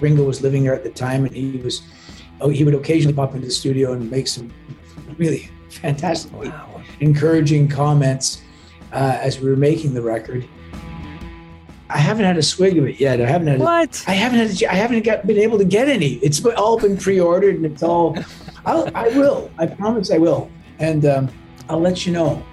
Ringo 0.00 0.24
was 0.24 0.42
living 0.42 0.64
there 0.64 0.74
at 0.74 0.84
the 0.84 0.90
time, 0.90 1.24
and 1.24 1.34
he 1.34 1.58
was 1.58 1.82
oh, 2.40 2.48
he 2.48 2.64
would 2.64 2.74
occasionally 2.74 3.14
pop 3.14 3.34
into 3.34 3.46
the 3.46 3.52
studio 3.52 3.92
and 3.92 4.10
make 4.10 4.28
some 4.28 4.52
really 5.16 5.50
fantastic, 5.70 6.32
wow. 6.32 6.80
encouraging 7.00 7.68
comments 7.68 8.42
uh, 8.92 9.18
as 9.20 9.40
we 9.40 9.50
were 9.50 9.56
making 9.56 9.94
the 9.94 10.02
record. 10.02 10.46
I 11.90 11.98
haven't 11.98 12.26
had 12.26 12.36
a 12.36 12.42
swig 12.42 12.76
of 12.76 12.86
it 12.86 13.00
yet. 13.00 13.20
I 13.20 13.26
haven't 13.26 13.46
had 13.46 13.60
what? 13.60 14.04
I 14.06 14.12
haven't 14.12 14.38
had. 14.38 14.64
I 14.64 14.74
haven't 14.74 15.04
got, 15.04 15.26
been 15.26 15.38
able 15.38 15.58
to 15.58 15.64
get 15.64 15.88
any. 15.88 16.14
It's 16.16 16.44
all 16.44 16.78
been 16.78 16.98
pre-ordered, 16.98 17.56
and 17.56 17.64
it's 17.64 17.82
all. 17.82 18.16
I'll, 18.66 18.90
I 18.94 19.08
will. 19.08 19.50
I 19.58 19.66
promise 19.66 20.10
I 20.10 20.18
will, 20.18 20.50
and 20.78 21.06
um, 21.06 21.30
I'll 21.68 21.80
let 21.80 22.04
you 22.04 22.12
know. 22.12 22.44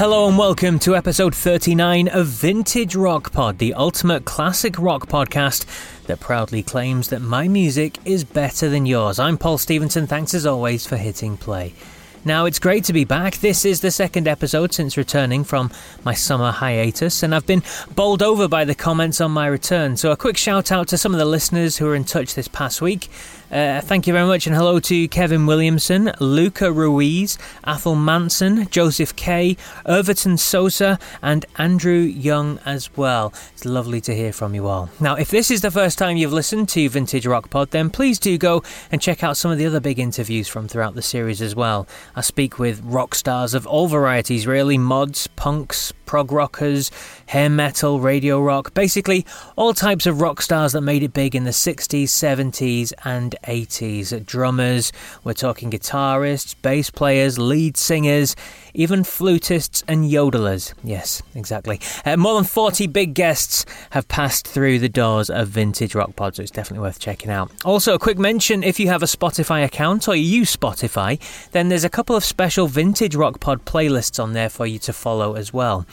Hello 0.00 0.26
and 0.26 0.38
welcome 0.38 0.78
to 0.78 0.96
episode 0.96 1.34
39 1.34 2.08
of 2.08 2.26
Vintage 2.26 2.96
Rock 2.96 3.32
Pod, 3.32 3.58
the 3.58 3.74
ultimate 3.74 4.24
classic 4.24 4.78
rock 4.78 5.08
podcast 5.08 5.66
that 6.04 6.20
proudly 6.20 6.62
claims 6.62 7.08
that 7.08 7.20
my 7.20 7.48
music 7.48 7.98
is 8.06 8.24
better 8.24 8.70
than 8.70 8.86
yours. 8.86 9.18
I'm 9.18 9.36
Paul 9.36 9.58
Stevenson. 9.58 10.06
Thanks 10.06 10.32
as 10.32 10.46
always 10.46 10.86
for 10.86 10.96
hitting 10.96 11.36
play. 11.36 11.74
Now, 12.22 12.44
it's 12.44 12.58
great 12.58 12.84
to 12.84 12.92
be 12.92 13.04
back. 13.04 13.36
This 13.38 13.64
is 13.64 13.80
the 13.80 13.90
second 13.90 14.28
episode 14.28 14.74
since 14.74 14.98
returning 14.98 15.42
from 15.42 15.70
my 16.04 16.12
summer 16.12 16.50
hiatus, 16.50 17.22
and 17.22 17.34
I've 17.34 17.46
been 17.46 17.62
bowled 17.94 18.22
over 18.22 18.46
by 18.46 18.66
the 18.66 18.74
comments 18.74 19.22
on 19.22 19.30
my 19.30 19.46
return. 19.46 19.96
So, 19.96 20.10
a 20.10 20.16
quick 20.18 20.36
shout 20.36 20.70
out 20.70 20.88
to 20.88 20.98
some 20.98 21.14
of 21.14 21.18
the 21.18 21.24
listeners 21.24 21.78
who 21.78 21.86
were 21.86 21.94
in 21.94 22.04
touch 22.04 22.34
this 22.34 22.48
past 22.48 22.82
week. 22.82 23.08
Uh, 23.50 23.80
thank 23.80 24.06
you 24.06 24.12
very 24.12 24.26
much, 24.26 24.46
and 24.46 24.54
hello 24.54 24.78
to 24.78 25.08
Kevin 25.08 25.44
Williamson, 25.44 26.12
Luca 26.20 26.70
Ruiz, 26.70 27.36
Athel 27.64 27.96
Manson, 27.96 28.68
Joseph 28.70 29.16
Kay, 29.16 29.56
Irverton 29.86 30.36
Sosa, 30.36 31.00
and 31.20 31.44
Andrew 31.58 31.98
Young 31.98 32.60
as 32.64 32.96
well. 32.96 33.32
It's 33.52 33.64
lovely 33.64 34.00
to 34.02 34.14
hear 34.14 34.32
from 34.32 34.54
you 34.54 34.68
all. 34.68 34.88
Now, 35.00 35.16
if 35.16 35.30
this 35.30 35.50
is 35.50 35.62
the 35.62 35.70
first 35.72 35.98
time 35.98 36.16
you've 36.16 36.32
listened 36.32 36.68
to 36.70 36.88
Vintage 36.88 37.26
Rock 37.26 37.50
Pod, 37.50 37.72
then 37.72 37.90
please 37.90 38.20
do 38.20 38.38
go 38.38 38.62
and 38.92 39.00
check 39.00 39.24
out 39.24 39.36
some 39.36 39.50
of 39.50 39.58
the 39.58 39.66
other 39.66 39.80
big 39.80 39.98
interviews 39.98 40.46
from 40.46 40.68
throughout 40.68 40.94
the 40.94 41.02
series 41.02 41.42
as 41.42 41.56
well. 41.56 41.88
I 42.16 42.20
speak 42.20 42.58
with 42.58 42.80
rock 42.82 43.14
stars 43.14 43.54
of 43.54 43.66
all 43.66 43.86
varieties, 43.86 44.46
really 44.46 44.78
mods, 44.78 45.26
punks, 45.28 45.92
prog 46.10 46.32
rockers, 46.32 46.90
hair 47.26 47.48
metal, 47.48 48.00
radio 48.00 48.40
rock, 48.40 48.74
basically 48.74 49.24
all 49.54 49.72
types 49.72 50.06
of 50.06 50.20
rock 50.20 50.42
stars 50.42 50.72
that 50.72 50.80
made 50.80 51.04
it 51.04 51.12
big 51.12 51.36
in 51.36 51.44
the 51.44 51.50
60s, 51.50 52.04
70s, 52.08 52.92
and 53.04 53.36
80s. 53.44 54.26
Drummers, 54.26 54.90
we're 55.22 55.34
talking 55.34 55.70
guitarists, 55.70 56.56
bass 56.62 56.90
players, 56.90 57.38
lead 57.38 57.76
singers, 57.76 58.34
even 58.74 59.04
flutists 59.04 59.84
and 59.86 60.04
yodelers. 60.04 60.74
Yes, 60.82 61.22
exactly. 61.36 61.80
Uh, 62.04 62.16
more 62.16 62.34
than 62.34 62.42
40 62.42 62.88
big 62.88 63.14
guests 63.14 63.64
have 63.90 64.08
passed 64.08 64.48
through 64.48 64.80
the 64.80 64.88
doors 64.88 65.30
of 65.30 65.46
Vintage 65.46 65.94
Rock 65.94 66.16
Pod, 66.16 66.34
so 66.34 66.42
it's 66.42 66.50
definitely 66.50 66.82
worth 66.82 66.98
checking 66.98 67.30
out. 67.30 67.52
Also, 67.64 67.94
a 67.94 68.00
quick 68.00 68.18
mention 68.18 68.64
if 68.64 68.80
you 68.80 68.88
have 68.88 69.04
a 69.04 69.06
Spotify 69.06 69.64
account 69.64 70.08
or 70.08 70.16
you 70.16 70.24
use 70.24 70.56
Spotify, 70.56 71.20
then 71.52 71.68
there's 71.68 71.84
a 71.84 71.90
couple 72.00 72.16
of 72.16 72.24
special 72.24 72.66
Vintage 72.66 73.14
Rock 73.14 73.40
Pod 73.40 73.66
playlists 73.66 74.18
on 74.18 74.32
there 74.32 74.48
for 74.48 74.66
you 74.66 74.78
to 74.78 74.90
follow 74.90 75.34
as 75.34 75.52
well. 75.52 75.84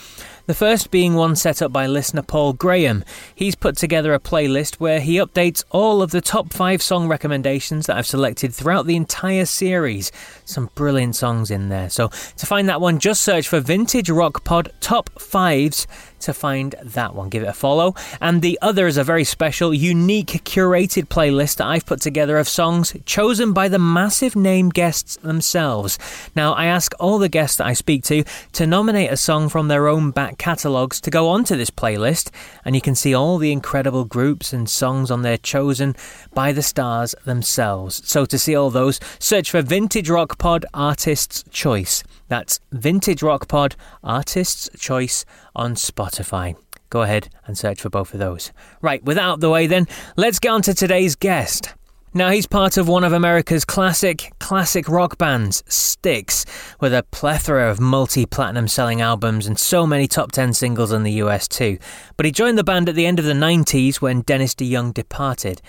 The 0.45 0.53
first 0.53 0.90
being 0.90 1.16
one 1.16 1.35
set 1.35 1.62
up 1.62 1.73
by 1.73 1.85
listener 1.85 2.22
Paul 2.22 2.53
Graham. 2.53 3.03
He's 3.35 3.56
put 3.56 3.75
together 3.75 4.13
a 4.13 4.19
playlist 4.19 4.75
where 4.75 5.01
he 5.01 5.18
updates 5.18 5.66
all 5.69 6.01
of 6.01 6.12
the 6.12 6.22
top 6.22 6.53
five 6.53 6.81
song 6.81 7.09
recommendations 7.09 7.88
that 7.88 7.97
I've 7.97 8.07
selected 8.07 8.53
throughout 8.56 8.85
the 8.85 8.95
entire 8.95 9.44
series. 9.44 10.13
Some 10.45 10.69
brilliant 10.75 11.18
songs 11.18 11.51
in 11.51 11.68
there. 11.68 11.90
So 11.90 12.07
to 12.07 12.45
find 12.45 12.69
that 12.69 12.79
one, 12.79 13.00
just 13.00 13.22
search 13.22 13.50
for 13.50 13.59
Vintage 13.59 14.09
Rock 14.09 14.45
Pod 14.45 14.72
Top 14.79 15.09
Fives 15.19 15.88
to 16.20 16.34
find 16.34 16.76
that 16.84 17.16
one. 17.16 17.30
Give 17.30 17.44
it 17.44 17.48
a 17.48 17.54
follow. 17.54 17.96
And 18.22 18.42
the 18.42 18.58
other 18.62 18.88
is 18.88 18.98
a 18.98 19.04
very 19.04 19.24
special, 19.24 19.74
unique, 19.74 20.44
curated 20.44 21.08
playlist 21.08 21.58
that 21.58 21.68
I've 21.68 21.86
put 21.86 22.02
together 22.02 22.38
of 22.38 22.48
songs 22.48 22.96
chosen 23.06 23.54
by 23.54 23.68
the 23.68 23.80
massive 23.80 24.36
name 24.36 24.70
guests 24.70 25.18
themselves. 25.18 25.98
Now, 26.36 26.54
I 26.54 26.66
ask 26.66 26.94
all 27.00 27.20
the 27.20 27.30
guests 27.30 27.58
that 27.58 27.68
I 27.68 27.74
speak 27.74 28.04
to 28.06 28.24
to 28.54 28.68
nominate 28.68 29.12
a 29.12 29.18
song 29.18 29.50
from 29.50 29.68
their 29.68 29.88
own 29.88 30.12
back 30.12 30.38
catalogues 30.38 31.02
to 31.02 31.10
go 31.10 31.30
onto 31.30 31.56
this 31.56 31.70
playlist, 31.70 32.30
and 32.66 32.76
you 32.76 32.82
can 32.82 32.96
see 32.96 33.14
all 33.14 33.38
the 33.38 33.52
incredible 33.52 34.06
groups 34.06 34.54
and 34.54 34.70
songs 34.70 35.12
on 35.12 35.22
there 35.22 35.38
chosen 35.38 35.96
by 36.34 36.52
the 36.52 36.62
stars 36.62 37.16
themselves. 37.26 38.02
So 38.06 38.26
to 38.26 38.38
see 38.38 38.56
all 38.56 38.70
those, 38.70 39.00
search 39.20 39.52
for 39.52 39.62
Vintage 39.62 40.10
Rock 40.10 40.38
Pod 40.38 40.66
Artists 40.74 41.44
Choice. 41.52 42.04
That's 42.28 42.60
Vintage 42.72 43.24
Rock 43.24 43.48
Pod 43.48 43.76
Artists 44.04 44.70
Choice 44.78 45.26
on 45.56 45.76
Spotify. 45.76 46.56
Go 46.90 47.02
ahead 47.02 47.30
and 47.46 47.58
search 47.58 47.82
for 47.82 47.90
both 47.90 48.14
of 48.14 48.20
those. 48.20 48.52
Right, 48.82 49.04
without 49.04 49.40
the 49.40 49.50
way 49.50 49.68
then, 49.68 49.88
let's 50.16 50.40
get 50.40 50.50
on 50.50 50.62
to 50.64 50.74
today's 50.74 51.16
guest. 51.16 51.74
Now, 52.14 52.32
he's 52.32 52.48
part 52.48 52.78
of 52.78 52.88
one 52.88 53.04
of 53.04 53.14
America's 53.14 53.66
classic, 53.66 54.32
classic 54.40 54.88
rock 54.88 55.18
bands, 55.18 55.64
Styx, 55.68 56.46
with 56.80 56.94
a 56.94 57.04
plethora 57.12 57.70
of 57.70 57.80
multi 57.80 58.26
platinum 58.26 58.68
selling 58.68 59.02
albums 59.02 59.46
and 59.46 59.60
so 59.60 59.86
many 59.86 60.08
top 60.08 60.32
10 60.32 60.54
singles 60.54 60.92
in 60.92 61.04
the 61.04 61.12
US 61.24 61.48
too. 61.48 61.78
But 62.16 62.26
he 62.26 62.32
joined 62.32 62.58
the 62.58 62.64
band 62.64 62.88
at 62.90 62.96
the 62.96 63.06
end 63.06 63.20
of 63.20 63.26
the 63.26 63.34
90s 63.34 63.98
when 63.98 64.22
Dennis 64.22 64.56
DeYoung 64.56 64.94
departed. 64.94 65.62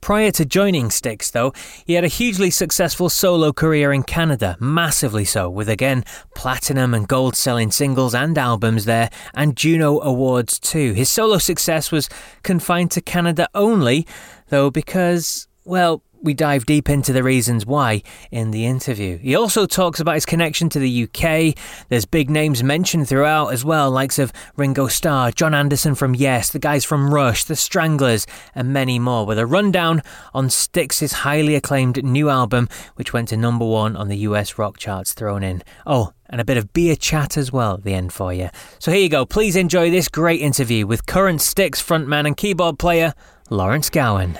Prior 0.00 0.30
to 0.32 0.44
joining 0.44 0.90
Styx, 0.90 1.30
though, 1.30 1.52
he 1.84 1.94
had 1.94 2.04
a 2.04 2.08
hugely 2.08 2.50
successful 2.50 3.08
solo 3.08 3.52
career 3.52 3.92
in 3.92 4.04
Canada, 4.04 4.56
massively 4.60 5.24
so, 5.24 5.50
with 5.50 5.68
again 5.68 6.04
platinum 6.34 6.94
and 6.94 7.08
gold 7.08 7.34
selling 7.34 7.72
singles 7.72 8.14
and 8.14 8.38
albums 8.38 8.84
there, 8.84 9.10
and 9.34 9.56
Juno 9.56 10.00
Awards 10.00 10.60
too. 10.60 10.92
His 10.92 11.10
solo 11.10 11.38
success 11.38 11.90
was 11.90 12.08
confined 12.42 12.92
to 12.92 13.00
Canada 13.00 13.48
only, 13.54 14.06
though, 14.48 14.70
because, 14.70 15.48
well, 15.64 16.02
we 16.22 16.34
dive 16.34 16.66
deep 16.66 16.88
into 16.88 17.12
the 17.12 17.22
reasons 17.22 17.66
why 17.66 18.02
in 18.30 18.50
the 18.50 18.66
interview. 18.66 19.18
He 19.18 19.34
also 19.34 19.66
talks 19.66 20.00
about 20.00 20.14
his 20.14 20.26
connection 20.26 20.68
to 20.70 20.78
the 20.78 21.04
UK. 21.04 21.56
There's 21.88 22.04
big 22.04 22.30
names 22.30 22.62
mentioned 22.62 23.08
throughout 23.08 23.52
as 23.52 23.64
well, 23.64 23.90
likes 23.90 24.18
of 24.18 24.32
Ringo 24.56 24.88
Starr, 24.88 25.30
Jon 25.30 25.54
Anderson 25.54 25.94
from 25.94 26.14
Yes, 26.14 26.50
the 26.50 26.58
guys 26.58 26.84
from 26.84 27.12
Rush, 27.12 27.44
The 27.44 27.56
Stranglers, 27.56 28.26
and 28.54 28.72
many 28.72 28.98
more, 28.98 29.26
with 29.26 29.38
a 29.38 29.46
rundown 29.46 30.02
on 30.34 30.50
Styx's 30.50 31.12
highly 31.12 31.54
acclaimed 31.54 32.02
new 32.02 32.28
album, 32.28 32.68
which 32.96 33.12
went 33.12 33.28
to 33.28 33.36
number 33.36 33.64
one 33.64 33.96
on 33.96 34.08
the 34.08 34.18
US 34.18 34.58
rock 34.58 34.78
charts 34.78 35.12
thrown 35.12 35.42
in. 35.42 35.62
Oh, 35.86 36.12
and 36.28 36.40
a 36.40 36.44
bit 36.44 36.56
of 36.56 36.72
beer 36.72 36.96
chat 36.96 37.36
as 37.36 37.52
well 37.52 37.74
at 37.74 37.84
the 37.84 37.94
end 37.94 38.12
for 38.12 38.32
you. 38.32 38.48
So 38.78 38.90
here 38.90 39.00
you 39.00 39.08
go. 39.08 39.24
Please 39.26 39.56
enjoy 39.56 39.90
this 39.90 40.08
great 40.08 40.40
interview 40.40 40.86
with 40.86 41.06
current 41.06 41.40
Styx 41.40 41.80
frontman 41.82 42.26
and 42.26 42.36
keyboard 42.36 42.78
player 42.78 43.14
Lawrence 43.48 43.90
Gowan. 43.90 44.38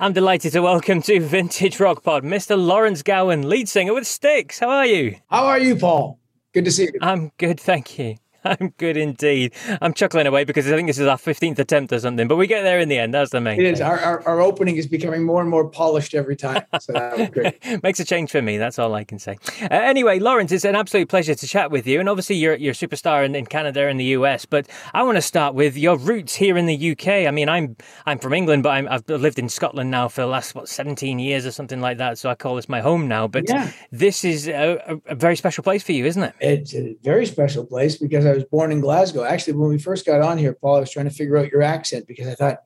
I'm 0.00 0.12
delighted 0.12 0.52
to 0.52 0.62
welcome 0.62 1.02
to 1.02 1.18
Vintage 1.18 1.80
Rock 1.80 2.04
Pod 2.04 2.22
Mr. 2.22 2.56
Lawrence 2.56 3.02
Gowan, 3.02 3.48
lead 3.48 3.68
singer 3.68 3.92
with 3.92 4.06
Styx. 4.06 4.60
How 4.60 4.68
are 4.70 4.86
you? 4.86 5.16
How 5.28 5.46
are 5.46 5.58
you, 5.58 5.74
Paul? 5.74 6.20
Good 6.54 6.66
to 6.66 6.70
see 6.70 6.84
you. 6.84 6.92
I'm 7.02 7.32
good, 7.36 7.58
thank 7.58 7.98
you. 7.98 8.14
I'm 8.44 8.72
good 8.78 8.96
indeed. 8.96 9.52
I'm 9.80 9.92
chuckling 9.92 10.26
away 10.26 10.44
because 10.44 10.70
I 10.70 10.76
think 10.76 10.88
this 10.88 10.98
is 10.98 11.06
our 11.06 11.16
15th 11.16 11.58
attempt 11.58 11.92
or 11.92 11.98
something, 11.98 12.28
but 12.28 12.36
we 12.36 12.46
get 12.46 12.62
there 12.62 12.78
in 12.78 12.88
the 12.88 12.98
end. 12.98 13.12
That's 13.12 13.30
the 13.30 13.40
main 13.40 13.60
It 13.60 13.66
is. 13.66 13.80
Our, 13.80 13.98
our, 13.98 14.28
our, 14.28 14.40
opening 14.40 14.76
is 14.76 14.86
becoming 14.86 15.24
more 15.24 15.40
and 15.40 15.50
more 15.50 15.68
polished 15.68 16.14
every 16.14 16.36
time. 16.36 16.62
So 16.80 16.92
that 16.92 17.18
was 17.18 17.28
great. 17.30 17.82
Makes 17.82 18.00
a 18.00 18.04
change 18.04 18.30
for 18.30 18.40
me. 18.40 18.56
That's 18.56 18.78
all 18.78 18.94
I 18.94 19.04
can 19.04 19.18
say. 19.18 19.36
Uh, 19.62 19.66
anyway, 19.70 20.20
Lawrence, 20.20 20.52
it's 20.52 20.64
an 20.64 20.76
absolute 20.76 21.08
pleasure 21.08 21.34
to 21.34 21.46
chat 21.46 21.70
with 21.70 21.86
you. 21.86 21.98
And 22.00 22.08
obviously, 22.08 22.36
you're, 22.36 22.54
you're 22.54 22.72
a 22.72 22.74
superstar 22.74 23.24
in, 23.24 23.34
in 23.34 23.46
Canada 23.46 23.88
and 23.88 23.98
the 23.98 24.04
US, 24.04 24.46
but 24.46 24.68
I 24.94 25.02
want 25.02 25.16
to 25.16 25.22
start 25.22 25.54
with 25.54 25.76
your 25.76 25.96
roots 25.96 26.34
here 26.36 26.56
in 26.56 26.66
the 26.66 26.92
UK. 26.92 27.26
I 27.26 27.30
mean, 27.30 27.48
I'm 27.48 27.76
I'm 28.06 28.18
from 28.18 28.32
England, 28.32 28.62
but 28.62 28.70
i 28.70 28.92
have 28.92 29.08
lived 29.08 29.38
in 29.38 29.48
Scotland 29.48 29.90
now 29.90 30.08
for 30.08 30.20
the 30.20 30.26
last, 30.26 30.54
what, 30.54 30.68
17 30.68 31.18
years 31.18 31.44
or 31.44 31.50
something 31.50 31.80
like 31.80 31.98
that. 31.98 32.18
So 32.18 32.30
I 32.30 32.34
call 32.34 32.56
this 32.56 32.68
my 32.68 32.80
home 32.80 33.08
now. 33.08 33.26
But 33.26 33.44
yeah. 33.48 33.72
this 33.90 34.24
is 34.24 34.48
a, 34.48 35.00
a 35.06 35.14
very 35.14 35.36
special 35.36 35.64
place 35.64 35.82
for 35.82 35.92
you, 35.92 36.06
isn't 36.06 36.22
it? 36.22 36.34
It's 36.40 36.74
a 36.74 36.96
very 37.02 37.26
special 37.26 37.66
place 37.66 37.96
because 37.96 38.24
I 38.28 38.34
was 38.34 38.44
born 38.44 38.72
in 38.72 38.80
Glasgow. 38.80 39.24
Actually, 39.24 39.54
when 39.54 39.70
we 39.70 39.78
first 39.78 40.06
got 40.06 40.20
on 40.20 40.38
here, 40.38 40.52
Paul, 40.52 40.76
I 40.76 40.80
was 40.80 40.90
trying 40.90 41.08
to 41.08 41.14
figure 41.14 41.36
out 41.36 41.50
your 41.50 41.62
accent 41.62 42.06
because 42.06 42.26
I 42.28 42.34
thought, 42.34 42.58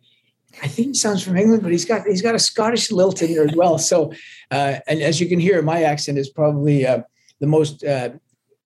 I 0.62 0.68
think 0.68 0.88
he 0.88 0.94
sounds 0.94 1.22
from 1.22 1.36
England, 1.36 1.62
but 1.62 1.72
he's 1.72 1.84
got 1.84 2.06
he's 2.06 2.22
got 2.22 2.34
a 2.34 2.38
Scottish 2.38 2.92
lilt 2.92 3.22
in 3.22 3.32
there 3.32 3.46
as 3.48 3.56
well. 3.56 3.78
So, 3.78 4.12
uh, 4.50 4.76
and 4.86 5.00
as 5.00 5.20
you 5.20 5.28
can 5.28 5.40
hear, 5.40 5.62
my 5.62 5.82
accent 5.84 6.18
is 6.18 6.28
probably 6.28 6.86
uh, 6.86 7.02
the 7.40 7.46
most 7.46 7.84
uh, 7.84 8.10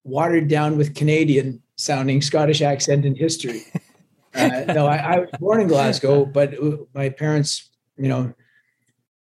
watered 0.02 0.48
down 0.48 0.76
with 0.76 0.94
Canadian 0.94 1.62
sounding 1.76 2.22
Scottish 2.22 2.62
accent 2.62 3.04
in 3.04 3.14
history. 3.14 3.62
Uh, 4.34 4.64
no, 4.74 4.86
I, 4.86 4.96
I, 4.96 5.18
was 5.20 5.30
born 5.40 5.62
in 5.62 5.68
Glasgow, 5.68 6.26
but 6.26 6.54
my 6.92 7.08
parents, 7.08 7.70
you 7.96 8.08
know, 8.08 8.34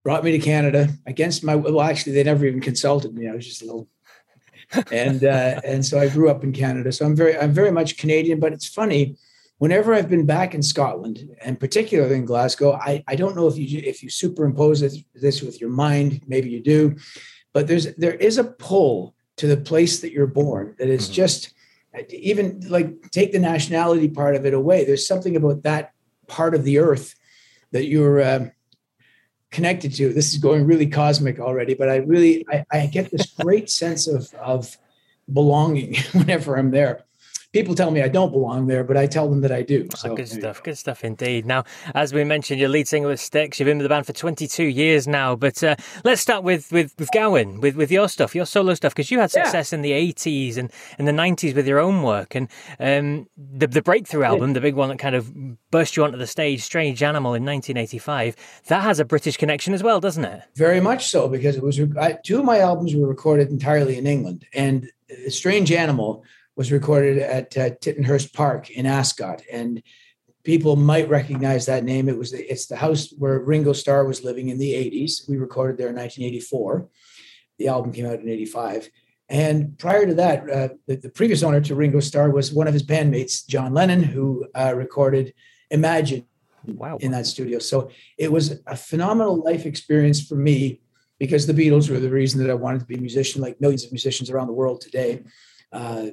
brought 0.02 0.24
me 0.24 0.32
to 0.32 0.38
Canada 0.38 0.88
against 1.06 1.44
my 1.44 1.54
well. 1.54 1.82
Actually, 1.82 2.12
they 2.12 2.24
never 2.24 2.46
even 2.46 2.60
consulted 2.60 3.12
me. 3.14 3.28
I 3.28 3.34
was 3.34 3.46
just 3.46 3.60
a 3.60 3.66
little 3.66 3.88
and 4.90 5.24
uh, 5.24 5.60
and 5.64 5.84
so 5.84 5.98
I 5.98 6.08
grew 6.08 6.30
up 6.30 6.44
in 6.44 6.52
Canada. 6.52 6.92
So 6.92 7.04
I'm 7.04 7.16
very 7.16 7.36
I'm 7.36 7.52
very 7.52 7.70
much 7.70 7.98
Canadian. 7.98 8.40
But 8.40 8.52
it's 8.52 8.66
funny, 8.66 9.16
whenever 9.58 9.94
I've 9.94 10.08
been 10.08 10.26
back 10.26 10.54
in 10.54 10.62
Scotland, 10.62 11.28
and 11.42 11.58
particularly 11.58 12.16
in 12.16 12.24
Glasgow, 12.24 12.72
I, 12.72 13.04
I 13.06 13.14
don't 13.16 13.36
know 13.36 13.46
if 13.46 13.56
you 13.56 13.80
if 13.84 14.02
you 14.02 14.10
superimpose 14.10 14.80
this, 14.80 15.02
this 15.14 15.42
with 15.42 15.60
your 15.60 15.70
mind, 15.70 16.22
maybe 16.26 16.50
you 16.50 16.60
do, 16.60 16.96
but 17.52 17.66
there's 17.66 17.94
there 17.96 18.14
is 18.14 18.38
a 18.38 18.44
pull 18.44 19.14
to 19.36 19.46
the 19.46 19.56
place 19.56 20.00
that 20.00 20.12
you're 20.12 20.26
born 20.26 20.74
that 20.78 20.88
is 20.88 21.04
mm-hmm. 21.04 21.14
just 21.14 21.54
even 22.10 22.60
like 22.68 23.10
take 23.10 23.32
the 23.32 23.38
nationality 23.38 24.08
part 24.08 24.34
of 24.36 24.46
it 24.46 24.54
away. 24.54 24.84
There's 24.84 25.06
something 25.06 25.36
about 25.36 25.62
that 25.62 25.92
part 26.26 26.54
of 26.54 26.64
the 26.64 26.78
earth 26.78 27.14
that 27.72 27.86
you're. 27.86 28.20
Uh, 28.20 28.46
connected 29.52 29.94
to. 29.94 30.12
This 30.12 30.32
is 30.32 30.38
going 30.38 30.66
really 30.66 30.86
cosmic 30.86 31.38
already, 31.38 31.74
but 31.74 31.88
I 31.88 31.96
really 31.96 32.44
I, 32.50 32.64
I 32.72 32.86
get 32.86 33.10
this 33.10 33.26
great 33.26 33.70
sense 33.70 34.08
of 34.08 34.32
of 34.34 34.76
belonging 35.32 35.94
whenever 36.12 36.56
I'm 36.56 36.72
there 36.72 37.04
people 37.52 37.74
tell 37.74 37.90
me 37.90 38.02
I 38.02 38.08
don't 38.08 38.32
belong 38.32 38.66
there, 38.66 38.82
but 38.82 38.96
I 38.96 39.06
tell 39.06 39.28
them 39.28 39.42
that 39.42 39.52
I 39.52 39.62
do. 39.62 39.86
Oh, 39.92 39.96
so, 39.96 40.12
oh, 40.12 40.16
good 40.16 40.28
stuff. 40.28 40.62
Good 40.62 40.78
stuff 40.78 41.04
indeed. 41.04 41.46
Now, 41.46 41.64
as 41.94 42.12
we 42.12 42.24
mentioned, 42.24 42.58
you're 42.58 42.68
lead 42.68 42.88
singer 42.88 43.08
with 43.08 43.20
Styx. 43.20 43.60
You've 43.60 43.66
been 43.66 43.78
with 43.78 43.84
the 43.84 43.88
band 43.88 44.06
for 44.06 44.12
22 44.12 44.64
years 44.64 45.06
now. 45.06 45.36
But 45.36 45.62
uh, 45.62 45.76
let's 46.04 46.20
start 46.20 46.42
with, 46.44 46.72
with, 46.72 46.94
with 46.98 47.10
Gowan, 47.12 47.60
with, 47.60 47.76
with 47.76 47.90
your 47.90 48.08
stuff, 48.08 48.34
your 48.34 48.46
solo 48.46 48.74
stuff, 48.74 48.94
because 48.94 49.10
you 49.10 49.20
had 49.20 49.30
success 49.30 49.72
yeah. 49.72 49.76
in 49.76 49.82
the 49.82 49.92
80s 49.92 50.56
and 50.56 50.72
in 50.98 51.04
the 51.04 51.12
90s 51.12 51.54
with 51.54 51.66
your 51.66 51.78
own 51.78 52.02
work. 52.02 52.34
And 52.34 52.48
um, 52.80 53.28
the, 53.36 53.66
the 53.66 53.82
breakthrough 53.82 54.24
album, 54.24 54.54
the 54.54 54.60
big 54.60 54.74
one 54.74 54.88
that 54.88 54.98
kind 54.98 55.14
of 55.14 55.70
burst 55.70 55.96
you 55.96 56.04
onto 56.04 56.18
the 56.18 56.26
stage, 56.26 56.62
Strange 56.62 57.02
Animal 57.02 57.34
in 57.34 57.44
1985, 57.44 58.36
that 58.68 58.82
has 58.82 58.98
a 58.98 59.04
British 59.04 59.36
connection 59.36 59.74
as 59.74 59.82
well, 59.82 60.00
doesn't 60.00 60.24
it? 60.24 60.42
Very 60.56 60.80
much 60.80 61.10
so, 61.10 61.28
because 61.28 61.56
it 61.56 61.62
was 61.62 61.78
I, 62.00 62.18
two 62.24 62.38
of 62.38 62.44
my 62.44 62.58
albums 62.58 62.94
were 62.94 63.06
recorded 63.06 63.50
entirely 63.50 63.98
in 63.98 64.06
England. 64.06 64.46
And 64.54 64.90
Strange 65.28 65.70
Animal 65.70 66.24
was 66.56 66.72
recorded 66.72 67.18
at 67.18 67.56
uh, 67.56 67.70
Tittenhurst 67.80 68.34
Park 68.34 68.70
in 68.70 68.86
Ascot, 68.86 69.42
and 69.50 69.82
people 70.44 70.76
might 70.76 71.08
recognize 71.08 71.66
that 71.66 71.84
name. 71.84 72.08
It 72.08 72.18
was 72.18 72.32
the, 72.32 72.50
it's 72.50 72.66
the 72.66 72.76
house 72.76 73.12
where 73.18 73.40
Ringo 73.40 73.72
Starr 73.72 74.04
was 74.04 74.24
living 74.24 74.48
in 74.48 74.58
the 74.58 74.72
80s. 74.72 75.28
We 75.28 75.36
recorded 75.36 75.78
there 75.78 75.88
in 75.88 75.96
1984. 75.96 76.88
The 77.58 77.68
album 77.68 77.92
came 77.92 78.06
out 78.06 78.20
in 78.20 78.28
85. 78.28 78.90
And 79.28 79.78
prior 79.78 80.04
to 80.04 80.14
that, 80.14 80.50
uh, 80.50 80.68
the, 80.86 80.96
the, 80.96 81.08
previous 81.08 81.42
owner 81.42 81.60
to 81.60 81.74
Ringo 81.74 82.00
Starr 82.00 82.30
was 82.30 82.52
one 82.52 82.66
of 82.66 82.74
his 82.74 82.82
bandmates, 82.82 83.46
John 83.46 83.72
Lennon, 83.72 84.02
who 84.02 84.46
uh, 84.54 84.74
recorded 84.76 85.32
Imagine 85.70 86.26
wow. 86.66 86.98
in 87.00 87.12
that 87.12 87.26
studio. 87.26 87.58
So 87.58 87.90
it 88.18 88.30
was 88.30 88.60
a 88.66 88.76
phenomenal 88.76 89.42
life 89.42 89.64
experience 89.64 90.22
for 90.22 90.34
me 90.34 90.82
because 91.18 91.46
the 91.46 91.54
Beatles 91.54 91.88
were 91.88 91.98
the 91.98 92.10
reason 92.10 92.42
that 92.42 92.50
I 92.50 92.54
wanted 92.54 92.80
to 92.80 92.84
be 92.84 92.96
a 92.96 93.00
musician, 93.00 93.40
like 93.40 93.60
millions 93.60 93.84
of 93.84 93.92
musicians 93.92 94.28
around 94.28 94.48
the 94.48 94.52
world 94.52 94.82
today. 94.82 95.22
Uh, 95.72 96.08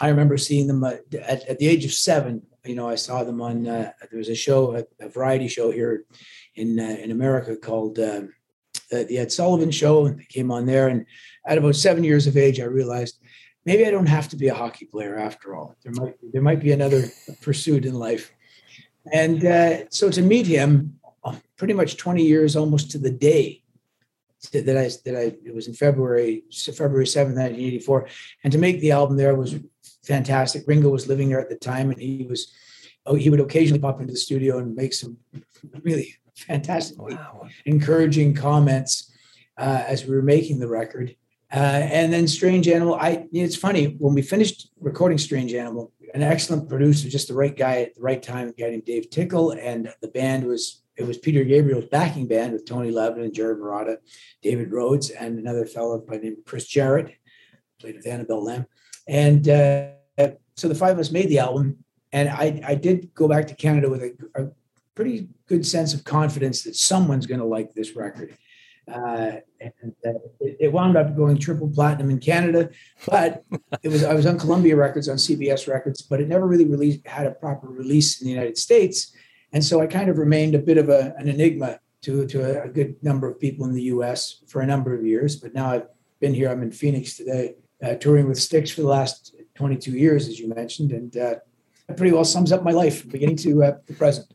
I 0.00 0.08
remember 0.08 0.36
seeing 0.36 0.66
them 0.66 0.84
at, 0.84 1.02
at, 1.14 1.44
at, 1.48 1.58
the 1.58 1.68
age 1.68 1.84
of 1.84 1.92
seven. 1.92 2.42
You 2.64 2.74
know, 2.74 2.88
I 2.88 2.96
saw 2.96 3.24
them 3.24 3.40
on 3.40 3.66
uh, 3.66 3.92
there 4.10 4.18
was 4.18 4.28
a 4.28 4.34
show, 4.34 4.76
a, 4.76 4.84
a, 5.04 5.08
variety 5.08 5.48
show 5.48 5.70
here 5.70 6.04
in 6.54 6.80
uh, 6.80 6.96
in 7.02 7.10
America 7.10 7.56
called 7.56 7.98
uh, 7.98 8.22
the 8.90 9.18
Ed 9.18 9.32
Sullivan 9.32 9.70
Show, 9.70 10.06
and 10.06 10.18
they 10.18 10.24
came 10.24 10.50
on 10.50 10.66
there. 10.66 10.88
And 10.88 11.06
at 11.46 11.58
about 11.58 11.76
seven 11.76 12.04
years 12.04 12.26
of 12.26 12.36
age, 12.36 12.60
I 12.60 12.64
realized 12.64 13.18
maybe 13.64 13.86
I 13.86 13.90
don't 13.90 14.06
have 14.06 14.28
to 14.30 14.36
be 14.36 14.48
a 14.48 14.54
hockey 14.54 14.86
player 14.86 15.18
after 15.18 15.54
all. 15.54 15.76
There 15.82 15.92
might 15.92 16.14
there 16.32 16.42
might 16.42 16.60
be 16.60 16.72
another 16.72 17.04
pursuit 17.42 17.84
in 17.84 17.94
life. 17.94 18.32
And 19.12 19.44
uh, 19.44 19.88
so 19.90 20.10
to 20.10 20.22
meet 20.22 20.46
him, 20.46 20.98
uh, 21.24 21.36
pretty 21.56 21.74
much 21.74 21.98
20 21.98 22.22
years 22.22 22.56
almost 22.56 22.90
to 22.92 22.98
the 22.98 23.10
day 23.10 23.62
that 24.52 24.76
I 24.76 24.90
that 25.04 25.16
I 25.16 25.36
it 25.44 25.54
was 25.54 25.68
in 25.68 25.74
February 25.74 26.44
February 26.52 27.06
7th, 27.06 27.36
1984, 27.36 28.08
and 28.44 28.52
to 28.52 28.58
make 28.58 28.80
the 28.80 28.92
album 28.92 29.16
there 29.16 29.34
was 29.34 29.56
fantastic. 30.04 30.64
Ringo 30.66 30.88
was 30.88 31.08
living 31.08 31.28
there 31.28 31.40
at 31.40 31.48
the 31.48 31.56
time, 31.56 31.90
and 31.90 32.00
he 32.00 32.26
was 32.28 32.52
oh, 33.06 33.14
he 33.14 33.30
would 33.30 33.40
occasionally 33.40 33.80
pop 33.80 34.00
into 34.00 34.12
the 34.12 34.18
studio 34.18 34.58
and 34.58 34.74
make 34.74 34.94
some 34.94 35.16
really 35.82 36.14
fantastic, 36.34 37.00
wow. 37.00 37.46
encouraging 37.66 38.34
comments 38.34 39.12
uh, 39.58 39.84
as 39.86 40.04
we 40.04 40.14
were 40.14 40.22
making 40.22 40.58
the 40.58 40.68
record. 40.68 41.14
Uh, 41.52 41.58
and 41.58 42.12
then 42.12 42.26
Strange 42.26 42.66
Animal, 42.66 42.94
I 42.94 43.28
it's 43.32 43.56
funny 43.56 43.96
when 43.98 44.14
we 44.14 44.22
finished 44.22 44.70
recording 44.80 45.18
Strange 45.18 45.52
Animal, 45.54 45.92
an 46.12 46.22
excellent 46.22 46.68
producer, 46.68 47.08
just 47.08 47.28
the 47.28 47.34
right 47.34 47.56
guy 47.56 47.82
at 47.82 47.94
the 47.94 48.00
right 48.00 48.22
time, 48.22 48.48
a 48.48 48.52
guy 48.52 48.70
named 48.70 48.84
Dave 48.84 49.10
Tickle, 49.10 49.52
and 49.52 49.92
the 50.00 50.08
band 50.08 50.46
was 50.46 50.82
it 50.96 51.06
was 51.06 51.18
Peter 51.18 51.44
Gabriel's 51.44 51.86
backing 51.86 52.26
band 52.26 52.52
with 52.52 52.66
Tony 52.66 52.90
Levin 52.90 53.22
and 53.22 53.34
Jerry 53.34 53.56
Marotta, 53.56 53.98
David 54.42 54.72
Rhodes, 54.72 55.10
and 55.10 55.38
another 55.38 55.66
fellow 55.66 55.98
by 55.98 56.16
the 56.16 56.24
name 56.24 56.36
of 56.38 56.44
Chris 56.44 56.66
Jarrett, 56.66 57.14
played 57.80 57.96
with 57.96 58.06
Annabelle 58.06 58.44
Lamb. 58.44 58.66
And 59.06 59.48
uh, 59.48 59.88
so 60.56 60.68
the 60.68 60.74
five 60.74 60.92
of 60.92 60.98
us 60.98 61.10
made 61.10 61.28
the 61.28 61.38
album. 61.38 61.78
And 62.12 62.28
I, 62.28 62.62
I 62.64 62.74
did 62.74 63.12
go 63.14 63.28
back 63.28 63.46
to 63.48 63.54
Canada 63.54 63.90
with 63.90 64.02
a, 64.02 64.14
a 64.36 64.48
pretty 64.94 65.28
good 65.48 65.66
sense 65.66 65.94
of 65.94 66.04
confidence 66.04 66.62
that 66.62 66.76
someone's 66.76 67.26
going 67.26 67.40
to 67.40 67.46
like 67.46 67.74
this 67.74 67.96
record. 67.96 68.36
Uh, 68.86 69.36
and 69.60 69.94
uh, 70.06 70.10
it, 70.40 70.56
it, 70.60 70.72
wound 70.72 70.94
up 70.94 71.16
going 71.16 71.38
triple 71.38 71.70
platinum 71.70 72.10
in 72.10 72.20
Canada, 72.20 72.68
but 73.08 73.42
it 73.82 73.88
was 73.88 74.04
I 74.04 74.12
was 74.12 74.26
on 74.26 74.38
Columbia 74.38 74.76
Records 74.76 75.08
on 75.08 75.16
CBS 75.16 75.66
Records, 75.66 76.02
but 76.02 76.20
it 76.20 76.28
never 76.28 76.46
really 76.46 76.66
released 76.66 77.06
had 77.06 77.26
a 77.26 77.30
proper 77.30 77.66
release 77.66 78.20
in 78.20 78.26
the 78.26 78.30
United 78.30 78.58
States, 78.58 79.16
and 79.54 79.64
so 79.64 79.80
I 79.80 79.86
kind 79.86 80.10
of 80.10 80.18
remained 80.18 80.54
a 80.54 80.58
bit 80.58 80.76
of 80.76 80.90
a, 80.90 81.14
an 81.16 81.28
enigma 81.28 81.80
to 82.02 82.26
to 82.26 82.44
a, 82.44 82.64
a, 82.64 82.68
good 82.68 83.02
number 83.02 83.26
of 83.26 83.40
people 83.40 83.64
in 83.64 83.72
the 83.72 83.84
U.S. 83.84 84.42
for 84.48 84.60
a 84.60 84.66
number 84.66 84.94
of 84.94 85.06
years. 85.06 85.36
But 85.36 85.54
now 85.54 85.70
I've 85.70 85.86
been 86.20 86.34
here. 86.34 86.50
I'm 86.50 86.62
in 86.62 86.70
Phoenix 86.70 87.16
today, 87.16 87.54
uh, 87.84 87.94
touring 87.94 88.28
with 88.28 88.38
Styx 88.38 88.70
for 88.70 88.80
the 88.80 88.88
last 88.88 89.34
22 89.54 89.92
years, 89.92 90.28
as 90.28 90.38
you 90.38 90.48
mentioned, 90.48 90.92
and 90.92 91.16
uh, 91.16 91.36
that 91.86 91.96
pretty 91.96 92.12
well 92.12 92.24
sums 92.24 92.52
up 92.52 92.62
my 92.62 92.72
life 92.72 93.02
from 93.02 93.10
beginning 93.10 93.36
to 93.36 93.62
uh, 93.62 93.76
the 93.86 93.94
present. 93.94 94.26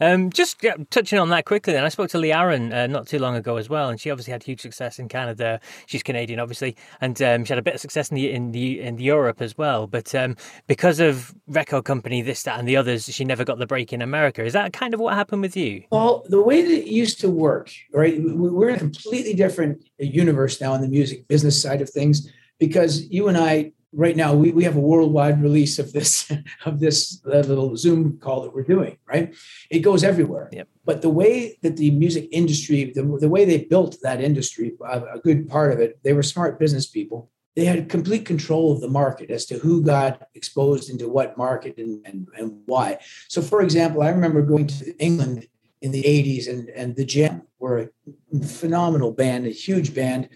Um, 0.00 0.30
just 0.30 0.62
yeah, 0.62 0.74
touching 0.90 1.18
on 1.18 1.28
that 1.30 1.44
quickly, 1.44 1.72
then 1.72 1.84
I 1.84 1.88
spoke 1.90 2.10
to 2.10 2.18
Lee 2.18 2.32
Aaron 2.32 2.72
uh, 2.72 2.88
not 2.88 3.06
too 3.06 3.20
long 3.20 3.36
ago 3.36 3.56
as 3.56 3.68
well, 3.68 3.88
and 3.88 4.00
she 4.00 4.10
obviously 4.10 4.32
had 4.32 4.42
huge 4.42 4.60
success 4.60 4.98
in 4.98 5.08
Canada. 5.08 5.60
She's 5.86 6.02
Canadian, 6.02 6.40
obviously, 6.40 6.76
and 7.00 7.20
um, 7.22 7.44
she 7.44 7.52
had 7.52 7.58
a 7.58 7.62
bit 7.62 7.74
of 7.74 7.80
success 7.80 8.10
in 8.10 8.16
the 8.16 8.30
in 8.30 8.50
the 8.50 8.80
in 8.80 8.98
Europe 8.98 9.40
as 9.40 9.56
well. 9.56 9.86
But 9.86 10.12
um, 10.14 10.36
because 10.66 10.98
of 10.98 11.34
record 11.46 11.84
company, 11.84 12.22
this, 12.22 12.42
that, 12.42 12.58
and 12.58 12.66
the 12.66 12.76
others, 12.76 13.04
she 13.04 13.24
never 13.24 13.44
got 13.44 13.58
the 13.58 13.66
break 13.66 13.92
in 13.92 14.02
America. 14.02 14.44
Is 14.44 14.52
that 14.54 14.72
kind 14.72 14.92
of 14.92 15.00
what 15.00 15.14
happened 15.14 15.42
with 15.42 15.56
you? 15.56 15.84
Well, 15.90 16.24
the 16.28 16.42
way 16.42 16.62
that 16.62 16.72
it 16.72 16.86
used 16.86 17.20
to 17.20 17.30
work, 17.30 17.70
right? 17.92 18.20
We're 18.20 18.70
in 18.70 18.76
a 18.76 18.78
completely 18.78 19.34
different 19.34 19.84
universe 19.98 20.60
now 20.60 20.74
in 20.74 20.80
the 20.80 20.88
music 20.88 21.28
business 21.28 21.60
side 21.60 21.80
of 21.80 21.90
things 21.90 22.28
because 22.60 23.08
you 23.08 23.26
and 23.26 23.36
I 23.36 23.72
right 23.92 24.14
now 24.14 24.32
we, 24.34 24.52
we 24.52 24.62
have 24.62 24.76
a 24.76 24.80
worldwide 24.80 25.42
release 25.42 25.80
of 25.80 25.92
this 25.92 26.30
of 26.64 26.78
this 26.78 27.20
uh, 27.26 27.38
little 27.38 27.76
zoom 27.76 28.18
call 28.18 28.42
that 28.42 28.54
we're 28.54 28.62
doing 28.62 28.96
right? 29.08 29.34
It 29.70 29.80
goes 29.80 30.04
everywhere. 30.04 30.48
Yep. 30.52 30.68
but 30.84 31.02
the 31.02 31.10
way 31.10 31.58
that 31.62 31.76
the 31.76 31.90
music 31.90 32.28
industry 32.30 32.92
the, 32.94 33.02
the 33.20 33.28
way 33.28 33.44
they 33.44 33.64
built 33.64 33.96
that 34.02 34.20
industry 34.20 34.74
a 34.88 35.18
good 35.18 35.48
part 35.48 35.72
of 35.72 35.80
it 35.80 35.98
they 36.04 36.12
were 36.12 36.22
smart 36.22 36.60
business 36.60 36.86
people. 36.86 37.30
They 37.56 37.64
had 37.64 37.88
complete 37.88 38.24
control 38.24 38.72
of 38.72 38.80
the 38.80 38.88
market 38.88 39.28
as 39.28 39.44
to 39.46 39.58
who 39.58 39.82
got 39.82 40.28
exposed 40.36 40.88
into 40.88 41.08
what 41.08 41.36
market 41.36 41.78
and, 41.78 42.00
and, 42.06 42.28
and 42.38 42.60
why. 42.66 42.98
So 43.28 43.42
for 43.42 43.62
example 43.62 44.02
i 44.02 44.10
remember 44.10 44.42
going 44.42 44.68
to 44.68 44.96
england 44.98 45.48
in 45.82 45.90
the 45.90 46.02
80s 46.02 46.48
and, 46.48 46.68
and 46.70 46.94
the 46.94 47.06
jam 47.06 47.42
were 47.58 47.78
a 47.78 48.44
phenomenal 48.44 49.12
band 49.12 49.46
a 49.46 49.50
huge 49.50 49.94
band. 49.94 50.28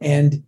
And 0.00 0.44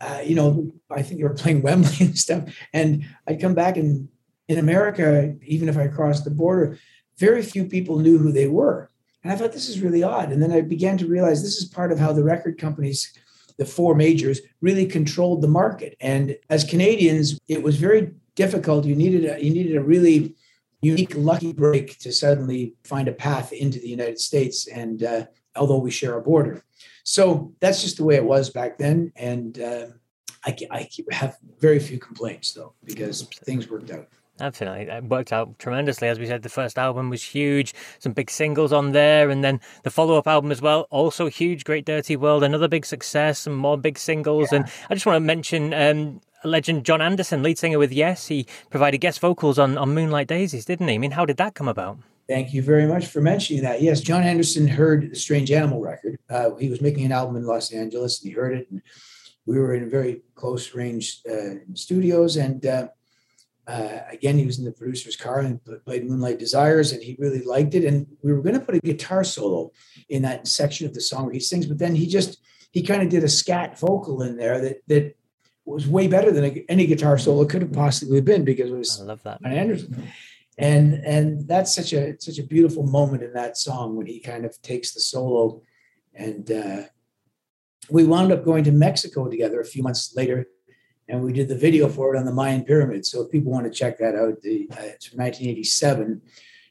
uh, 0.00 0.20
you 0.24 0.34
know, 0.34 0.72
I 0.90 1.02
think 1.02 1.20
they 1.20 1.26
were 1.26 1.34
playing 1.34 1.62
Wembley 1.62 1.96
and 2.00 2.18
stuff. 2.18 2.44
And 2.72 3.06
I'd 3.26 3.40
come 3.40 3.54
back 3.54 3.76
and 3.76 4.08
in 4.48 4.58
America, 4.58 5.34
even 5.44 5.68
if 5.68 5.76
I 5.76 5.88
crossed 5.88 6.24
the 6.24 6.30
border, 6.30 6.78
very 7.18 7.42
few 7.42 7.64
people 7.64 7.98
knew 7.98 8.18
who 8.18 8.32
they 8.32 8.46
were. 8.46 8.90
And 9.22 9.32
I 9.32 9.36
thought 9.36 9.52
this 9.52 9.68
is 9.68 9.80
really 9.80 10.02
odd. 10.02 10.30
And 10.30 10.40
then 10.40 10.52
I 10.52 10.60
began 10.60 10.96
to 10.98 11.06
realize 11.06 11.42
this 11.42 11.56
is 11.56 11.64
part 11.64 11.90
of 11.90 11.98
how 11.98 12.12
the 12.12 12.22
record 12.22 12.58
companies, 12.58 13.12
the 13.58 13.64
four 13.64 13.94
majors, 13.94 14.40
really 14.60 14.86
controlled 14.86 15.42
the 15.42 15.48
market. 15.48 15.96
And 16.00 16.36
as 16.48 16.62
Canadians, 16.62 17.38
it 17.48 17.62
was 17.62 17.76
very 17.76 18.12
difficult. 18.36 18.84
You 18.84 18.94
needed 18.94 19.24
a, 19.24 19.42
you 19.42 19.50
needed 19.50 19.76
a 19.76 19.82
really 19.82 20.36
unique 20.80 21.14
lucky 21.16 21.52
break 21.52 21.98
to 21.98 22.12
suddenly 22.12 22.74
find 22.84 23.08
a 23.08 23.12
path 23.12 23.52
into 23.52 23.80
the 23.80 23.88
United 23.88 24.20
States. 24.20 24.68
And 24.68 25.02
uh, 25.02 25.26
although 25.56 25.78
we 25.78 25.90
share 25.90 26.16
a 26.16 26.22
border, 26.22 26.62
so 27.04 27.52
that's 27.60 27.82
just 27.82 27.96
the 27.96 28.04
way 28.04 28.16
it 28.16 28.24
was 28.24 28.50
back 28.50 28.78
then. 28.78 29.12
And 29.16 29.58
uh, 29.60 29.86
I, 30.44 30.56
I 30.70 30.88
have 31.10 31.38
very 31.58 31.78
few 31.78 31.98
complaints 31.98 32.52
though 32.52 32.72
because 32.84 33.22
things 33.44 33.68
worked 33.68 33.90
out. 33.90 34.08
Absolutely. 34.40 34.82
It 34.82 35.04
worked 35.04 35.32
out 35.32 35.58
tremendously. 35.58 36.08
As 36.08 36.18
we 36.18 36.26
said, 36.26 36.42
the 36.42 36.48
first 36.48 36.78
album 36.78 37.08
was 37.08 37.22
huge, 37.22 37.74
some 37.98 38.12
big 38.12 38.30
singles 38.30 38.72
on 38.72 38.92
there, 38.92 39.30
and 39.30 39.42
then 39.42 39.60
the 39.82 39.90
follow 39.90 40.18
up 40.18 40.26
album 40.26 40.52
as 40.52 40.60
well, 40.60 40.86
also 40.90 41.28
huge, 41.28 41.64
Great 41.64 41.86
Dirty 41.86 42.16
World, 42.16 42.44
another 42.44 42.68
big 42.68 42.84
success, 42.84 43.40
some 43.40 43.54
more 43.54 43.78
big 43.78 43.98
singles. 43.98 44.52
Yeah. 44.52 44.58
And 44.58 44.72
I 44.90 44.94
just 44.94 45.06
want 45.06 45.16
to 45.16 45.20
mention 45.20 45.72
um, 45.72 46.20
legend 46.44 46.84
Jon 46.84 47.00
Anderson, 47.00 47.42
lead 47.42 47.58
singer 47.58 47.78
with 47.78 47.92
Yes. 47.92 48.26
He 48.26 48.46
provided 48.68 48.98
guest 48.98 49.20
vocals 49.20 49.58
on, 49.58 49.78
on 49.78 49.94
Moonlight 49.94 50.28
Desires, 50.28 50.66
didn't 50.66 50.88
he? 50.88 50.94
I 50.94 50.98
mean, 50.98 51.12
how 51.12 51.24
did 51.24 51.38
that 51.38 51.54
come 51.54 51.68
about? 51.68 51.98
Thank 52.28 52.52
you 52.52 52.62
very 52.62 52.86
much 52.86 53.06
for 53.06 53.20
mentioning 53.20 53.62
that. 53.62 53.82
Yes, 53.82 54.00
Jon 54.00 54.22
Anderson 54.22 54.66
heard 54.66 55.12
the 55.12 55.16
Strange 55.16 55.52
Animal 55.52 55.80
record. 55.80 56.18
Uh, 56.28 56.54
he 56.56 56.68
was 56.68 56.80
making 56.80 57.04
an 57.04 57.12
album 57.12 57.36
in 57.36 57.44
Los 57.44 57.72
Angeles 57.72 58.20
and 58.20 58.28
he 58.28 58.34
heard 58.34 58.56
it. 58.56 58.68
And 58.70 58.82
we 59.46 59.58
were 59.58 59.74
in 59.74 59.88
very 59.88 60.22
close 60.34 60.74
range 60.74 61.22
uh, 61.30 61.54
studios. 61.74 62.36
And 62.36 62.66
uh, 62.66 62.88
uh, 63.66 64.00
again, 64.10 64.38
he 64.38 64.46
was 64.46 64.58
in 64.58 64.64
the 64.64 64.72
producer's 64.72 65.16
car 65.16 65.40
and 65.40 65.60
played 65.84 66.08
Moonlight 66.08 66.38
Desires, 66.38 66.92
and 66.92 67.02
he 67.02 67.16
really 67.18 67.42
liked 67.42 67.74
it. 67.74 67.84
And 67.84 68.06
we 68.22 68.32
were 68.32 68.42
going 68.42 68.58
to 68.58 68.64
put 68.64 68.76
a 68.76 68.80
guitar 68.80 69.24
solo 69.24 69.72
in 70.08 70.22
that 70.22 70.46
section 70.46 70.86
of 70.86 70.94
the 70.94 71.00
song 71.00 71.24
where 71.24 71.34
he 71.34 71.40
sings, 71.40 71.66
but 71.66 71.78
then 71.78 71.94
he 71.94 72.06
just 72.06 72.38
he 72.72 72.82
kind 72.82 73.02
of 73.02 73.08
did 73.08 73.24
a 73.24 73.28
scat 73.28 73.78
vocal 73.78 74.22
in 74.22 74.36
there 74.36 74.60
that 74.60 74.82
that 74.88 75.16
was 75.64 75.88
way 75.88 76.06
better 76.06 76.30
than 76.30 76.64
any 76.68 76.86
guitar 76.86 77.18
solo 77.18 77.44
could 77.44 77.62
have 77.62 77.72
possibly 77.72 78.20
been 78.20 78.44
because 78.44 78.70
it 78.70 78.76
was 78.76 79.00
I 79.00 79.04
love 79.04 79.22
that 79.24 79.44
Anderson. 79.44 80.08
And 80.58 80.94
and 81.04 81.46
that's 81.46 81.74
such 81.74 81.92
a 81.92 82.18
such 82.18 82.38
a 82.38 82.42
beautiful 82.42 82.82
moment 82.82 83.22
in 83.22 83.32
that 83.34 83.58
song 83.58 83.96
when 83.96 84.06
he 84.06 84.20
kind 84.20 84.44
of 84.46 84.60
takes 84.62 84.92
the 84.94 85.00
solo, 85.00 85.60
and 86.14 86.50
uh, 86.50 86.82
we 87.90 88.04
wound 88.04 88.32
up 88.32 88.44
going 88.44 88.64
to 88.64 88.72
Mexico 88.72 89.28
together 89.28 89.60
a 89.60 89.66
few 89.66 89.82
months 89.82 90.14
later 90.16 90.46
and 91.08 91.22
we 91.22 91.32
did 91.32 91.48
the 91.48 91.56
video 91.56 91.88
for 91.88 92.14
it 92.14 92.18
on 92.18 92.24
the 92.24 92.32
Mayan 92.32 92.64
pyramid. 92.64 93.06
So 93.06 93.22
if 93.22 93.30
people 93.30 93.52
want 93.52 93.64
to 93.64 93.70
check 93.70 93.98
that 93.98 94.14
out, 94.14 94.42
the, 94.42 94.68
uh, 94.72 94.82
it's 94.82 95.06
from 95.06 95.18
1987. 95.18 96.20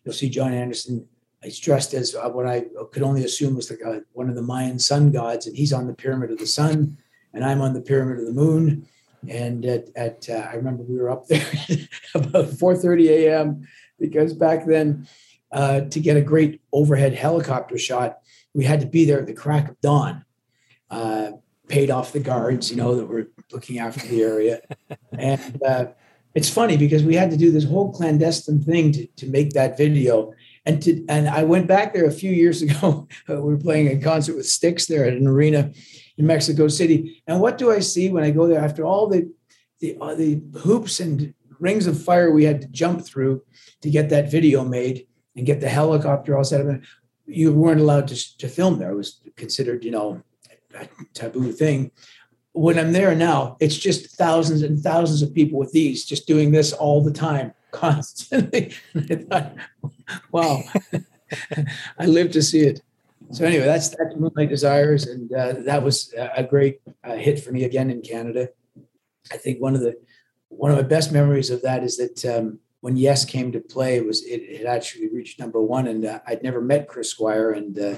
You'll 0.04 0.14
see 0.14 0.30
jon 0.30 0.54
Anderson. 0.54 1.08
He's 1.44 1.60
dressed 1.60 1.94
as 1.94 2.16
uh, 2.16 2.30
what 2.30 2.46
I 2.46 2.66
could 2.92 3.04
only 3.04 3.24
assume 3.24 3.56
was 3.56 3.70
like 3.70 3.82
a, 3.82 4.02
one 4.14 4.30
of 4.30 4.36
the 4.36 4.42
Mayan 4.42 4.80
sun 4.80 5.12
gods, 5.12 5.48
and 5.48 5.56
he's 5.56 5.72
on 5.72 5.88
the 5.88 5.94
pyramid 5.94 6.32
of 6.32 6.40
the 6.40 6.48
sun, 6.48 6.98
and 7.34 7.46
I'm 7.46 7.62
on 7.62 7.74
the 7.74 7.82
pyramid 7.82 8.20
of 8.20 8.26
the 8.26 8.34
moon. 8.34 8.88
And 9.30 9.66
at, 9.66 9.90
at 9.96 10.30
uh, 10.30 10.48
I 10.52 10.56
remember 10.56 10.84
we 10.84 10.98
were 10.98 11.10
up 11.10 11.28
there 11.28 11.46
about 12.16 12.46
4:30 12.46 13.10
a.m. 13.10 13.68
because 14.00 14.34
back 14.34 14.66
then, 14.66 15.08
uh, 15.52 15.82
to 15.82 16.00
get 16.00 16.18
a 16.18 16.22
great 16.22 16.62
overhead 16.72 17.14
helicopter 17.14 17.78
shot, 17.78 18.20
we 18.54 18.66
had 18.66 18.82
to 18.82 18.88
be 18.88 19.06
there 19.06 19.20
at 19.20 19.28
the 19.28 19.34
crack 19.34 19.70
of 19.70 19.80
dawn. 19.82 20.26
Uh, 20.90 21.32
paid 21.68 21.90
off 21.90 22.14
the 22.14 22.20
guards, 22.20 22.70
you 22.70 22.78
know, 22.78 22.96
that 22.96 23.08
were 23.08 23.30
looking 23.52 23.80
after 23.80 24.06
the 24.08 24.22
area. 24.22 24.62
and 25.18 25.62
uh, 25.66 25.86
it's 26.36 26.50
funny 26.50 26.78
because 26.78 27.04
we 27.04 27.16
had 27.16 27.32
to 27.32 27.38
do 27.38 27.52
this 27.52 27.64
whole 27.64 27.92
clandestine 27.92 28.62
thing 28.62 28.92
to, 28.92 29.08
to 29.08 29.28
make 29.28 29.52
that 29.52 29.78
video. 29.78 30.34
And 30.66 30.82
to 30.84 31.06
and 31.08 31.28
I 31.30 31.44
went 31.44 31.68
back 31.68 31.94
there 31.94 32.06
a 32.06 32.12
few 32.12 32.32
years 32.32 32.62
ago. 32.62 33.08
we 33.28 33.36
were 33.36 33.58
playing 33.58 33.88
a 33.88 34.02
concert 34.02 34.36
with 34.36 34.46
Styx 34.46 34.86
there 34.86 35.06
at 35.06 35.14
an 35.14 35.28
arena 35.28 35.72
in 36.18 36.26
Mexico 36.26 36.68
City. 36.68 37.24
And 37.28 37.40
what 37.42 37.58
do 37.58 37.72
I 37.72 37.80
see 37.80 38.10
when 38.10 38.24
I 38.24 38.32
go 38.32 38.48
there 38.48 38.64
after 38.64 38.84
all 38.84 39.08
the 39.08 39.32
the, 39.82 39.98
uh, 40.00 40.16
the 40.16 40.42
hoops 40.64 41.02
and 41.02 41.34
rings 41.60 41.86
of 41.86 42.02
fire 42.02 42.32
we 42.32 42.46
had 42.46 42.62
to 42.62 42.68
jump 42.68 43.06
through 43.06 43.44
to 43.82 43.90
get 43.90 44.10
that 44.10 44.32
video 44.32 44.64
made 44.64 45.08
and 45.36 45.46
get 45.46 45.60
the 45.60 45.70
helicopter 45.70 46.38
all 46.38 46.44
set 46.44 46.66
up? 46.66 46.80
You 47.26 47.52
weren't 47.52 47.82
allowed 47.82 48.08
to, 48.10 48.38
to 48.38 48.48
film 48.48 48.80
there. 48.80 48.92
It 48.92 48.96
was 48.96 49.22
considered, 49.36 49.84
you 49.84 49.92
know, 49.92 50.22
a 50.80 50.88
taboo 51.14 51.52
thing 51.52 51.92
when 52.56 52.80
I'm 52.80 52.94
there 52.94 53.14
now, 53.14 53.58
it's 53.60 53.76
just 53.76 54.16
thousands 54.18 54.62
and 54.62 54.80
thousands 54.80 55.22
of 55.22 55.34
people 55.34 55.60
with 55.60 55.74
these 55.74 56.06
just 56.06 56.26
doing 56.26 56.52
this 56.52 56.72
all 56.72 57.04
the 57.04 57.12
time, 57.12 57.54
constantly. 57.72 58.74
I 58.96 59.00
thought, 59.02 59.56
wow, 60.32 60.64
I 62.00 62.06
live 62.06 62.32
to 62.32 62.42
see 62.42 62.62
it. 62.62 62.82
So 63.32 63.46
anyway, 63.46 63.66
that's 63.66 63.90
that's 63.90 64.16
Moonlight 64.16 64.50
Desires, 64.50 65.08
and 65.08 65.32
uh, 65.34 65.54
that 65.66 65.84
was 65.84 66.14
a 66.18 66.44
great 66.44 66.82
uh, 67.04 67.16
hit 67.16 67.40
for 67.40 67.52
me 67.52 67.64
again 67.64 67.90
in 67.90 68.02
Canada. 68.02 68.50
I 69.32 69.38
think 69.38 69.62
one 69.62 69.76
of 69.76 69.82
the 69.82 69.96
one 70.50 70.72
of 70.72 70.78
my 70.78 70.84
best 70.84 71.12
memories 71.12 71.50
of 71.50 71.62
that 71.64 71.84
is 71.84 71.98
that 71.98 72.26
um, 72.26 72.60
when 72.82 72.96
Yes 72.96 73.26
came 73.26 73.52
to 73.52 73.60
play, 73.60 73.98
it 73.98 74.06
was 74.06 74.24
it, 74.24 74.42
it 74.42 74.66
actually 74.66 75.10
reached 75.10 75.40
number 75.40 75.62
one, 75.62 75.88
and 75.88 76.06
uh, 76.06 76.20
I'd 76.28 76.44
never 76.44 76.62
met 76.62 76.88
Chris 76.88 77.10
Squire, 77.10 77.52
and 77.52 77.80
uh, 77.80 77.96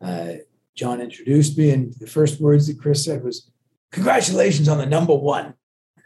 uh, 0.00 0.32
Jon 0.74 1.00
introduced 1.00 1.56
me, 1.58 1.70
and 1.70 1.92
the 1.94 2.06
first 2.06 2.40
words 2.40 2.66
that 2.66 2.78
Chris 2.78 3.04
said 3.04 3.24
was, 3.24 3.50
congratulations 3.90 4.68
on 4.68 4.78
the 4.78 4.86
number 4.86 5.14
one. 5.14 5.54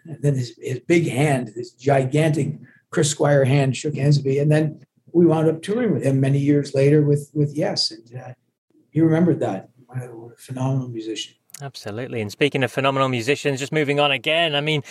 And 0.06 0.22
then 0.22 0.34
his, 0.34 0.56
his 0.60 0.80
big 0.80 1.08
hand, 1.08 1.52
this 1.54 1.72
gigantic 1.72 2.58
Chris 2.90 3.10
Squire 3.10 3.44
hand 3.44 3.76
shook 3.76 3.94
hands 3.94 4.16
with 4.16 4.26
me. 4.26 4.38
And 4.38 4.50
then 4.50 4.80
we 5.12 5.26
wound 5.26 5.48
up 5.48 5.62
touring 5.62 5.92
with 5.92 6.02
him 6.02 6.20
many 6.20 6.38
years 6.38 6.74
later 6.74 7.02
with, 7.02 7.30
with 7.34 7.56
Yes. 7.56 7.90
And 7.90 8.16
uh, 8.16 8.32
he 8.90 9.00
remembered 9.00 9.40
that. 9.40 9.70
What 9.86 10.02
a, 10.02 10.06
what 10.06 10.32
a 10.32 10.36
phenomenal 10.36 10.88
musician. 10.88 11.34
Absolutely. 11.62 12.20
And 12.20 12.32
speaking 12.32 12.62
of 12.62 12.72
phenomenal 12.72 13.08
musicians, 13.08 13.60
just 13.60 13.72
moving 13.72 14.00
on 14.00 14.10
again, 14.10 14.54
I 14.54 14.60
mean, 14.60 14.82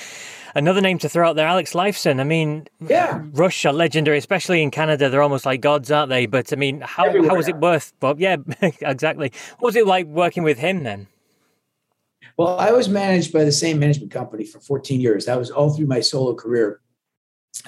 another 0.53 0.81
name 0.81 0.99
to 0.99 1.09
throw 1.09 1.27
out 1.27 1.35
there, 1.35 1.47
Alex 1.47 1.73
Lifeson. 1.73 2.19
I 2.19 2.23
mean, 2.23 2.67
yeah. 2.79 3.23
Rush 3.31 3.65
are 3.65 3.73
legendary, 3.73 4.17
especially 4.17 4.61
in 4.61 4.69
Canada. 4.69 5.09
They're 5.09 5.23
almost 5.23 5.45
like 5.45 5.61
gods, 5.61 5.91
aren't 5.91 6.09
they? 6.09 6.25
But 6.25 6.53
I 6.53 6.55
mean, 6.57 6.81
how, 6.81 7.05
how 7.27 7.35
was 7.35 7.47
it 7.47 7.57
worth, 7.57 7.93
Bob? 7.99 8.19
Yeah, 8.19 8.37
exactly. 8.61 9.31
What 9.57 9.69
was 9.69 9.75
it 9.75 9.87
like 9.87 10.05
working 10.05 10.43
with 10.43 10.59
him 10.59 10.83
then? 10.83 11.07
Well, 12.37 12.57
I 12.59 12.71
was 12.71 12.87
managed 12.87 13.33
by 13.33 13.43
the 13.43 13.51
same 13.51 13.79
management 13.79 14.11
company 14.11 14.45
for 14.45 14.59
14 14.59 15.01
years. 15.01 15.25
That 15.25 15.37
was 15.37 15.49
all 15.51 15.71
through 15.71 15.87
my 15.87 15.99
solo 15.99 16.35
career. 16.35 16.81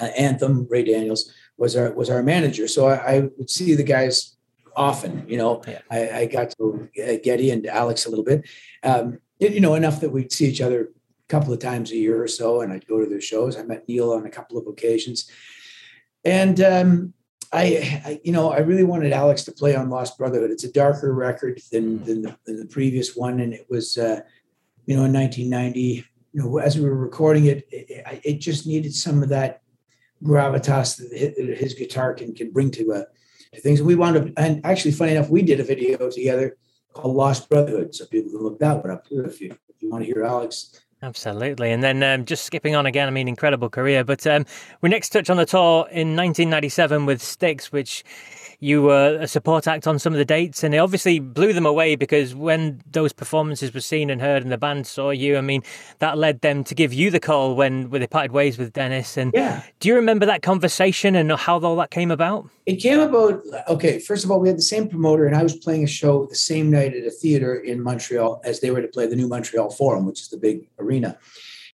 Uh, 0.00 0.06
Anthem, 0.16 0.66
Ray 0.70 0.84
Daniels 0.84 1.30
was 1.56 1.76
our 1.76 1.92
was 1.92 2.10
our 2.10 2.22
manager. 2.22 2.68
So 2.68 2.88
I, 2.88 3.16
I 3.16 3.20
would 3.20 3.50
see 3.50 3.74
the 3.74 3.82
guys 3.82 4.36
often. 4.76 5.24
You 5.28 5.38
know, 5.38 5.62
yeah. 5.66 5.80
I, 5.90 6.10
I, 6.10 6.26
got 6.26 6.50
to 6.58 6.88
uh, 7.02 7.16
Geddy 7.22 7.50
and 7.50 7.66
Alex 7.66 8.06
a 8.06 8.10
little 8.10 8.24
bit. 8.24 8.48
Um, 8.82 9.18
you 9.38 9.60
know, 9.60 9.74
enough 9.74 10.00
that 10.00 10.10
we'd 10.10 10.32
see 10.32 10.46
each 10.46 10.60
other 10.60 10.82
a 10.82 11.28
couple 11.28 11.52
of 11.52 11.58
times 11.58 11.90
a 11.90 11.96
year 11.96 12.22
or 12.22 12.28
so, 12.28 12.60
and 12.60 12.72
I'd 12.72 12.86
go 12.86 13.00
to 13.00 13.06
their 13.06 13.20
shows. 13.20 13.56
I 13.56 13.62
met 13.62 13.88
Neil 13.88 14.12
on 14.12 14.24
a 14.24 14.30
couple 14.30 14.56
of 14.56 14.66
occasions, 14.66 15.30
and 16.24 16.60
um, 16.60 17.12
I, 17.52 18.00
I, 18.04 18.20
you 18.24 18.32
know, 18.32 18.52
I 18.52 18.60
really 18.60 18.84
wanted 18.84 19.12
Alex 19.12 19.44
to 19.44 19.52
play 19.52 19.74
on 19.74 19.90
Lost 19.90 20.16
Brotherhood. 20.16 20.50
It's 20.50 20.64
a 20.64 20.72
darker 20.72 21.12
record 21.12 21.60
than 21.70 22.02
than 22.04 22.22
the, 22.22 22.36
than 22.46 22.58
the 22.58 22.66
previous 22.66 23.16
one, 23.16 23.40
and 23.40 23.52
it 23.52 23.66
was 23.68 23.98
uh, 23.98 24.20
you 24.86 24.96
know, 24.96 25.04
in 25.04 25.12
1990, 25.12 26.04
you 26.32 26.42
know, 26.42 26.58
as 26.58 26.76
we 26.76 26.84
were 26.84 26.96
recording 26.96 27.46
it, 27.46 27.66
it, 27.70 28.20
it 28.24 28.38
just 28.38 28.66
needed 28.66 28.94
some 28.94 29.22
of 29.22 29.28
that 29.28 29.61
gravitas 30.22 30.96
that 30.98 31.56
his 31.58 31.74
guitar 31.74 32.14
can 32.14 32.34
can 32.34 32.50
bring 32.50 32.70
to, 32.72 32.92
uh, 32.92 33.04
to 33.54 33.60
things. 33.60 33.80
And 33.80 33.86
we 33.86 33.94
wound 33.94 34.16
up, 34.16 34.28
and 34.36 34.64
actually, 34.64 34.92
funny 34.92 35.12
enough, 35.12 35.28
we 35.28 35.42
did 35.42 35.60
a 35.60 35.64
video 35.64 36.10
together 36.10 36.56
called 36.92 37.16
Lost 37.16 37.48
Brotherhood, 37.48 37.94
so 37.94 38.06
people 38.06 38.30
can 38.30 38.40
look 38.40 38.58
that 38.60 38.82
one 38.82 38.90
up 38.90 39.06
too 39.06 39.24
if 39.24 39.40
you 39.40 39.50
if 39.68 39.82
you 39.82 39.90
want 39.90 40.04
to 40.04 40.12
hear 40.12 40.24
Alex. 40.24 40.80
Absolutely. 41.02 41.72
And 41.72 41.82
then 41.82 42.00
um, 42.04 42.24
just 42.24 42.44
skipping 42.44 42.76
on 42.76 42.86
again, 42.86 43.08
I 43.08 43.10
mean, 43.10 43.26
incredible 43.26 43.68
career. 43.68 44.04
But 44.04 44.24
um, 44.24 44.46
we 44.82 44.88
next 44.88 45.08
touch 45.08 45.28
on 45.30 45.36
the 45.36 45.44
tour 45.44 45.88
in 45.90 46.14
1997 46.14 47.06
with 47.06 47.20
Styx, 47.20 47.72
which 47.72 48.04
you 48.62 48.80
were 48.80 49.18
a 49.20 49.26
support 49.26 49.66
act 49.66 49.88
on 49.88 49.98
some 49.98 50.12
of 50.12 50.18
the 50.18 50.24
dates, 50.24 50.62
and 50.62 50.72
it 50.72 50.78
obviously 50.78 51.18
blew 51.18 51.52
them 51.52 51.66
away 51.66 51.96
because 51.96 52.32
when 52.32 52.80
those 52.88 53.12
performances 53.12 53.74
were 53.74 53.80
seen 53.80 54.08
and 54.08 54.20
heard, 54.20 54.44
and 54.44 54.52
the 54.52 54.56
band 54.56 54.86
saw 54.86 55.10
you, 55.10 55.36
I 55.36 55.40
mean, 55.40 55.64
that 55.98 56.16
led 56.16 56.42
them 56.42 56.62
to 56.64 56.74
give 56.74 56.94
you 56.94 57.10
the 57.10 57.18
call 57.18 57.56
when, 57.56 57.90
when 57.90 58.00
they 58.00 58.06
parted 58.06 58.30
ways 58.30 58.58
with 58.58 58.72
Dennis. 58.72 59.16
And 59.16 59.32
yeah. 59.34 59.64
do 59.80 59.88
you 59.88 59.96
remember 59.96 60.26
that 60.26 60.42
conversation 60.42 61.16
and 61.16 61.32
how 61.32 61.58
all 61.58 61.74
that 61.76 61.90
came 61.90 62.12
about? 62.12 62.48
It 62.64 62.76
came 62.76 63.00
about. 63.00 63.42
Okay, 63.66 63.98
first 63.98 64.24
of 64.24 64.30
all, 64.30 64.38
we 64.38 64.46
had 64.46 64.58
the 64.58 64.62
same 64.62 64.88
promoter, 64.88 65.26
and 65.26 65.34
I 65.34 65.42
was 65.42 65.56
playing 65.56 65.82
a 65.82 65.88
show 65.88 66.26
the 66.26 66.36
same 66.36 66.70
night 66.70 66.94
at 66.94 67.04
a 67.04 67.10
theater 67.10 67.56
in 67.56 67.82
Montreal 67.82 68.40
as 68.44 68.60
they 68.60 68.70
were 68.70 68.80
to 68.80 68.88
play 68.88 69.06
the 69.06 69.16
new 69.16 69.26
Montreal 69.26 69.70
Forum, 69.70 70.06
which 70.06 70.20
is 70.20 70.28
the 70.28 70.36
big 70.36 70.68
arena 70.78 71.18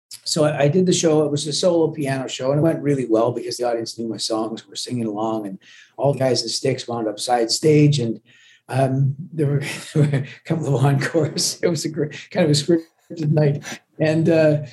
so 0.09 0.45
I 0.45 0.67
did 0.67 0.85
the 0.85 0.93
show. 0.93 1.23
It 1.23 1.31
was 1.31 1.47
a 1.47 1.53
solo 1.53 1.91
piano 1.91 2.27
show, 2.27 2.51
and 2.51 2.59
it 2.59 2.63
went 2.63 2.81
really 2.81 3.05
well 3.05 3.31
because 3.31 3.57
the 3.57 3.65
audience 3.65 3.97
knew 3.97 4.07
my 4.07 4.17
songs. 4.17 4.65
We 4.65 4.69
were 4.69 4.75
singing 4.75 5.05
along, 5.05 5.47
and 5.47 5.59
all 5.97 6.13
the 6.13 6.19
guys 6.19 6.43
in 6.43 6.49
Styx 6.49 6.87
wound 6.87 7.07
up 7.07 7.19
side 7.19 7.51
stage, 7.51 7.99
and 7.99 8.21
um, 8.69 9.15
there, 9.33 9.47
were, 9.47 9.59
there, 9.93 10.03
were, 10.03 10.17
a 10.17 10.27
couple 10.45 10.77
of 10.77 10.85
encores. 10.85 11.59
It 11.63 11.67
was 11.67 11.85
a 11.85 11.89
great, 11.89 12.29
kind 12.31 12.45
of 12.45 12.51
a 12.51 12.53
scripted 12.53 13.31
night. 13.31 13.81
And 13.99 14.29
uh, 14.29 14.65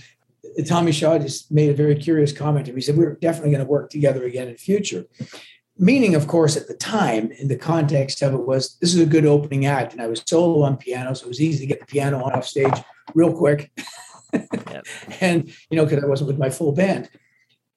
Tommy 0.66 0.92
Shaw 0.92 1.18
just 1.18 1.50
made 1.50 1.70
a 1.70 1.74
very 1.74 1.96
curious 1.96 2.32
comment 2.32 2.66
to 2.66 2.72
me. 2.72 2.76
He 2.76 2.82
said, 2.82 2.96
We're 2.96 3.14
definitely 3.14 3.50
going 3.50 3.64
to 3.64 3.70
work 3.70 3.90
together 3.90 4.24
again 4.24 4.48
in 4.48 4.56
future. 4.56 5.06
Meaning, 5.76 6.14
of 6.14 6.28
course, 6.28 6.56
at 6.56 6.68
the 6.68 6.74
time, 6.74 7.32
in 7.32 7.48
the 7.48 7.56
context 7.56 8.22
of 8.22 8.32
it, 8.34 8.46
was 8.46 8.76
this 8.80 8.94
is 8.94 9.00
a 9.00 9.06
good 9.06 9.26
opening 9.26 9.66
act. 9.66 9.92
And 9.92 10.00
I 10.00 10.06
was 10.06 10.22
solo 10.26 10.62
on 10.62 10.76
piano, 10.76 11.14
so 11.14 11.26
it 11.26 11.28
was 11.28 11.40
easy 11.40 11.60
to 11.60 11.66
get 11.66 11.80
the 11.80 11.86
piano 11.86 12.22
on 12.22 12.32
off 12.32 12.46
stage 12.46 12.74
real 13.14 13.32
quick. 13.32 13.72
And, 15.20 15.48
you 15.70 15.76
know, 15.76 15.84
because 15.84 16.02
I 16.02 16.06
wasn't 16.06 16.28
with 16.28 16.38
my 16.38 16.50
full 16.50 16.72
band. 16.72 17.08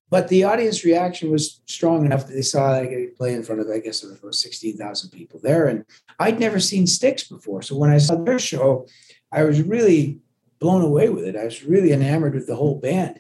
But 0.10 0.30
the 0.30 0.46
audience 0.46 0.86
reaction 0.86 1.32
was 1.32 1.62
strong 1.66 2.06
enough 2.06 2.28
that 2.28 2.34
they 2.34 2.42
saw 2.42 2.74
I 2.74 2.88
could 2.88 3.16
play 3.16 3.34
in 3.34 3.44
front 3.44 3.62
of, 3.62 3.68
I 3.70 3.80
guess, 3.80 4.02
there 4.02 4.18
was 4.24 4.40
16,000 4.42 5.10
people 5.10 5.40
there. 5.44 5.68
And 5.68 5.86
I'd 6.20 6.40
never 6.40 6.60
seen 6.60 6.88
Styx 6.88 7.28
before. 7.28 7.62
So 7.62 7.78
when 7.78 7.90
I 7.90 7.98
saw 7.98 8.16
their 8.16 8.40
show, 8.40 8.88
I 9.32 9.44
was 9.44 9.62
really 9.62 10.20
blown 10.60 10.82
away 10.82 11.10
with 11.10 11.26
it. 11.26 11.36
I 11.36 11.44
was 11.44 11.64
really 11.64 11.92
enamored 11.92 12.36
with 12.36 12.48
the 12.48 12.56
whole 12.56 12.80
band. 12.80 13.20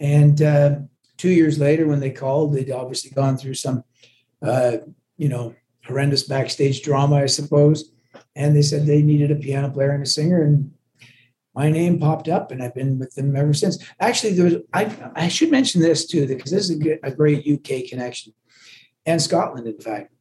And 0.00 0.40
uh, 0.42 0.76
two 1.16 1.30
years 1.30 1.58
later, 1.58 1.86
when 1.86 2.00
they 2.00 2.10
called, 2.10 2.52
they'd 2.52 2.70
obviously 2.70 3.10
gone 3.10 3.38
through 3.38 3.54
some, 3.54 3.84
uh, 4.42 4.78
you 5.16 5.28
know, 5.28 5.54
horrendous 5.86 6.24
backstage 6.24 6.82
drama, 6.82 7.16
I 7.16 7.26
suppose. 7.26 7.90
And 8.36 8.54
they 8.54 8.62
said 8.62 8.86
they 8.86 9.02
needed 9.02 9.30
a 9.30 9.36
piano 9.36 9.70
player 9.70 9.90
and 9.90 10.02
a 10.02 10.06
singer. 10.06 10.42
And 10.42 10.72
my 11.54 11.70
name 11.70 11.98
popped 11.98 12.28
up, 12.28 12.50
and 12.50 12.62
I've 12.62 12.74
been 12.74 12.98
with 12.98 13.14
them 13.14 13.34
ever 13.34 13.54
since. 13.54 13.82
Actually, 14.00 14.34
there 14.34 14.44
was, 14.44 14.54
I, 14.72 15.12
I 15.14 15.28
should 15.28 15.50
mention 15.50 15.80
this 15.80 16.06
too, 16.06 16.26
because 16.26 16.50
this 16.50 16.70
is 16.70 16.80
a, 17.02 17.10
great 17.10 17.46
UK 17.46 17.88
connection 17.88 18.32
and 19.06 19.20
Scotland, 19.20 19.66
in 19.66 19.80
fact 19.80 20.12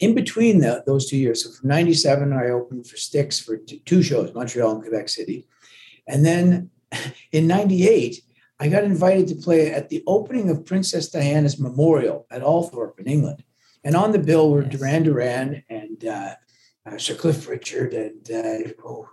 in 0.00 0.14
between 0.14 0.58
the, 0.58 0.82
those 0.86 1.08
two 1.08 1.16
years, 1.16 1.44
so 1.44 1.50
from 1.50 1.68
97, 1.68 2.32
I 2.32 2.50
opened 2.50 2.86
for 2.86 2.96
Styx 2.96 3.38
for 3.38 3.56
two 3.56 4.02
shows, 4.02 4.34
Montreal 4.34 4.72
and 4.72 4.82
Quebec 4.82 5.08
City. 5.08 5.46
And 6.06 6.24
then 6.24 6.70
in 7.32 7.46
98, 7.46 8.20
I 8.58 8.68
got 8.68 8.84
invited 8.84 9.28
to 9.28 9.36
play 9.36 9.72
at 9.72 9.88
the 9.88 10.02
opening 10.06 10.50
of 10.50 10.64
Princess 10.64 11.08
Diana's 11.08 11.58
Memorial 11.58 12.26
at 12.30 12.42
Althorp 12.42 12.98
in 12.98 13.06
England. 13.06 13.44
And 13.84 13.96
on 13.96 14.12
the 14.12 14.18
bill 14.18 14.50
were. 14.50 14.62
Duran 14.62 15.02
Duran 15.02 15.64
and 15.68 16.04
uh, 16.04 16.34
uh, 16.86 16.98
Sir 16.98 17.14
Cliff 17.14 17.48
Richard 17.48 17.94
and 17.94 18.30
uh, 18.30 18.70
oh, 18.84 19.08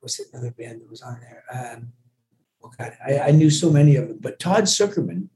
what's 0.00 0.20
another 0.32 0.50
band 0.50 0.80
that 0.80 0.90
was 0.90 1.02
on 1.02 1.20
there? 1.20 1.44
Um, 1.52 1.92
oh 2.62 2.70
God, 2.78 2.92
I, 3.06 3.18
I, 3.18 3.30
knew 3.30 3.50
so 3.50 3.70
many 3.70 3.96
of 3.96 4.08
them. 4.08 4.18
But 4.20 4.38
Todd 4.38 4.64
Sucherman, 4.64 5.28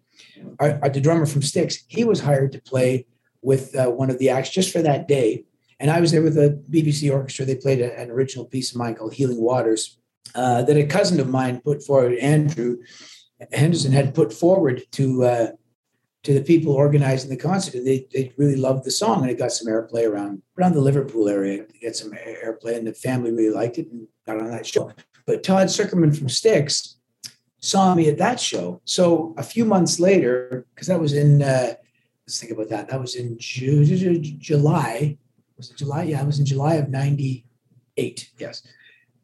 our, 0.61 0.79
our, 0.83 0.89
the 0.89 1.01
drummer 1.01 1.27
from 1.27 1.43
Styx, 1.43 1.85
he 1.89 2.05
was 2.05 2.21
hired 2.21 2.53
to 2.53 2.61
play 2.61 3.07
with 3.43 3.75
uh, 3.75 3.91
one 3.91 4.11
of 4.11 4.19
the 4.19 4.31
acts 4.31 4.51
just 4.51 4.73
for 4.73 4.83
that 4.83 5.09
day. 5.09 5.45
And 5.81 5.91
I 5.91 6.01
was 6.01 6.13
there 6.13 6.23
with 6.23 6.35
the 6.35 6.63
BBC 6.71 7.13
orchestra. 7.13 7.45
They 7.45 7.57
played 7.57 7.81
a, 7.81 7.99
an 7.99 8.11
original 8.11 8.45
piece 8.45 8.71
of 8.71 8.77
mine 8.77 8.95
called 8.95 9.15
Healing 9.15 9.41
Waters 9.41 9.99
uh, 10.35 10.63
that 10.63 10.77
a 10.77 10.87
cousin 10.87 11.21
of 11.21 11.29
mine 11.29 11.61
put 11.61 11.83
forward, 11.83 12.15
Andrew 12.19 12.79
Henderson, 13.53 13.93
had 13.93 14.15
put 14.15 14.33
forward 14.33 14.83
to 14.93 15.25
uh, 15.25 15.47
to 16.23 16.35
the 16.35 16.43
people 16.43 16.73
organizing 16.73 17.31
the 17.31 17.37
concert. 17.37 17.75
And 17.75 17.87
they, 17.87 18.07
they 18.13 18.33
really 18.37 18.57
loved 18.57 18.85
the 18.85 18.91
song 18.91 19.23
and 19.23 19.31
it 19.31 19.39
got 19.39 19.53
some 19.53 19.73
airplay 19.73 20.09
around 20.09 20.43
around 20.59 20.75
the 20.75 20.81
Liverpool 20.81 21.29
area. 21.29 21.63
It 21.63 21.83
got 21.83 21.97
some 21.97 22.13
airplay 22.13 22.77
and 22.77 22.87
the 22.87 22.95
family 22.95 23.33
really 23.33 23.55
liked 23.55 23.79
it 23.79 23.91
and 23.91 24.07
got 24.27 24.39
on 24.39 24.51
that 24.51 24.67
show. 24.67 24.93
But 25.27 25.43
Todd 25.43 25.69
Sucherman 25.69 26.17
from 26.17 26.29
Styx 26.29 26.97
saw 27.61 27.95
me 27.95 28.09
at 28.09 28.19
that 28.19 28.41
show. 28.41 28.81
So 28.85 29.35
a 29.37 29.43
few 29.43 29.65
months 29.65 30.01
later, 30.01 30.67
because 30.75 30.89
that 30.89 31.01
was 31.01 31.13
in 31.13 31.43
uh, 31.43 31.75
let's 32.27 32.41
think 32.41 32.53
about 32.53 32.69
that. 32.71 32.89
That 32.89 33.01
was 33.01 33.15
in 33.15 33.37
Ju- 33.39 34.19
July. 34.19 35.19
Was 35.57 35.71
it 35.71 35.77
July? 35.77 36.05
Yeah, 36.05 36.23
it 36.23 36.27
was 36.27 36.39
in 36.39 36.47
July 36.47 36.75
of 36.75 36.89
98. 36.89 38.31
Yes. 38.39 38.67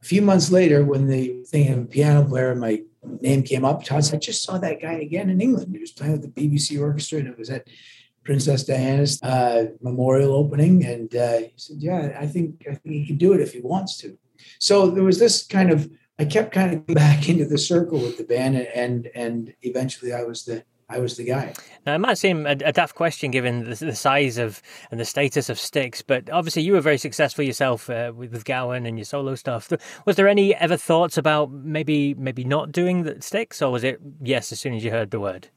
A 0.01 0.05
few 0.05 0.23
months 0.23 0.51
later, 0.51 0.85
when 0.85 1.09
the 1.09 1.43
thing 1.45 1.73
of 1.73 1.79
a 1.79 1.85
piano 1.85 2.25
player, 2.25 2.55
my 2.55 2.83
name 3.21 3.43
came 3.43 3.65
up, 3.65 3.85
Todd 3.85 4.05
said, 4.05 4.17
I 4.17 4.19
just 4.19 4.43
saw 4.43 4.59
that 4.59 4.81
guy 4.81 4.95
again 4.95 5.31
in 5.31 5.41
England. 5.41 5.73
He 5.73 5.81
was 5.81 5.91
playing 5.91 6.13
with 6.13 6.35
the 6.35 6.49
BBC 6.49 6.81
orchestra 6.81 7.19
and 7.19 7.29
it 7.29 7.39
was 7.39 7.51
at 7.51 7.67
Princess 8.29 8.63
Diana's 8.63 9.23
uh, 9.23 9.69
memorial 9.81 10.35
opening. 10.35 10.85
And 10.85 11.17
uh, 11.17 11.39
he 11.39 11.53
said, 11.57 11.79
Yeah, 11.79 12.15
I 12.21 12.27
think, 12.27 12.63
I 12.71 12.75
think 12.75 12.95
he 12.95 13.07
can 13.07 13.17
do 13.17 13.33
it 13.33 13.41
if 13.41 13.55
he 13.55 13.61
wants 13.63 13.97
to. 14.01 14.19
So 14.59 14.91
there 14.91 15.03
was 15.03 15.19
this 15.19 15.47
kind 15.47 15.71
of, 15.71 15.91
I 16.19 16.27
kept 16.27 16.53
kind 16.53 16.75
of 16.75 16.87
back 16.95 17.31
into 17.31 17.47
the 17.47 17.57
circle 17.57 17.99
with 17.99 18.19
the 18.19 18.25
band 18.25 18.57
and, 18.57 19.07
and 19.15 19.55
eventually 19.63 20.13
I 20.13 20.25
was 20.25 20.45
the 20.45 20.63
I 20.91 21.01
was 21.01 21.19
the 21.19 21.25
guy. 21.25 21.53
Now, 21.85 21.95
it 21.97 21.99
might 21.99 22.17
seem 22.17 22.47
a, 22.47 22.53
a 22.53 22.73
daft 22.73 22.95
question 22.95 23.31
given 23.31 23.69
the, 23.69 23.75
the, 23.75 23.95
size 23.95 24.39
of 24.39 24.63
and 24.91 24.99
the 24.99 25.05
status 25.05 25.51
of 25.51 25.59
Styx, 25.59 26.01
but 26.01 26.31
obviously 26.31 26.63
you 26.63 26.73
were 26.73 26.81
very 26.81 26.97
successful 26.97 27.45
yourself 27.45 27.91
uh, 27.91 28.11
with, 28.17 28.33
with 28.33 28.47
Gowan 28.47 28.87
and 28.87 28.97
your 28.97 29.05
solo 29.05 29.35
stuff. 29.35 29.71
Was 30.07 30.17
there 30.17 30.29
any 30.29 30.55
ever 30.55 30.79
thoughts 30.79 31.19
about 31.19 31.51
maybe 31.51 32.15
maybe 32.15 32.43
not 32.43 32.73
doing 32.73 33.03
the 33.03 33.21
Styx, 33.21 33.61
or 33.61 33.71
was 33.71 33.85
it 33.85 34.01
yes 34.23 34.51
as 34.51 34.61
soon 34.61 34.73
as 34.73 34.83
you 34.83 34.91
heard 34.91 35.11
the 35.11 35.21
word? 35.21 35.49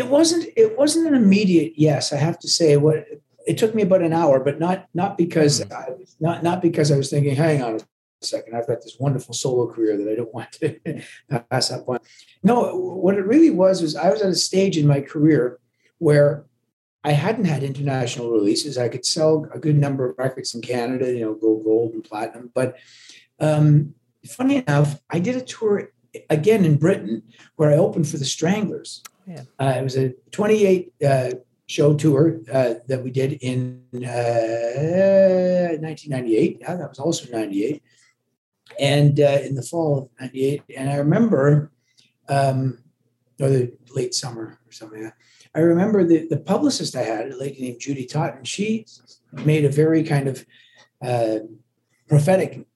It 0.00 0.06
wasn't. 0.06 0.48
It 0.56 0.78
wasn't 0.78 1.08
an 1.08 1.14
immediate 1.14 1.74
yes. 1.76 2.10
I 2.10 2.16
have 2.16 2.38
to 2.38 2.48
say, 2.48 2.78
what 2.78 3.06
it 3.46 3.58
took 3.58 3.74
me 3.74 3.82
about 3.82 4.00
an 4.00 4.14
hour, 4.14 4.40
but 4.40 4.58
not 4.58 4.88
not 4.94 5.18
because 5.18 5.60
mm. 5.60 5.70
I, 5.70 5.90
not 6.20 6.42
not 6.42 6.62
because 6.62 6.90
I 6.90 6.96
was 6.96 7.10
thinking, 7.10 7.36
hang 7.36 7.62
on 7.62 7.74
a 7.74 7.80
second. 8.24 8.56
I've 8.56 8.66
got 8.66 8.80
this 8.80 8.96
wonderful 8.98 9.34
solo 9.34 9.70
career 9.70 9.98
that 9.98 10.10
I 10.10 10.14
don't 10.14 10.32
want 10.32 10.52
to 10.52 11.02
pass 11.50 11.70
up 11.70 11.86
on. 11.86 11.98
No, 12.42 12.74
what 12.74 13.16
it 13.16 13.26
really 13.26 13.50
was 13.50 13.82
was 13.82 13.94
I 13.94 14.08
was 14.08 14.22
at 14.22 14.30
a 14.30 14.34
stage 14.34 14.78
in 14.78 14.86
my 14.86 15.02
career 15.02 15.58
where 15.98 16.46
I 17.04 17.12
hadn't 17.12 17.44
had 17.44 17.62
international 17.62 18.30
releases. 18.30 18.78
I 18.78 18.88
could 18.88 19.04
sell 19.04 19.48
a 19.52 19.58
good 19.58 19.76
number 19.76 20.08
of 20.08 20.16
records 20.16 20.54
in 20.54 20.62
Canada, 20.62 21.12
you 21.12 21.20
know, 21.20 21.34
go 21.34 21.56
gold 21.62 21.92
and 21.92 22.02
platinum. 22.02 22.50
But 22.54 22.76
um, 23.38 23.94
funny 24.26 24.56
enough, 24.56 24.98
I 25.10 25.18
did 25.18 25.36
a 25.36 25.42
tour 25.42 25.92
again 26.30 26.64
in 26.64 26.76
Britain 26.76 27.22
where 27.56 27.70
I 27.70 27.76
opened 27.76 28.08
for 28.08 28.16
the 28.16 28.24
Stranglers. 28.24 29.02
Yeah. 29.30 29.42
Uh, 29.60 29.74
it 29.78 29.84
was 29.84 29.96
a 29.96 30.12
28 30.32 30.92
uh, 31.06 31.30
show 31.68 31.94
tour 31.94 32.40
uh, 32.52 32.74
that 32.88 33.04
we 33.04 33.12
did 33.12 33.34
in 33.34 33.84
1998. 33.92 36.56
Uh, 36.56 36.58
yeah, 36.60 36.74
that 36.74 36.88
was 36.88 36.98
also 36.98 37.30
98 37.30 37.80
and 38.80 39.20
uh, 39.20 39.38
in 39.44 39.54
the 39.54 39.62
fall 39.62 39.98
of 39.98 40.08
98. 40.20 40.64
And 40.76 40.90
I 40.90 40.96
remember, 40.96 41.70
um, 42.28 42.78
or 43.40 43.50
the 43.50 43.72
late 43.94 44.14
summer 44.14 44.58
or 44.66 44.72
something 44.72 45.04
like 45.04 45.14
I 45.54 45.60
remember 45.60 46.02
the, 46.04 46.26
the 46.28 46.38
publicist 46.38 46.96
I 46.96 47.02
had, 47.02 47.30
a 47.30 47.36
lady 47.36 47.62
named 47.62 47.78
Judy 47.80 48.06
Totten, 48.06 48.42
she 48.44 48.84
made 49.32 49.64
a 49.64 49.68
very 49.68 50.02
kind 50.02 50.26
of 50.26 50.44
uh, 51.02 51.38
prophetic 52.08 52.66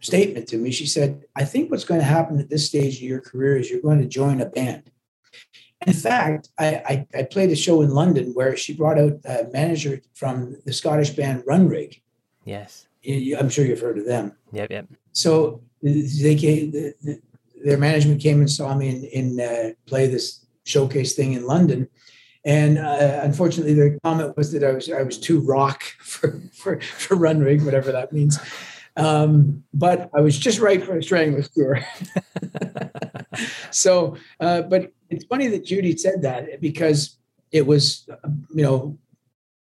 statement 0.00 0.48
to 0.48 0.58
me. 0.58 0.70
She 0.70 0.84
said, 0.86 1.24
I 1.34 1.44
think 1.44 1.70
what's 1.70 1.84
going 1.84 2.00
to 2.00 2.06
happen 2.06 2.38
at 2.38 2.50
this 2.50 2.66
stage 2.66 2.96
of 2.96 3.02
your 3.02 3.20
career 3.20 3.56
is 3.56 3.70
you're 3.70 3.80
going 3.80 4.00
to 4.00 4.06
join 4.06 4.42
a 4.42 4.46
band. 4.46 4.90
In 5.86 5.92
fact, 5.92 6.48
I, 6.58 6.66
I, 6.66 7.06
I 7.18 7.22
played 7.24 7.50
a 7.50 7.56
show 7.56 7.82
in 7.82 7.90
London 7.90 8.32
where 8.32 8.56
she 8.56 8.74
brought 8.74 8.98
out 8.98 9.20
a 9.24 9.46
manager 9.52 10.00
from 10.14 10.56
the 10.64 10.72
Scottish 10.72 11.10
band 11.10 11.44
Runrig. 11.44 12.00
Yes. 12.44 12.88
I'm 13.06 13.48
sure 13.48 13.64
you've 13.64 13.80
heard 13.80 13.98
of 13.98 14.06
them. 14.06 14.32
Yep, 14.52 14.70
yep. 14.70 14.86
So 15.12 15.60
they 15.82 16.34
came, 16.34 16.72
the, 16.72 16.94
the, 17.02 17.20
their 17.64 17.78
management 17.78 18.20
came 18.20 18.40
and 18.40 18.50
saw 18.50 18.74
me 18.74 18.88
in, 18.88 19.04
in 19.04 19.40
uh, 19.40 19.70
play 19.86 20.06
this 20.06 20.46
showcase 20.64 21.14
thing 21.14 21.34
in 21.34 21.46
London. 21.46 21.88
And 22.44 22.78
uh, 22.78 23.20
unfortunately, 23.22 23.74
their 23.74 23.98
comment 24.04 24.36
was 24.36 24.52
that 24.52 24.62
I 24.62 24.72
was 24.72 24.90
I 24.90 25.02
was 25.02 25.18
too 25.18 25.40
rock 25.40 25.82
for 25.98 26.40
for, 26.52 26.80
for 26.80 27.16
Runrig, 27.16 27.64
whatever 27.64 27.92
that 27.92 28.12
means. 28.12 28.38
Um, 28.96 29.64
but 29.74 30.10
I 30.14 30.20
was 30.20 30.38
just 30.38 30.58
right 30.58 30.82
for 30.82 30.96
a 30.96 31.02
Stranglers 31.02 31.48
tour. 31.54 31.80
so, 33.70 34.16
uh, 34.40 34.62
but 34.62 34.92
it's 35.10 35.24
funny 35.24 35.48
that 35.48 35.64
Judy 35.64 35.96
said 35.96 36.22
that 36.22 36.60
because 36.60 37.18
it 37.52 37.66
was, 37.66 38.08
you 38.54 38.62
know, 38.62 38.98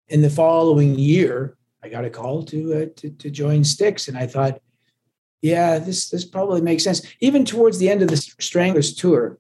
in 0.08 0.22
the 0.22 0.30
following 0.30 0.98
year, 1.00 1.58
I 1.84 1.90
got 1.90 2.06
a 2.06 2.10
call 2.10 2.44
to, 2.44 2.74
uh, 2.74 2.86
to, 2.98 3.10
to 3.10 3.30
join 3.30 3.64
Styx, 3.64 4.08
and 4.08 4.18
I 4.18 4.28
thought, 4.28 4.62
yeah, 5.42 5.80
this 5.80 6.10
this 6.10 6.24
probably 6.24 6.62
makes 6.62 6.84
sense. 6.84 7.02
Even 7.20 7.46
towards 7.46 7.80
the 7.80 7.90
end 7.90 8.04
of 8.04 8.10
the 8.10 8.18
Stranglers 8.18 8.94
tour, 8.94 9.40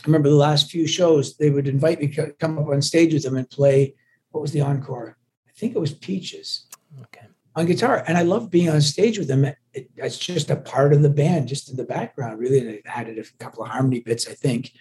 I 0.00 0.06
remember 0.06 0.28
the 0.28 0.36
last 0.36 0.70
few 0.70 0.86
shows 0.86 1.36
they 1.36 1.50
would 1.50 1.66
invite 1.66 2.00
me 2.00 2.08
to 2.08 2.32
come 2.38 2.58
up 2.58 2.68
on 2.68 2.80
stage 2.80 3.12
with 3.12 3.24
them 3.24 3.36
and 3.36 3.50
play. 3.50 3.94
What 4.30 4.42
was 4.42 4.52
the 4.52 4.60
encore? 4.60 5.16
I 5.48 5.52
think 5.56 5.74
it 5.74 5.80
was 5.80 5.92
Peaches. 5.92 6.66
Okay. 7.00 7.26
On 7.56 7.66
guitar, 7.66 8.04
and 8.06 8.16
I 8.16 8.22
love 8.22 8.50
being 8.50 8.70
on 8.70 8.80
stage 8.80 9.18
with 9.18 9.28
them. 9.28 9.44
It, 9.44 9.90
it's 9.96 10.18
just 10.18 10.50
a 10.50 10.56
part 10.56 10.92
of 10.92 11.02
the 11.02 11.10
band, 11.10 11.48
just 11.48 11.68
in 11.68 11.76
the 11.76 11.84
background, 11.84 12.38
really. 12.38 12.60
And 12.60 12.70
I 12.70 13.00
added 13.00 13.18
a 13.18 13.24
couple 13.42 13.64
of 13.64 13.70
harmony 13.70 14.00
bits, 14.00 14.28
I 14.28 14.34
think, 14.34 14.72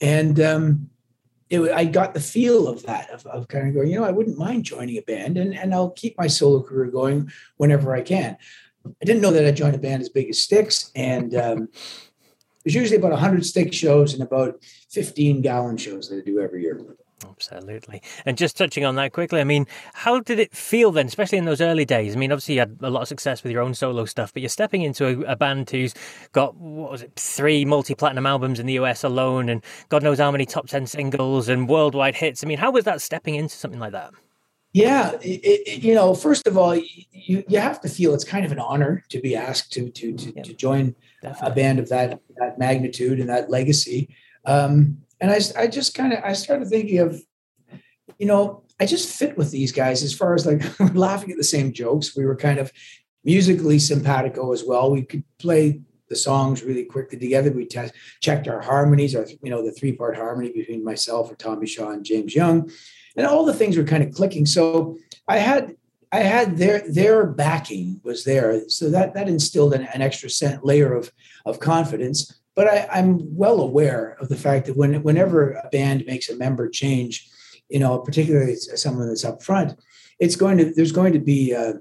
and 0.00 0.40
um, 0.40 0.90
it, 1.50 1.60
I 1.72 1.84
got 1.84 2.14
the 2.14 2.20
feel 2.20 2.68
of 2.68 2.82
that, 2.84 3.10
of, 3.10 3.26
of 3.26 3.48
kind 3.48 3.68
of 3.68 3.74
going, 3.74 3.88
you 3.88 3.98
know, 3.98 4.04
I 4.04 4.10
wouldn't 4.10 4.38
mind 4.38 4.64
joining 4.64 4.96
a 4.98 5.02
band 5.02 5.38
and, 5.38 5.54
and 5.56 5.74
I'll 5.74 5.90
keep 5.90 6.16
my 6.18 6.26
solo 6.26 6.62
career 6.62 6.90
going 6.90 7.30
whenever 7.56 7.94
I 7.94 8.02
can. 8.02 8.36
I 8.86 9.04
didn't 9.04 9.22
know 9.22 9.30
that 9.30 9.46
I'd 9.46 9.56
join 9.56 9.74
a 9.74 9.78
band 9.78 10.02
as 10.02 10.08
big 10.08 10.28
as 10.28 10.40
Styx. 10.40 10.90
And 10.94 11.34
um, 11.34 11.68
there's 12.64 12.74
usually 12.74 12.98
about 12.98 13.12
100 13.12 13.44
Styx 13.44 13.76
shows 13.76 14.14
and 14.14 14.22
about 14.22 14.62
15 14.90 15.42
Gowan 15.42 15.76
shows 15.76 16.08
that 16.08 16.18
I 16.18 16.20
do 16.20 16.40
every 16.40 16.62
year. 16.62 16.80
Absolutely. 17.26 18.00
And 18.24 18.38
just 18.38 18.56
touching 18.56 18.84
on 18.84 18.94
that 18.96 19.12
quickly, 19.12 19.40
I 19.40 19.44
mean, 19.44 19.66
how 19.92 20.20
did 20.20 20.38
it 20.38 20.54
feel 20.54 20.92
then, 20.92 21.06
especially 21.06 21.38
in 21.38 21.46
those 21.46 21.60
early 21.60 21.84
days? 21.84 22.14
I 22.14 22.18
mean, 22.18 22.30
obviously 22.30 22.54
you 22.54 22.60
had 22.60 22.78
a 22.80 22.90
lot 22.90 23.02
of 23.02 23.08
success 23.08 23.42
with 23.42 23.50
your 23.50 23.62
own 23.62 23.74
solo 23.74 24.04
stuff, 24.04 24.32
but 24.32 24.42
you're 24.42 24.48
stepping 24.48 24.82
into 24.82 25.06
a, 25.06 25.32
a 25.32 25.36
band 25.36 25.68
who's 25.70 25.94
got, 26.32 26.54
what 26.56 26.92
was 26.92 27.02
it, 27.02 27.12
three 27.16 27.64
multi 27.64 27.94
platinum 27.94 28.26
albums 28.26 28.60
in 28.60 28.66
the 28.66 28.74
US 28.74 29.02
alone, 29.02 29.48
and 29.48 29.64
God 29.88 30.02
knows 30.02 30.18
how 30.18 30.30
many 30.30 30.46
top 30.46 30.68
10 30.68 30.86
singles 30.86 31.48
and 31.48 31.68
worldwide 31.68 32.14
hits. 32.14 32.44
I 32.44 32.46
mean, 32.46 32.58
how 32.58 32.70
was 32.70 32.84
that 32.84 33.00
stepping 33.00 33.34
into 33.34 33.54
something 33.54 33.80
like 33.80 33.92
that? 33.92 34.12
Yeah, 34.72 35.12
it, 35.22 35.40
it, 35.42 35.82
you 35.82 35.94
know, 35.94 36.14
first 36.14 36.46
of 36.46 36.58
all, 36.58 36.76
you 36.76 37.42
you 37.48 37.58
have 37.58 37.80
to 37.80 37.88
feel 37.88 38.12
it's 38.12 38.24
kind 38.24 38.44
of 38.44 38.52
an 38.52 38.58
honor 38.58 39.02
to 39.08 39.18
be 39.20 39.34
asked 39.34 39.72
to 39.72 39.88
to 39.88 40.12
to, 40.12 40.42
to 40.42 40.54
join 40.54 40.94
Definitely. 41.22 41.50
a 41.50 41.54
band 41.54 41.78
of 41.78 41.88
that 41.88 42.20
that 42.36 42.58
magnitude 42.58 43.18
and 43.18 43.30
that 43.30 43.50
legacy. 43.50 44.10
Um, 44.44 44.98
and 45.20 45.30
I, 45.30 45.40
I 45.56 45.66
just 45.66 45.94
kind 45.94 46.12
of 46.12 46.22
I 46.24 46.32
started 46.32 46.68
thinking 46.68 46.98
of, 46.98 47.20
you 48.18 48.26
know, 48.26 48.62
I 48.80 48.86
just 48.86 49.16
fit 49.18 49.36
with 49.36 49.50
these 49.50 49.72
guys 49.72 50.02
as 50.02 50.14
far 50.14 50.34
as 50.34 50.46
like 50.46 50.62
laughing 50.94 51.30
at 51.30 51.36
the 51.36 51.44
same 51.44 51.72
jokes. 51.72 52.16
We 52.16 52.24
were 52.24 52.36
kind 52.36 52.58
of 52.58 52.72
musically 53.24 53.78
simpatico 53.78 54.52
as 54.52 54.64
well. 54.64 54.90
We 54.90 55.02
could 55.02 55.24
play 55.38 55.80
the 56.08 56.16
songs 56.16 56.62
really 56.62 56.84
quickly 56.84 57.18
together. 57.18 57.50
We 57.50 57.66
test, 57.66 57.94
checked 58.20 58.48
our 58.48 58.60
harmonies, 58.60 59.14
our 59.14 59.26
you 59.42 59.50
know 59.50 59.64
the 59.64 59.72
three 59.72 59.92
part 59.92 60.16
harmony 60.16 60.52
between 60.52 60.84
myself 60.84 61.30
or 61.30 61.34
Tommy 61.34 61.66
Shaw 61.66 61.90
and 61.90 62.04
James 62.04 62.34
Young, 62.34 62.70
and 63.16 63.26
all 63.26 63.44
the 63.44 63.54
things 63.54 63.76
were 63.76 63.84
kind 63.84 64.02
of 64.02 64.14
clicking. 64.14 64.46
So 64.46 64.98
I 65.26 65.38
had 65.38 65.76
I 66.10 66.20
had 66.20 66.56
their 66.56 66.80
their 66.90 67.26
backing 67.26 68.00
was 68.02 68.24
there, 68.24 68.68
so 68.68 68.90
that 68.90 69.14
that 69.14 69.28
instilled 69.28 69.74
an, 69.74 69.88
an 69.92 70.02
extra 70.02 70.30
layer 70.62 70.94
of 70.94 71.12
of 71.44 71.60
confidence. 71.60 72.37
But 72.58 72.66
I, 72.66 72.88
I'm 72.90 73.36
well 73.36 73.60
aware 73.60 74.16
of 74.20 74.28
the 74.28 74.34
fact 74.34 74.66
that 74.66 74.76
when 74.76 75.00
whenever 75.04 75.52
a 75.52 75.68
band 75.70 76.04
makes 76.06 76.28
a 76.28 76.36
member 76.36 76.68
change, 76.68 77.30
you 77.68 77.78
know, 77.78 78.00
particularly 78.00 78.56
someone 78.56 79.06
that's 79.06 79.24
up 79.24 79.44
front, 79.44 79.78
it's 80.18 80.34
going 80.34 80.58
to 80.58 80.74
there's 80.74 80.90
going 80.90 81.12
to 81.12 81.20
be 81.20 81.52
a, 81.52 81.74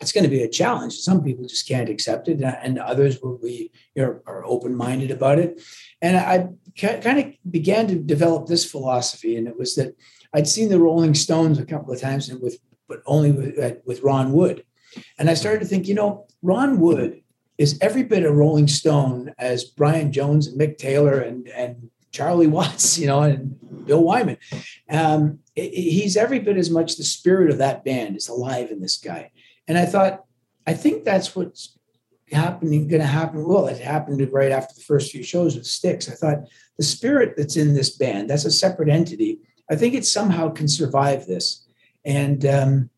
it's 0.00 0.10
going 0.10 0.24
to 0.24 0.30
be 0.30 0.42
a 0.42 0.48
challenge. 0.48 0.94
Some 0.94 1.22
people 1.22 1.46
just 1.46 1.68
can't 1.68 1.88
accept 1.88 2.26
it, 2.26 2.42
and 2.42 2.80
others 2.80 3.20
will 3.22 3.38
be 3.38 3.70
you 3.94 4.02
know, 4.02 4.20
are 4.26 4.44
open 4.44 4.74
minded 4.74 5.12
about 5.12 5.38
it. 5.38 5.62
And 6.02 6.16
I 6.16 6.48
kind 6.76 7.20
of 7.20 7.26
began 7.48 7.86
to 7.86 7.94
develop 7.94 8.48
this 8.48 8.68
philosophy, 8.68 9.36
and 9.36 9.46
it 9.46 9.56
was 9.56 9.76
that 9.76 9.94
I'd 10.32 10.48
seen 10.48 10.68
the 10.68 10.80
Rolling 10.80 11.14
Stones 11.14 11.60
a 11.60 11.64
couple 11.64 11.94
of 11.94 12.00
times, 12.00 12.28
and 12.28 12.42
with 12.42 12.58
but 12.88 13.02
only 13.06 13.30
with, 13.30 13.56
uh, 13.56 13.76
with 13.86 14.02
Ron 14.02 14.32
Wood, 14.32 14.64
and 15.16 15.30
I 15.30 15.34
started 15.34 15.60
to 15.60 15.66
think, 15.66 15.86
you 15.86 15.94
know, 15.94 16.26
Ron 16.42 16.80
Wood 16.80 17.22
is 17.58 17.78
every 17.80 18.02
bit 18.02 18.24
a 18.24 18.32
Rolling 18.32 18.68
Stone 18.68 19.32
as 19.38 19.64
Brian 19.64 20.12
Jones 20.12 20.46
and 20.46 20.60
Mick 20.60 20.78
Taylor 20.78 21.20
and 21.20 21.48
and 21.48 21.90
Charlie 22.14 22.46
Watts, 22.58 22.98
you 22.98 23.06
know, 23.06 23.22
and 23.22 23.56
Bill 23.86 24.02
Wyman. 24.02 24.38
Um, 24.88 25.40
he's 25.54 26.16
every 26.16 26.38
bit 26.38 26.56
as 26.56 26.70
much 26.70 26.96
the 26.96 27.04
spirit 27.04 27.50
of 27.50 27.58
that 27.58 27.84
band 27.84 28.16
is 28.16 28.28
alive 28.28 28.70
in 28.70 28.80
this 28.80 28.96
guy. 28.96 29.30
And 29.68 29.76
I 29.76 29.86
thought, 29.86 30.24
I 30.66 30.74
think 30.74 31.04
that's 31.04 31.34
what's 31.36 31.76
happening, 32.32 32.88
going 32.88 33.02
to 33.02 33.06
happen. 33.06 33.46
Well, 33.46 33.66
it 33.66 33.78
happened 33.78 34.26
right 34.32 34.52
after 34.52 34.74
the 34.74 34.80
first 34.80 35.12
few 35.12 35.22
shows 35.22 35.56
with 35.56 35.66
Styx. 35.66 36.08
I 36.08 36.14
thought 36.14 36.48
the 36.76 36.84
spirit 36.84 37.34
that's 37.36 37.56
in 37.56 37.74
this 37.74 37.90
band, 37.96 38.30
that's 38.30 38.44
a 38.44 38.50
separate 38.50 38.88
entity. 38.88 39.40
I 39.70 39.76
think 39.76 39.94
it 39.94 40.04
somehow 40.04 40.50
can 40.50 40.68
survive 40.68 41.26
this. 41.26 41.66
And 42.04 42.44
um, 42.46 42.90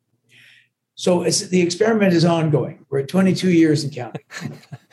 so 0.98 1.22
the 1.24 1.60
experiment 1.60 2.14
is 2.14 2.24
ongoing. 2.24 2.86
We're 2.88 3.00
at 3.00 3.08
22 3.08 3.50
years 3.50 3.84
and 3.84 3.94
counting. 3.94 4.22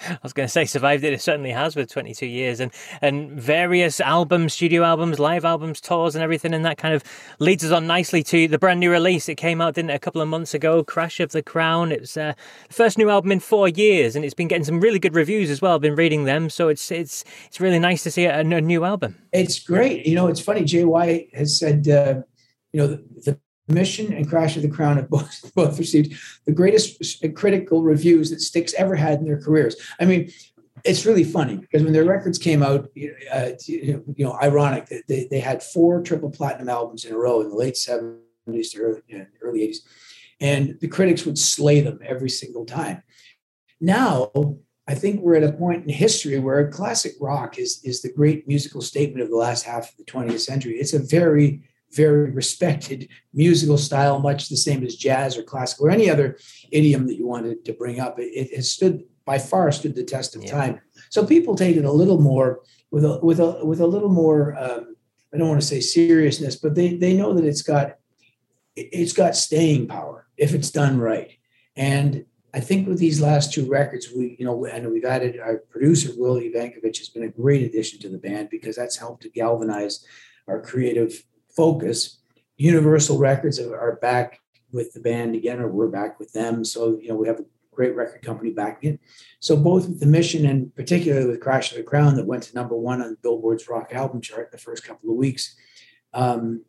I 0.09 0.19
was 0.21 0.33
going 0.33 0.45
to 0.45 0.51
say 0.51 0.65
survived 0.65 1.05
it. 1.05 1.13
It 1.13 1.21
certainly 1.21 1.51
has 1.51 1.77
with 1.77 1.89
22 1.89 2.25
years 2.25 2.59
and 2.59 2.73
and 3.01 3.31
various 3.39 4.01
albums, 4.01 4.53
studio 4.53 4.83
albums, 4.83 5.17
live 5.17 5.45
albums, 5.45 5.79
tours, 5.79 6.13
and 6.13 6.21
everything. 6.21 6.53
And 6.53 6.65
that 6.65 6.77
kind 6.77 6.93
of 6.93 7.05
leads 7.39 7.63
us 7.63 7.71
on 7.71 7.87
nicely 7.87 8.21
to 8.23 8.49
the 8.49 8.59
brand 8.59 8.81
new 8.81 8.91
release. 8.91 9.29
It 9.29 9.35
came 9.35 9.61
out, 9.61 9.75
didn't 9.75 9.91
it, 9.91 9.95
a 9.95 9.99
couple 9.99 10.21
of 10.21 10.27
months 10.27 10.53
ago? 10.53 10.83
Crash 10.83 11.21
of 11.21 11.31
the 11.31 11.41
Crown. 11.41 11.93
It's 11.93 12.17
uh, 12.17 12.33
the 12.67 12.73
first 12.73 12.97
new 12.97 13.09
album 13.09 13.31
in 13.31 13.39
four 13.39 13.69
years, 13.69 14.17
and 14.17 14.25
it's 14.25 14.33
been 14.33 14.49
getting 14.49 14.65
some 14.65 14.81
really 14.81 14.99
good 14.99 15.15
reviews 15.15 15.49
as 15.49 15.61
well. 15.61 15.75
I've 15.75 15.81
been 15.81 15.95
reading 15.95 16.25
them, 16.25 16.49
so 16.49 16.67
it's 16.67 16.91
it's 16.91 17.23
it's 17.47 17.61
really 17.61 17.79
nice 17.79 18.03
to 18.03 18.11
see 18.11 18.25
a, 18.25 18.39
a 18.39 18.43
new 18.43 18.83
album. 18.83 19.15
It's 19.31 19.57
great. 19.57 20.05
You 20.05 20.15
know, 20.15 20.27
it's 20.27 20.41
funny. 20.41 20.63
JY 20.63 21.33
has 21.33 21.57
said. 21.57 21.87
Uh, 21.87 22.23
you 22.73 22.79
know, 22.79 22.87
the, 22.87 23.39
Mission 23.67 24.11
and 24.13 24.27
Crash 24.27 24.55
of 24.55 24.61
the 24.61 24.69
Crown 24.69 24.97
have 24.97 25.09
both, 25.09 25.51
both 25.55 25.79
received 25.79 26.13
the 26.45 26.51
greatest 26.51 27.23
critical 27.35 27.83
reviews 27.83 28.29
that 28.29 28.41
Styx 28.41 28.73
ever 28.75 28.95
had 28.95 29.19
in 29.19 29.25
their 29.25 29.39
careers. 29.39 29.75
I 29.99 30.05
mean, 30.05 30.31
it's 30.83 31.05
really 31.05 31.23
funny 31.23 31.57
because 31.57 31.83
when 31.83 31.93
their 31.93 32.03
records 32.03 32.37
came 32.37 32.61
out, 32.61 32.89
uh, 33.33 33.49
you 33.67 34.03
know, 34.17 34.37
ironic 34.41 34.87
that 34.87 35.03
they, 35.07 35.27
they 35.29 35.39
had 35.39 35.63
four 35.63 36.01
triple 36.01 36.29
platinum 36.29 36.67
albums 36.67 37.05
in 37.05 37.13
a 37.13 37.17
row 37.17 37.41
in 37.41 37.49
the 37.49 37.55
late 37.55 37.75
70s 37.75 38.71
to 38.71 38.81
early, 38.81 39.01
you 39.07 39.19
know, 39.19 39.25
early 39.41 39.67
80s. 39.67 39.77
And 40.41 40.77
the 40.81 40.89
critics 40.89 41.25
would 41.25 41.37
slay 41.37 41.79
them 41.79 41.99
every 42.03 42.29
single 42.29 42.65
time. 42.65 43.03
Now, 43.79 44.31
I 44.87 44.95
think 44.95 45.21
we're 45.21 45.35
at 45.35 45.43
a 45.43 45.53
point 45.53 45.83
in 45.83 45.89
history 45.89 46.37
where 46.39 46.69
classic 46.69 47.13
rock 47.21 47.57
is, 47.57 47.79
is 47.85 48.01
the 48.01 48.11
great 48.11 48.45
musical 48.47 48.81
statement 48.81 49.21
of 49.21 49.29
the 49.29 49.37
last 49.37 49.63
half 49.63 49.91
of 49.91 49.97
the 49.97 50.03
20th 50.03 50.41
century. 50.41 50.73
It's 50.73 50.93
a 50.93 50.99
very 50.99 51.61
very 51.95 52.31
respected 52.31 53.09
musical 53.33 53.77
style, 53.77 54.19
much 54.19 54.49
the 54.49 54.57
same 54.57 54.83
as 54.83 54.95
jazz 54.95 55.37
or 55.37 55.43
classical 55.43 55.87
or 55.87 55.91
any 55.91 56.09
other 56.09 56.37
idiom 56.71 57.07
that 57.07 57.15
you 57.15 57.27
wanted 57.27 57.63
to 57.65 57.73
bring 57.73 57.99
up. 57.99 58.15
It, 58.17 58.55
has 58.55 58.71
stood 58.71 59.03
by 59.25 59.39
far 59.39 59.71
stood 59.71 59.95
the 59.95 60.03
test 60.03 60.35
of 60.35 60.43
yeah. 60.43 60.51
time. 60.51 60.81
So 61.09 61.25
people 61.25 61.55
take 61.55 61.77
it 61.77 61.85
a 61.85 61.91
little 61.91 62.19
more 62.19 62.61
with 62.91 63.05
a 63.05 63.19
with 63.19 63.39
a 63.39 63.63
with 63.65 63.79
a 63.79 63.87
little 63.87 64.09
more. 64.09 64.55
Um, 64.57 64.95
I 65.33 65.37
don't 65.37 65.49
want 65.49 65.61
to 65.61 65.67
say 65.67 65.79
seriousness, 65.79 66.55
but 66.55 66.75
they 66.75 66.95
they 66.95 67.15
know 67.15 67.33
that 67.33 67.45
it's 67.45 67.61
got 67.61 67.97
it's 68.75 69.13
got 69.13 69.35
staying 69.35 69.87
power 69.87 70.27
if 70.37 70.53
it's 70.53 70.71
done 70.71 70.99
right. 70.99 71.31
And 71.75 72.25
I 72.53 72.59
think 72.59 72.87
with 72.87 72.99
these 72.99 73.19
last 73.19 73.51
two 73.51 73.69
records, 73.69 74.09
we 74.15 74.35
you 74.37 74.45
know, 74.45 74.65
and 74.65 74.91
we've 74.91 75.05
added 75.05 75.39
our 75.39 75.57
producer 75.69 76.11
Will 76.15 76.35
Evankovich 76.35 76.99
has 76.99 77.09
been 77.09 77.23
a 77.23 77.29
great 77.29 77.63
addition 77.63 77.99
to 78.01 78.09
the 78.09 78.17
band 78.17 78.49
because 78.49 78.75
that's 78.75 78.97
helped 78.97 79.23
to 79.23 79.29
galvanize 79.29 80.05
our 80.47 80.61
creative 80.61 81.23
focus. 81.55 82.19
Universal 82.57 83.17
Records 83.17 83.59
are 83.59 83.97
back 84.01 84.39
with 84.71 84.93
the 84.93 84.99
band 84.99 85.35
again, 85.35 85.59
or 85.59 85.67
we're 85.67 85.87
back 85.87 86.19
with 86.19 86.31
them. 86.33 86.63
So, 86.63 86.99
you 87.01 87.09
know, 87.09 87.15
we 87.15 87.27
have 87.27 87.39
a 87.39 87.45
great 87.71 87.95
record 87.95 88.21
company 88.21 88.51
backing 88.51 88.93
it. 88.93 88.99
So, 89.39 89.55
both 89.55 89.87
with 89.87 89.99
the 89.99 90.05
mission 90.05 90.45
and 90.45 90.73
particularly 90.75 91.27
with 91.27 91.41
Crash 91.41 91.71
of 91.71 91.77
the 91.77 91.83
Crown, 91.83 92.15
that 92.15 92.25
went 92.25 92.43
to 92.43 92.55
number 92.55 92.75
one 92.75 93.01
on 93.01 93.11
the 93.11 93.17
Billboard's 93.17 93.67
rock 93.67 93.93
album 93.93 94.21
chart 94.21 94.51
the 94.51 94.57
first 94.57 94.83
couple 94.83 95.09
of 95.09 95.15
weeks, 95.15 95.55
um, 96.13 96.63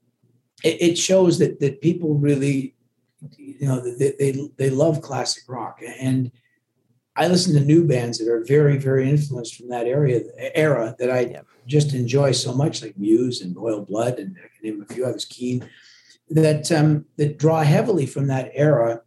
it, 0.62 0.80
it, 0.80 0.98
shows 0.98 1.38
that 1.38 1.60
that 1.60 1.80
people 1.80 2.14
really, 2.14 2.74
you 3.36 3.66
know, 3.66 3.80
they, 3.80 4.14
they, 4.18 4.50
they 4.56 4.70
love 4.70 5.02
classic 5.02 5.44
rock. 5.48 5.80
And 5.98 6.32
I 7.16 7.28
listen 7.28 7.54
to 7.54 7.60
new 7.60 7.86
bands 7.86 8.18
that 8.18 8.28
are 8.28 8.44
very, 8.44 8.76
very 8.76 9.08
influenced 9.08 9.54
from 9.54 9.68
that 9.68 9.86
area 9.86 10.22
era 10.54 10.96
that 10.98 11.10
I 11.10 11.20
yep. 11.20 11.46
just 11.66 11.94
enjoy 11.94 12.32
so 12.32 12.52
much, 12.52 12.82
like 12.82 12.98
Muse 12.98 13.40
and 13.40 13.54
Royal 13.56 13.84
Blood, 13.84 14.18
and 14.18 14.36
I 14.36 14.48
can 14.48 14.70
name 14.70 14.82
a 14.82 14.92
few 14.92 15.04
others, 15.04 15.24
keen 15.24 15.68
that 16.30 16.72
um, 16.72 17.04
that 17.16 17.38
draw 17.38 17.62
heavily 17.62 18.06
from 18.06 18.26
that 18.28 18.50
era 18.54 19.02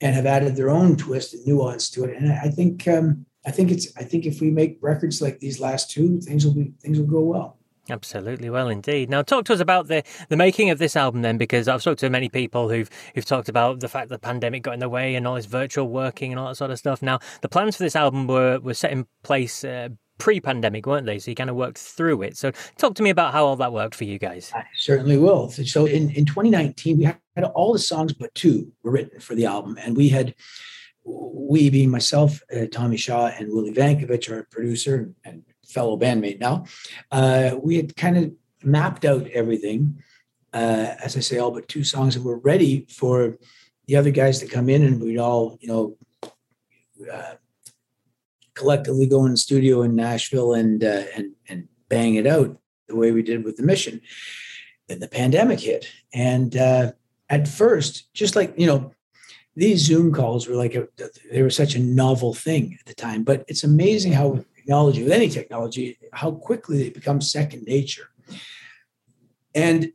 and 0.00 0.14
have 0.14 0.26
added 0.26 0.56
their 0.56 0.70
own 0.70 0.96
twist 0.96 1.34
and 1.34 1.46
nuance 1.46 1.88
to 1.90 2.04
it. 2.04 2.16
And 2.16 2.32
I 2.32 2.48
think 2.48 2.88
um, 2.88 3.26
I 3.46 3.50
think 3.50 3.70
it's 3.70 3.96
I 3.96 4.02
think 4.04 4.26
if 4.26 4.40
we 4.40 4.50
make 4.50 4.78
records 4.80 5.22
like 5.22 5.38
these 5.38 5.60
last 5.60 5.90
two, 5.90 6.20
things 6.20 6.44
will 6.44 6.54
be 6.54 6.72
things 6.80 6.98
will 6.98 7.06
go 7.06 7.20
well. 7.20 7.58
Absolutely, 7.90 8.48
well 8.48 8.68
indeed. 8.68 9.10
Now, 9.10 9.22
talk 9.22 9.44
to 9.46 9.54
us 9.54 9.60
about 9.60 9.88
the, 9.88 10.04
the 10.28 10.36
making 10.36 10.70
of 10.70 10.78
this 10.78 10.94
album 10.94 11.22
then, 11.22 11.36
because 11.36 11.66
I've 11.66 11.82
talked 11.82 11.98
to 12.00 12.10
many 12.10 12.28
people 12.28 12.68
who've 12.68 12.88
who've 13.14 13.24
talked 13.24 13.48
about 13.48 13.80
the 13.80 13.88
fact 13.88 14.08
that 14.08 14.20
the 14.20 14.26
pandemic 14.26 14.62
got 14.62 14.74
in 14.74 14.80
the 14.80 14.88
way 14.88 15.16
and 15.16 15.26
all 15.26 15.34
this 15.34 15.46
virtual 15.46 15.88
working 15.88 16.30
and 16.30 16.38
all 16.38 16.48
that 16.48 16.54
sort 16.54 16.70
of 16.70 16.78
stuff. 16.78 17.02
Now, 17.02 17.18
the 17.40 17.48
plans 17.48 17.76
for 17.76 17.82
this 17.82 17.96
album 17.96 18.28
were 18.28 18.60
were 18.60 18.74
set 18.74 18.92
in 18.92 19.06
place 19.24 19.64
uh, 19.64 19.88
pre-pandemic, 20.18 20.86
weren't 20.86 21.06
they? 21.06 21.18
So 21.18 21.32
you 21.32 21.34
kind 21.34 21.50
of 21.50 21.56
worked 21.56 21.78
through 21.78 22.22
it. 22.22 22.36
So, 22.36 22.52
talk 22.78 22.94
to 22.94 23.02
me 23.02 23.10
about 23.10 23.32
how 23.32 23.44
all 23.44 23.56
that 23.56 23.72
worked 23.72 23.96
for 23.96 24.04
you 24.04 24.16
guys. 24.16 24.52
I 24.54 24.64
certainly 24.76 25.18
will. 25.18 25.50
So, 25.50 25.86
in 25.86 26.10
in 26.10 26.24
2019, 26.24 26.98
we 26.98 27.04
had 27.04 27.44
all 27.54 27.72
the 27.72 27.80
songs 27.80 28.12
but 28.12 28.32
two 28.36 28.70
were 28.84 28.92
written 28.92 29.18
for 29.18 29.34
the 29.34 29.46
album, 29.46 29.76
and 29.82 29.96
we 29.96 30.08
had 30.08 30.36
we 31.04 31.68
being 31.68 31.90
myself, 31.90 32.40
uh, 32.54 32.66
Tommy 32.70 32.96
Shaw, 32.96 33.26
and 33.26 33.48
Will 33.48 33.68
Evankovich, 33.68 34.30
our 34.30 34.44
producer 34.52 35.12
and 35.24 35.42
fellow 35.66 35.98
bandmate 35.98 36.40
now, 36.40 36.64
uh, 37.10 37.56
we 37.62 37.76
had 37.76 37.96
kind 37.96 38.16
of 38.18 38.32
mapped 38.64 39.04
out 39.04 39.26
everything. 39.28 40.02
Uh, 40.52 40.94
as 41.02 41.16
I 41.16 41.20
say, 41.20 41.38
all 41.38 41.50
but 41.50 41.66
two 41.66 41.82
songs 41.82 42.14
that 42.14 42.22
were 42.22 42.38
ready 42.38 42.86
for 42.90 43.38
the 43.86 43.96
other 43.96 44.10
guys 44.10 44.38
to 44.40 44.46
come 44.46 44.68
in, 44.68 44.82
and 44.82 45.00
we'd 45.00 45.18
all, 45.18 45.56
you 45.60 45.68
know, 45.68 45.96
uh, 47.10 47.34
collectively 48.54 49.06
go 49.06 49.24
in 49.24 49.32
the 49.32 49.36
studio 49.36 49.82
in 49.82 49.96
Nashville 49.96 50.52
and 50.52 50.84
uh, 50.84 51.04
and 51.16 51.32
and 51.48 51.68
bang 51.88 52.14
it 52.16 52.26
out 52.26 52.58
the 52.88 52.96
way 52.96 53.12
we 53.12 53.22
did 53.22 53.44
with 53.44 53.56
the 53.56 53.62
mission. 53.62 54.00
Then 54.88 55.00
the 55.00 55.08
pandemic 55.08 55.60
hit, 55.60 55.88
and 56.12 56.56
uh, 56.56 56.92
at 57.28 57.48
first, 57.48 58.12
just 58.12 58.36
like 58.36 58.54
you 58.58 58.66
know, 58.66 58.92
these 59.56 59.80
Zoom 59.80 60.12
calls 60.12 60.46
were 60.46 60.56
like 60.56 60.74
a, 60.74 60.88
they 61.30 61.42
were 61.42 61.50
such 61.50 61.74
a 61.74 61.80
novel 61.80 62.34
thing 62.34 62.76
at 62.78 62.86
the 62.86 62.94
time. 62.94 63.22
But 63.22 63.44
it's 63.48 63.64
amazing 63.64 64.12
how 64.12 64.44
technology, 64.62 65.02
with 65.02 65.12
any 65.12 65.28
technology, 65.28 65.98
how 66.12 66.30
quickly 66.30 66.78
they 66.78 66.90
become 66.90 67.20
second 67.20 67.64
nature. 67.64 68.08
And 69.54 69.92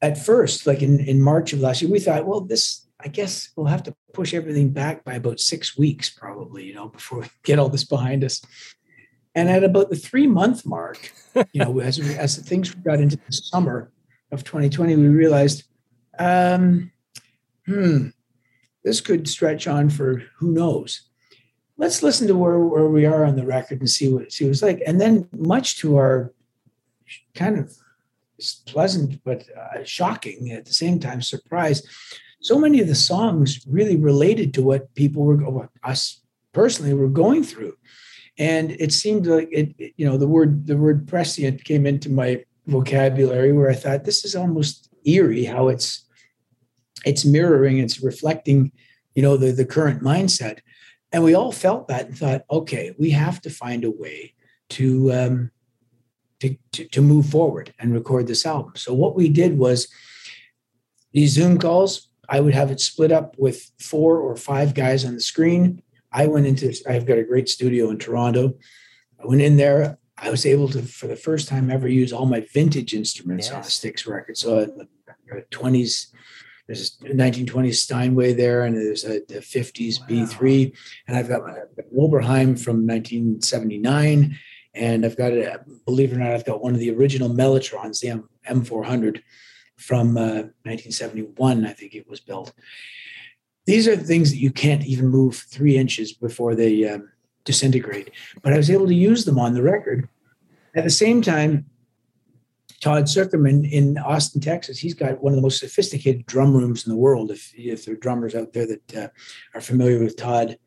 at 0.00 0.18
first, 0.18 0.66
like 0.66 0.82
in, 0.82 1.00
in 1.00 1.20
March 1.20 1.52
of 1.52 1.60
last 1.60 1.80
year, 1.80 1.90
we 1.90 1.98
thought, 1.98 2.26
well, 2.26 2.40
this, 2.40 2.86
I 3.00 3.08
guess 3.08 3.50
we'll 3.56 3.66
have 3.66 3.82
to 3.84 3.94
push 4.12 4.34
everything 4.34 4.70
back 4.70 5.04
by 5.04 5.14
about 5.14 5.40
six 5.40 5.76
weeks, 5.78 6.10
probably, 6.10 6.64
you 6.64 6.74
know, 6.74 6.88
before 6.88 7.20
we 7.20 7.26
get 7.42 7.58
all 7.58 7.68
this 7.68 7.84
behind 7.84 8.22
us. 8.22 8.42
And 9.34 9.48
at 9.48 9.64
about 9.64 9.88
the 9.88 9.96
three 9.96 10.26
month 10.26 10.66
mark, 10.66 11.12
you 11.52 11.64
know, 11.64 11.80
as, 11.80 11.98
as 12.18 12.36
things 12.36 12.70
got 12.70 13.00
into 13.00 13.16
the 13.16 13.32
summer 13.32 13.90
of 14.30 14.44
2020, 14.44 14.96
we 14.96 15.08
realized, 15.08 15.64
um, 16.18 16.92
hmm, 17.66 18.08
this 18.84 19.00
could 19.00 19.28
stretch 19.28 19.66
on 19.66 19.88
for 19.88 20.22
who 20.38 20.52
knows. 20.52 21.08
Let's 21.82 22.00
listen 22.00 22.28
to 22.28 22.36
where, 22.36 22.60
where 22.60 22.86
we 22.86 23.06
are 23.06 23.24
on 23.24 23.34
the 23.34 23.44
record 23.44 23.80
and 23.80 23.90
see 23.90 24.08
what 24.08 24.32
see 24.32 24.46
was 24.46 24.62
like. 24.62 24.80
And 24.86 25.00
then, 25.00 25.28
much 25.32 25.78
to 25.78 25.96
our 25.96 26.32
kind 27.34 27.58
of 27.58 27.74
pleasant 28.68 29.20
but 29.24 29.44
uh, 29.50 29.82
shocking 29.82 30.52
at 30.52 30.64
the 30.64 30.72
same 30.72 31.00
time 31.00 31.20
surprise, 31.20 31.82
so 32.40 32.56
many 32.56 32.80
of 32.80 32.86
the 32.86 32.94
songs 32.94 33.66
really 33.66 33.96
related 33.96 34.54
to 34.54 34.62
what 34.62 34.94
people 34.94 35.24
were, 35.24 35.38
what 35.38 35.70
us 35.82 36.20
personally, 36.52 36.94
were 36.94 37.08
going 37.08 37.42
through. 37.42 37.74
And 38.38 38.70
it 38.78 38.92
seemed 38.92 39.26
like 39.26 39.48
it, 39.50 39.74
it, 39.76 39.94
you 39.96 40.06
know, 40.06 40.16
the 40.16 40.28
word 40.28 40.68
the 40.68 40.76
word 40.76 41.08
prescient 41.08 41.64
came 41.64 41.84
into 41.84 42.08
my 42.10 42.44
vocabulary 42.68 43.52
where 43.52 43.70
I 43.70 43.74
thought 43.74 44.04
this 44.04 44.24
is 44.24 44.36
almost 44.36 44.88
eerie 45.04 45.46
how 45.46 45.66
it's 45.66 46.06
it's 47.04 47.24
mirroring, 47.24 47.78
it's 47.78 48.00
reflecting, 48.04 48.70
you 49.16 49.22
know, 49.22 49.36
the, 49.36 49.50
the 49.50 49.64
current 49.64 50.00
mindset. 50.00 50.60
And 51.12 51.22
we 51.22 51.34
all 51.34 51.52
felt 51.52 51.88
that 51.88 52.06
and 52.06 52.18
thought, 52.18 52.44
okay, 52.50 52.94
we 52.98 53.10
have 53.10 53.40
to 53.42 53.50
find 53.50 53.84
a 53.84 53.90
way 53.90 54.34
to, 54.70 55.12
um, 55.12 55.50
to, 56.40 56.56
to, 56.72 56.86
to 56.86 57.02
move 57.02 57.26
forward 57.26 57.74
and 57.78 57.92
record 57.92 58.26
this 58.26 58.46
album. 58.46 58.72
So 58.76 58.94
what 58.94 59.14
we 59.14 59.28
did 59.28 59.58
was 59.58 59.88
these 61.12 61.32
Zoom 61.32 61.58
calls, 61.58 62.08
I 62.28 62.40
would 62.40 62.54
have 62.54 62.70
it 62.70 62.80
split 62.80 63.12
up 63.12 63.36
with 63.38 63.70
four 63.78 64.18
or 64.18 64.36
five 64.36 64.74
guys 64.74 65.04
on 65.04 65.14
the 65.14 65.20
screen. 65.20 65.82
I 66.10 66.26
went 66.26 66.46
into, 66.46 66.74
I've 66.88 67.06
got 67.06 67.18
a 67.18 67.24
great 67.24 67.48
studio 67.48 67.90
in 67.90 67.98
Toronto. 67.98 68.54
I 69.22 69.26
went 69.26 69.42
in 69.42 69.56
there. 69.56 69.98
I 70.16 70.30
was 70.30 70.46
able 70.46 70.68
to, 70.68 70.82
for 70.82 71.08
the 71.08 71.16
first 71.16 71.48
time 71.48 71.70
ever, 71.70 71.88
use 71.88 72.12
all 72.12 72.26
my 72.26 72.46
vintage 72.52 72.94
instruments 72.94 73.48
yes. 73.48 73.54
on 73.54 73.60
a 73.60 73.64
Styx 73.64 74.06
record. 74.06 74.38
So 74.38 74.58
a, 74.58 75.36
a 75.36 75.42
20s 75.50 76.06
there's 76.66 76.98
a 77.02 77.08
1920s 77.08 77.74
Steinway 77.74 78.32
there, 78.32 78.64
and 78.64 78.76
there's 78.76 79.04
a, 79.04 79.16
a 79.16 79.40
50s 79.40 80.00
wow. 80.00 80.06
B3, 80.08 80.76
and 81.08 81.16
I've 81.16 81.28
got 81.28 81.42
my 81.42 81.58
Oberheim 81.98 82.58
from 82.58 82.86
1979, 82.86 84.38
and 84.74 85.04
I've 85.04 85.16
got 85.16 85.32
a 85.32 85.60
believe 85.84 86.12
it 86.12 86.16
or 86.16 86.18
not, 86.18 86.32
I've 86.32 86.46
got 86.46 86.62
one 86.62 86.74
of 86.74 86.80
the 86.80 86.90
original 86.90 87.28
Mellotrons, 87.28 88.00
the 88.00 88.10
M, 88.10 88.28
M400 88.48 89.22
from 89.76 90.16
uh, 90.16 90.46
1971, 90.64 91.66
I 91.66 91.72
think 91.72 91.94
it 91.94 92.08
was 92.08 92.20
built. 92.20 92.52
These 93.66 93.86
are 93.88 93.96
things 93.96 94.30
that 94.30 94.38
you 94.38 94.50
can't 94.50 94.84
even 94.84 95.08
move 95.08 95.36
three 95.36 95.76
inches 95.76 96.12
before 96.12 96.54
they 96.54 96.88
um, 96.88 97.10
disintegrate. 97.44 98.10
But 98.42 98.52
I 98.52 98.56
was 98.56 98.70
able 98.70 98.86
to 98.86 98.94
use 98.94 99.24
them 99.24 99.38
on 99.38 99.54
the 99.54 99.62
record. 99.62 100.08
At 100.74 100.84
the 100.84 100.90
same 100.90 101.22
time, 101.22 101.66
Todd 102.82 103.04
Sucherman 103.04 103.70
in 103.70 103.96
Austin, 103.98 104.40
Texas. 104.40 104.78
He's 104.78 104.92
got 104.92 105.22
one 105.22 105.32
of 105.32 105.36
the 105.36 105.42
most 105.42 105.60
sophisticated 105.60 106.26
drum 106.26 106.52
rooms 106.52 106.84
in 106.84 106.90
the 106.90 106.98
world. 106.98 107.30
If 107.30 107.52
if 107.56 107.84
there 107.84 107.94
are 107.94 107.98
drummers 107.98 108.34
out 108.34 108.52
there 108.52 108.66
that 108.66 108.94
uh, 108.96 109.08
are 109.54 109.60
familiar 109.60 110.00
with 110.00 110.16
Todd, 110.16 110.58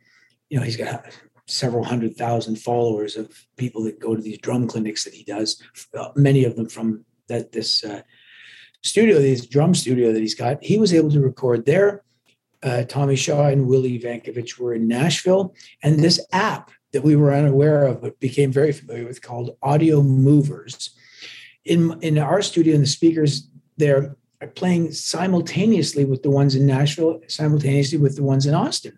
you 0.49 0.58
know 0.58 0.63
he's 0.63 0.78
got 0.78 1.06
several 1.45 1.84
hundred 1.84 2.15
thousand 2.15 2.56
followers 2.56 3.17
of 3.17 3.45
people 3.58 3.84
that 3.84 3.99
go 3.99 4.15
to 4.15 4.21
these 4.21 4.38
drum 4.38 4.65
clinics 4.65 5.04
that 5.04 5.13
he 5.13 5.23
does. 5.23 5.62
Uh, 5.93 6.10
many 6.15 6.45
of 6.45 6.56
them 6.56 6.69
from 6.69 7.04
that 7.28 7.51
this 7.51 7.84
uh, 7.84 8.01
studio, 8.82 9.19
this 9.19 9.45
drum 9.45 9.75
studio 9.75 10.13
that 10.13 10.21
he's 10.21 10.36
got. 10.36 10.63
He 10.63 10.78
was 10.78 10.93
able 10.93 11.12
to 11.12 11.19
record 11.19 11.65
there. 11.65 12.04
Uh, 12.63 12.84
Tommy 12.84 13.17
Shaw 13.17 13.47
and 13.47 13.67
Will 13.67 13.84
Evankovich 13.84 14.58
were 14.58 14.73
in 14.73 14.88
Nashville, 14.88 15.54
and 15.84 15.99
this 15.99 16.25
app 16.32 16.71
that 16.93 17.04
we 17.04 17.17
were 17.17 17.34
unaware 17.34 17.86
of 17.86 18.01
but 18.01 18.17
became 18.21 18.54
very 18.54 18.71
familiar 18.71 19.06
with 19.06 19.21
called 19.21 19.58
Audiomovers 19.62 20.94
in 21.65 21.97
in 22.01 22.17
our 22.17 22.41
studio, 22.41 22.73
and 22.75 22.84
the 22.84 22.88
speakers 22.88 23.47
there 23.78 24.15
are 24.41 24.47
playing 24.47 24.91
simultaneously 24.91 26.06
with 26.06 26.23
the 26.23 26.30
ones 26.30 26.56
in 26.56 26.65
Nashville, 26.65 27.21
simultaneously 27.28 27.97
with 27.97 28.15
the 28.15 28.23
ones 28.23 28.45
in 28.45 28.54
Austin, 28.54 28.97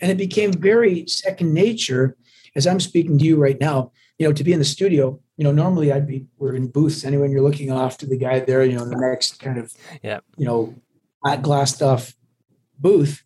and 0.00 0.10
it 0.10 0.18
became 0.18 0.52
very 0.52 1.06
second 1.06 1.52
nature. 1.52 2.16
As 2.56 2.68
I'm 2.68 2.78
speaking 2.78 3.18
to 3.18 3.24
you 3.24 3.36
right 3.36 3.60
now, 3.60 3.90
you 4.18 4.26
know, 4.26 4.32
to 4.32 4.44
be 4.44 4.52
in 4.52 4.60
the 4.60 4.64
studio, 4.64 5.20
you 5.36 5.42
know, 5.42 5.50
normally 5.50 5.90
I'd 5.92 6.06
be 6.06 6.26
we're 6.38 6.54
in 6.54 6.68
booths. 6.68 7.04
Anyway, 7.04 7.30
you're 7.30 7.42
looking 7.42 7.70
off 7.70 7.98
to 7.98 8.06
the 8.06 8.16
guy 8.16 8.40
there, 8.40 8.64
you 8.64 8.76
know, 8.76 8.84
in 8.84 8.90
the 8.90 8.96
next 8.96 9.40
kind 9.40 9.58
of, 9.58 9.72
yeah, 10.02 10.20
you 10.36 10.46
know, 10.46 10.74
flat 11.22 11.42
glass 11.42 11.74
stuff 11.74 12.14
booth. 12.78 13.22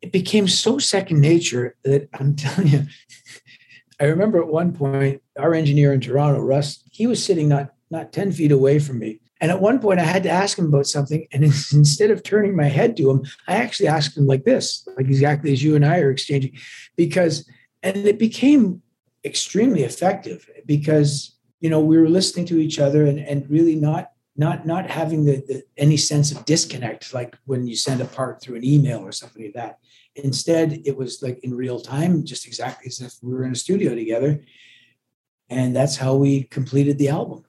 It 0.00 0.12
became 0.12 0.48
so 0.48 0.78
second 0.78 1.20
nature 1.20 1.76
that 1.84 2.08
I'm 2.14 2.36
telling 2.36 2.68
you, 2.68 2.86
I 4.00 4.04
remember 4.04 4.40
at 4.40 4.48
one 4.48 4.72
point, 4.72 5.22
our 5.38 5.54
engineer 5.54 5.92
in 5.92 6.00
Toronto, 6.00 6.40
Russ, 6.40 6.82
he 6.90 7.06
was 7.06 7.24
sitting 7.24 7.48
not 7.48 7.70
not 7.90 8.12
10 8.12 8.32
feet 8.32 8.50
away 8.50 8.78
from 8.80 8.98
me. 8.98 9.20
And 9.40 9.50
at 9.50 9.60
one 9.60 9.78
point, 9.78 10.00
I 10.00 10.04
had 10.04 10.24
to 10.24 10.30
ask 10.30 10.58
him 10.58 10.66
about 10.66 10.86
something. 10.86 11.26
And 11.32 11.44
instead 11.44 12.10
of 12.10 12.22
turning 12.22 12.56
my 12.56 12.66
head 12.66 12.96
to 12.96 13.10
him, 13.10 13.24
I 13.46 13.54
actually 13.54 13.88
asked 13.88 14.16
him 14.16 14.26
like 14.26 14.44
this, 14.44 14.86
like 14.96 15.06
exactly 15.06 15.52
as 15.52 15.62
you 15.62 15.76
and 15.76 15.84
I 15.84 16.00
are 16.00 16.10
exchanging, 16.10 16.56
because, 16.96 17.48
and 17.82 17.96
it 17.98 18.18
became 18.18 18.82
extremely 19.24 19.82
effective 19.82 20.48
because, 20.64 21.36
you 21.60 21.70
know, 21.70 21.80
we 21.80 21.98
were 21.98 22.08
listening 22.08 22.46
to 22.46 22.58
each 22.58 22.78
other 22.78 23.04
and, 23.06 23.18
and 23.18 23.48
really 23.50 23.76
not 23.76 24.10
not 24.36 24.66
not 24.66 24.90
having 24.90 25.24
the, 25.24 25.36
the, 25.46 25.62
any 25.76 25.96
sense 25.96 26.32
of 26.32 26.44
disconnect 26.44 27.14
like 27.14 27.36
when 27.46 27.66
you 27.66 27.76
send 27.76 28.00
a 28.00 28.04
part 28.04 28.40
through 28.40 28.56
an 28.56 28.64
email 28.64 28.98
or 28.98 29.12
something 29.12 29.42
like 29.42 29.54
that. 29.54 29.78
Instead 30.14 30.82
it 30.84 30.96
was 30.96 31.22
like 31.22 31.38
in 31.42 31.54
real 31.54 31.80
time 31.80 32.24
just 32.24 32.46
exactly 32.46 32.88
as 32.88 33.00
if 33.00 33.14
we 33.22 33.32
were 33.32 33.44
in 33.44 33.52
a 33.52 33.56
studio 33.56 33.94
together. 33.94 34.42
And 35.48 35.74
that's 35.74 35.96
how 35.96 36.16
we 36.16 36.42
completed 36.44 36.98
the 36.98 37.08
album. 37.08 37.44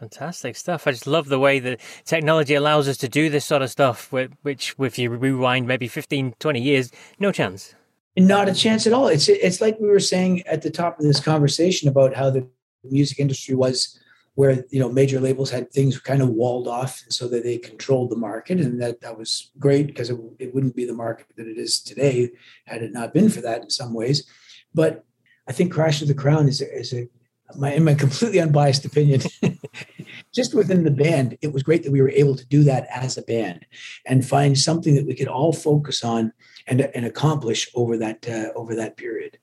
Fantastic 0.00 0.56
stuff. 0.56 0.86
I 0.86 0.92
just 0.92 1.06
love 1.06 1.28
the 1.28 1.38
way 1.38 1.60
that 1.60 1.80
technology 2.04 2.54
allows 2.54 2.88
us 2.88 2.96
to 2.98 3.08
do 3.08 3.30
this 3.30 3.44
sort 3.44 3.62
of 3.62 3.70
stuff 3.70 4.10
which 4.12 4.74
if 4.78 4.98
you 4.98 5.10
rewind 5.10 5.66
maybe 5.66 5.88
15 5.88 6.34
20 6.38 6.60
years 6.60 6.90
no 7.18 7.32
chance. 7.32 7.74
Not 8.16 8.48
a 8.48 8.54
chance 8.54 8.86
at 8.86 8.92
all. 8.92 9.08
It's 9.08 9.28
it's 9.28 9.60
like 9.60 9.78
we 9.80 9.88
were 9.88 10.00
saying 10.00 10.46
at 10.46 10.62
the 10.62 10.70
top 10.70 10.98
of 10.98 11.04
this 11.04 11.20
conversation 11.20 11.88
about 11.88 12.14
how 12.14 12.30
the 12.30 12.46
music 12.84 13.18
industry 13.18 13.54
was 13.54 13.98
where 14.34 14.64
you 14.70 14.80
know 14.80 14.90
major 14.90 15.20
labels 15.20 15.50
had 15.50 15.70
things 15.70 15.98
kind 15.98 16.22
of 16.22 16.28
walled 16.28 16.66
off 16.66 17.02
so 17.08 17.28
that 17.28 17.44
they 17.44 17.58
controlled 17.58 18.10
the 18.10 18.16
market 18.16 18.60
and 18.60 18.80
that 18.80 19.00
that 19.00 19.16
was 19.16 19.50
great 19.58 19.86
because 19.86 20.10
it, 20.10 20.18
it 20.38 20.54
wouldn't 20.54 20.76
be 20.76 20.84
the 20.84 20.92
market 20.92 21.26
that 21.36 21.46
it 21.46 21.58
is 21.58 21.80
today 21.80 22.30
had 22.66 22.82
it 22.82 22.92
not 22.92 23.14
been 23.14 23.28
for 23.28 23.40
that 23.40 23.62
in 23.62 23.70
some 23.70 23.94
ways. 23.94 24.26
But 24.74 25.04
i 25.48 25.52
think 25.52 25.72
crash 25.72 26.00
of 26.02 26.08
the 26.08 26.14
crown 26.14 26.48
is 26.48 26.60
a, 26.60 26.78
is 26.78 26.92
a 26.92 27.08
my 27.56 27.72
in 27.72 27.84
my 27.84 27.94
completely 27.94 28.40
unbiased 28.40 28.84
opinion 28.84 29.20
just 30.34 30.54
within 30.54 30.84
the 30.84 30.90
band 30.90 31.36
it 31.42 31.52
was 31.52 31.62
great 31.62 31.82
that 31.82 31.92
we 31.92 32.00
were 32.00 32.10
able 32.10 32.34
to 32.34 32.46
do 32.46 32.62
that 32.64 32.86
as 32.90 33.18
a 33.18 33.22
band 33.22 33.66
and 34.06 34.26
find 34.26 34.58
something 34.58 34.94
that 34.94 35.06
we 35.06 35.14
could 35.14 35.28
all 35.28 35.52
focus 35.52 36.02
on 36.02 36.32
and, 36.66 36.80
and 36.80 37.04
accomplish 37.04 37.70
over 37.74 37.96
that 37.98 38.26
uh, 38.28 38.48
over 38.58 38.74
that 38.74 38.96
period 38.96 39.38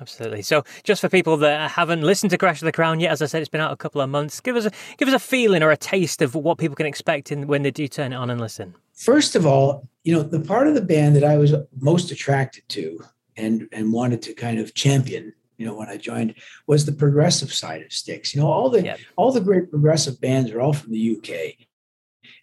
Absolutely. 0.00 0.42
So, 0.42 0.64
just 0.82 1.00
for 1.00 1.08
people 1.08 1.36
that 1.38 1.70
haven't 1.70 2.02
listened 2.02 2.30
to 2.30 2.38
Crash 2.38 2.60
of 2.60 2.66
the 2.66 2.72
Crown 2.72 3.00
yet, 3.00 3.12
as 3.12 3.22
I 3.22 3.26
said, 3.26 3.40
it's 3.40 3.48
been 3.48 3.60
out 3.60 3.72
a 3.72 3.76
couple 3.76 4.00
of 4.00 4.10
months. 4.10 4.40
Give 4.40 4.56
us 4.56 4.66
a 4.66 4.70
give 4.98 5.08
us 5.08 5.14
a 5.14 5.18
feeling 5.18 5.62
or 5.62 5.70
a 5.70 5.76
taste 5.76 6.22
of 6.22 6.34
what 6.34 6.58
people 6.58 6.76
can 6.76 6.86
expect 6.86 7.32
in, 7.32 7.46
when 7.46 7.62
they 7.62 7.70
do 7.70 7.88
turn 7.88 8.12
it 8.12 8.16
on 8.16 8.30
and 8.30 8.40
listen. 8.40 8.74
First 8.92 9.36
of 9.36 9.46
all, 9.46 9.88
you 10.04 10.14
know 10.14 10.22
the 10.22 10.40
part 10.40 10.68
of 10.68 10.74
the 10.74 10.82
band 10.82 11.16
that 11.16 11.24
I 11.24 11.36
was 11.36 11.54
most 11.80 12.10
attracted 12.10 12.68
to 12.70 13.04
and 13.36 13.68
and 13.72 13.92
wanted 13.92 14.22
to 14.22 14.34
kind 14.34 14.58
of 14.58 14.74
champion, 14.74 15.32
you 15.56 15.66
know, 15.66 15.74
when 15.74 15.88
I 15.88 15.96
joined, 15.96 16.34
was 16.66 16.84
the 16.84 16.92
progressive 16.92 17.52
side 17.52 17.82
of 17.82 17.92
Styx. 17.92 18.34
You 18.34 18.40
know, 18.40 18.48
all 18.48 18.70
the 18.70 18.84
yep. 18.84 18.98
all 19.16 19.32
the 19.32 19.40
great 19.40 19.70
progressive 19.70 20.20
bands 20.20 20.50
are 20.50 20.60
all 20.60 20.72
from 20.72 20.92
the 20.92 21.16
UK, 21.16 21.66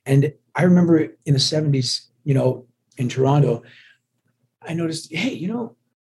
and 0.06 0.34
I 0.56 0.64
remember 0.64 0.98
in 1.26 1.34
the 1.34 1.40
'70s, 1.40 2.08
you 2.24 2.34
know, 2.34 2.66
in 2.98 3.10
Toronto, 3.10 3.64
I 4.62 4.74
noticed, 4.74 5.14
hey, 5.14 5.34
you 5.34 5.48
know, 5.48 5.76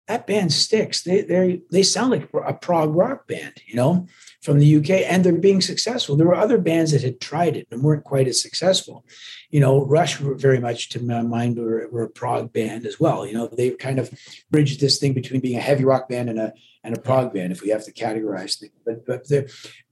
that 0.06 0.26
band 0.26 0.52
Styx. 0.52 1.02
They 1.02 1.22
they 1.22 1.62
they 1.70 1.82
sound 1.82 2.10
like 2.10 2.28
a 2.46 2.52
prog 2.52 2.94
rock 2.94 3.26
band, 3.26 3.54
you 3.66 3.74
know, 3.74 4.06
from 4.42 4.58
the 4.58 4.76
UK, 4.76 4.90
and 4.90 5.24
they're 5.24 5.32
being 5.32 5.60
successful. 5.60 6.16
There 6.16 6.26
were 6.26 6.34
other 6.34 6.58
bands 6.58 6.92
that 6.92 7.02
had 7.02 7.20
tried 7.20 7.56
it 7.56 7.66
and 7.70 7.82
weren't 7.82 8.04
quite 8.04 8.28
as 8.28 8.40
successful. 8.40 9.04
You 9.50 9.60
know, 9.60 9.84
Rush 9.86 10.16
very 10.16 10.60
much 10.60 10.90
to 10.90 11.02
my 11.02 11.22
mind 11.22 11.56
were, 11.56 11.88
were 11.90 12.04
a 12.04 12.10
prog 12.10 12.52
band 12.52 12.84
as 12.84 13.00
well. 13.00 13.26
You 13.26 13.32
know, 13.32 13.46
they 13.46 13.70
kind 13.70 13.98
of 13.98 14.10
bridged 14.50 14.80
this 14.80 14.98
thing 14.98 15.14
between 15.14 15.40
being 15.40 15.58
a 15.58 15.62
heavy 15.62 15.84
rock 15.84 16.08
band 16.08 16.28
and 16.28 16.38
a 16.38 16.52
and 16.82 16.94
a 16.94 17.00
prog 17.00 17.32
band, 17.32 17.50
if 17.50 17.62
we 17.62 17.70
have 17.70 17.84
to 17.84 17.92
categorize 17.92 18.58
things. 18.58 18.74
But 18.84 19.06
but 19.06 19.26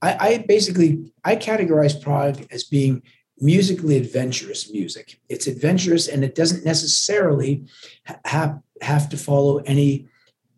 I, 0.01 0.17
I 0.19 0.45
basically 0.47 1.11
I 1.23 1.35
categorize 1.37 1.99
prog 1.99 2.45
as 2.51 2.63
being 2.63 3.01
musically 3.39 3.97
adventurous 3.97 4.71
music. 4.71 5.19
It's 5.27 5.47
adventurous 5.47 6.07
and 6.07 6.23
it 6.23 6.35
doesn't 6.35 6.63
necessarily 6.63 7.65
have 8.25 8.59
have 8.83 9.09
to 9.09 9.17
follow 9.17 9.57
any 9.59 10.07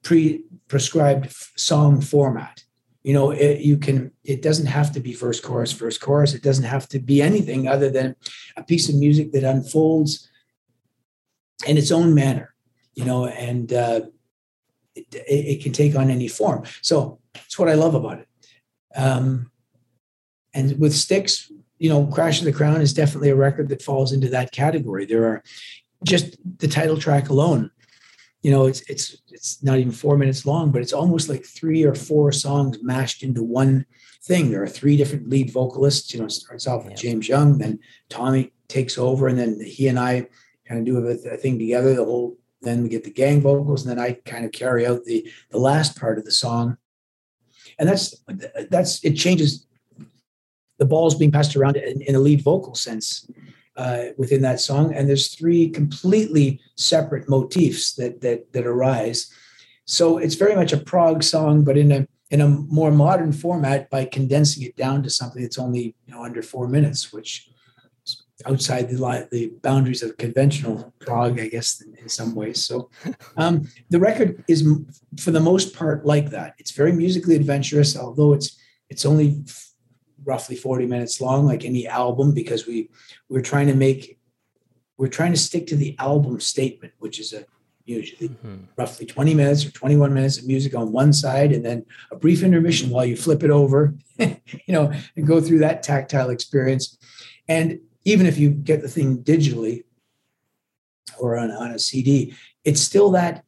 pre 0.03 0.43
prescribed 0.67 1.31
song 1.55 2.01
format. 2.01 2.63
you 3.03 3.13
know 3.13 3.31
it, 3.31 3.59
you 3.61 3.77
can 3.77 4.11
it 4.23 4.41
doesn't 4.41 4.65
have 4.65 4.91
to 4.93 4.99
be 4.99 5.13
first 5.13 5.43
chorus 5.43 5.71
first 5.71 6.01
chorus. 6.01 6.33
It 6.33 6.43
doesn't 6.43 6.65
have 6.65 6.87
to 6.89 6.99
be 6.99 7.21
anything 7.21 7.67
other 7.67 7.89
than 7.89 8.15
a 8.57 8.63
piece 8.63 8.89
of 8.89 8.95
music 8.95 9.31
that 9.31 9.43
unfolds 9.43 10.29
in 11.67 11.77
its 11.77 11.91
own 11.91 12.13
manner 12.13 12.55
you 12.95 13.05
know 13.05 13.27
and 13.27 13.71
uh, 13.73 14.01
it, 14.95 15.07
it, 15.27 15.63
can 15.63 15.73
take 15.73 15.95
on 15.95 16.09
any 16.09 16.27
form. 16.27 16.63
So 16.81 17.19
that's 17.33 17.59
what 17.59 17.69
i 17.69 17.73
love 17.73 17.95
about 17.95 18.19
it. 18.19 18.27
Um, 18.95 19.51
and 20.53 20.79
with 20.79 20.93
Styx, 20.93 21.51
you 21.77 21.89
know 21.89 22.07
crash 22.07 22.39
of 22.39 22.45
the 22.45 22.53
crown 22.53 22.81
is 22.81 22.93
definitely 22.93 23.29
a 23.29 23.35
record 23.35 23.69
that 23.69 23.81
falls 23.81 24.13
into 24.13 24.29
that 24.29 24.51
category. 24.51 25.05
There 25.05 25.25
are 25.25 25.43
just 26.03 26.37
the 26.59 26.67
title 26.67 26.97
track 26.97 27.29
alone 27.29 27.71
you 28.45 28.51
know 28.51 28.67
it's 28.67 28.81
it's 28.81 29.17
it's 29.29 29.63
not 29.63 29.79
even 29.79 29.91
four 29.91 30.19
minutes 30.19 30.45
long 30.45 30.71
but 30.71 30.83
it's 30.83 30.93
almost 30.93 31.29
like 31.29 31.43
three 31.43 31.83
or 31.83 31.95
four 31.95 32.31
songs 32.31 32.77
mashed 32.83 33.23
into 33.23 33.41
one 33.41 33.87
thing. 34.21 34.51
There 34.51 34.61
are 34.61 34.67
three 34.67 34.97
different 34.97 35.29
lead 35.29 35.49
vocalists 35.49 36.13
you 36.13 36.19
know 36.19 36.27
it 36.27 36.31
starts 36.31 36.67
off 36.67 36.83
with 36.83 36.91
yeah. 36.91 37.09
james 37.09 37.27
young 37.27 37.57
then 37.57 37.79
tommy 38.07 38.53
takes 38.67 38.99
over 38.99 39.27
and 39.27 39.39
then 39.39 39.59
he 39.59 39.87
and 39.87 39.99
i 39.99 40.27
kind 40.67 40.79
of 40.79 40.85
do 40.85 41.07
a, 41.07 41.11
a 41.33 41.37
thing 41.37 41.57
together 41.57 41.95
the 41.95 42.05
whole 42.05 42.37
then 42.61 42.83
we 42.83 42.89
get 42.89 43.03
the 43.03 43.09
gang 43.09 43.41
vocals 43.41 43.83
and 43.83 43.89
then 43.89 44.05
i 44.05 44.11
kind 44.25 44.45
of 44.45 44.51
carry 44.51 44.85
out 44.85 45.03
the 45.05 45.27
the 45.49 45.57
last 45.57 45.99
part 45.99 46.19
of 46.19 46.25
the 46.25 46.31
song. 46.31 46.77
And 47.79 47.89
that's 47.89 48.15
that's 48.69 49.03
it 49.03 49.15
changes 49.15 49.65
the 50.77 50.85
ball's 50.85 51.15
being 51.15 51.31
passed 51.31 51.55
around 51.55 51.77
in, 51.77 52.01
in 52.01 52.13
a 52.13 52.19
lead 52.19 52.41
vocal 52.41 52.75
sense 52.75 53.27
uh, 53.77 54.05
within 54.17 54.41
that 54.41 54.59
song, 54.59 54.93
and 54.93 55.07
there's 55.07 55.35
three 55.35 55.69
completely 55.69 56.59
separate 56.75 57.27
motifs 57.29 57.93
that 57.95 58.21
that 58.21 58.51
that 58.53 58.65
arise. 58.65 59.31
So 59.85 60.17
it's 60.17 60.35
very 60.35 60.55
much 60.55 60.73
a 60.73 60.77
prog 60.77 61.23
song, 61.23 61.63
but 61.63 61.77
in 61.77 61.91
a 61.91 62.07
in 62.31 62.41
a 62.41 62.47
more 62.47 62.91
modern 62.91 63.31
format 63.31 63.89
by 63.89 64.05
condensing 64.05 64.63
it 64.63 64.75
down 64.75 65.03
to 65.03 65.09
something 65.09 65.41
that's 65.41 65.59
only 65.59 65.95
you 66.05 66.13
know 66.13 66.23
under 66.23 66.41
four 66.41 66.67
minutes, 66.67 67.13
which 67.13 67.49
is 68.05 68.23
outside 68.45 68.89
the 68.89 69.27
the 69.31 69.51
boundaries 69.61 70.01
of 70.01 70.17
conventional 70.17 70.93
prog, 70.99 71.39
I 71.39 71.49
guess, 71.49 71.81
in, 71.81 71.95
in 71.95 72.09
some 72.09 72.33
ways. 72.33 72.63
So 72.63 72.89
um, 73.37 73.67
the 73.89 73.99
record 73.99 74.43
is 74.47 74.67
for 75.19 75.31
the 75.31 75.39
most 75.39 75.75
part 75.75 76.05
like 76.05 76.29
that. 76.31 76.55
It's 76.57 76.71
very 76.71 76.93
musically 76.93 77.35
adventurous, 77.35 77.97
although 77.97 78.33
it's 78.33 78.57
it's 78.89 79.05
only 79.05 79.43
roughly 80.25 80.55
40 80.55 80.85
minutes 80.85 81.21
long 81.21 81.45
like 81.45 81.63
any 81.63 81.87
album 81.87 82.33
because 82.33 82.67
we 82.67 82.89
we're 83.29 83.41
trying 83.41 83.67
to 83.67 83.75
make 83.75 84.19
we're 84.97 85.07
trying 85.07 85.31
to 85.31 85.37
stick 85.37 85.67
to 85.67 85.75
the 85.75 85.95
album 85.99 86.39
statement 86.39 86.93
which 86.99 87.19
is 87.19 87.33
a 87.33 87.45
usually 87.85 88.29
mm-hmm. 88.29 88.63
roughly 88.77 89.05
20 89.05 89.35
minutes 89.35 89.65
or 89.65 89.71
21 89.71 90.13
minutes 90.13 90.39
of 90.39 90.47
music 90.47 90.75
on 90.75 90.91
one 90.91 91.13
side 91.13 91.51
and 91.51 91.63
then 91.63 91.85
a 92.11 92.15
brief 92.15 92.41
intermission 92.41 92.89
while 92.89 93.05
you 93.05 93.15
flip 93.15 93.43
it 93.43 93.51
over 93.51 93.93
you 94.17 94.35
know 94.67 94.91
and 95.15 95.27
go 95.27 95.39
through 95.39 95.59
that 95.59 95.83
tactile 95.83 96.31
experience 96.31 96.97
and 97.47 97.79
even 98.03 98.25
if 98.25 98.37
you 98.37 98.49
get 98.49 98.81
the 98.81 98.89
thing 98.89 99.19
digitally 99.19 99.83
or 101.19 101.37
on, 101.37 101.51
on 101.51 101.71
a 101.71 101.79
cd 101.79 102.35
it's 102.63 102.81
still 102.81 103.11
that 103.11 103.44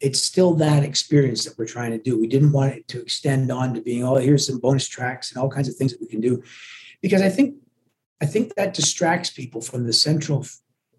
it's 0.00 0.22
still 0.22 0.54
that 0.54 0.82
experience 0.82 1.44
that 1.44 1.58
we're 1.58 1.66
trying 1.66 1.90
to 1.90 1.98
do. 1.98 2.18
We 2.18 2.26
didn't 2.26 2.52
want 2.52 2.74
it 2.74 2.88
to 2.88 3.00
extend 3.00 3.52
on 3.52 3.74
to 3.74 3.82
being, 3.82 4.02
oh, 4.02 4.16
here's 4.16 4.46
some 4.46 4.58
bonus 4.58 4.88
tracks 4.88 5.30
and 5.30 5.40
all 5.40 5.50
kinds 5.50 5.68
of 5.68 5.76
things 5.76 5.92
that 5.92 6.00
we 6.00 6.06
can 6.06 6.20
do. 6.20 6.42
Because 7.02 7.22
I 7.22 7.28
think 7.28 7.56
I 8.22 8.26
think 8.26 8.54
that 8.54 8.74
distracts 8.74 9.30
people 9.30 9.60
from 9.60 9.86
the 9.86 9.92
central 9.92 10.46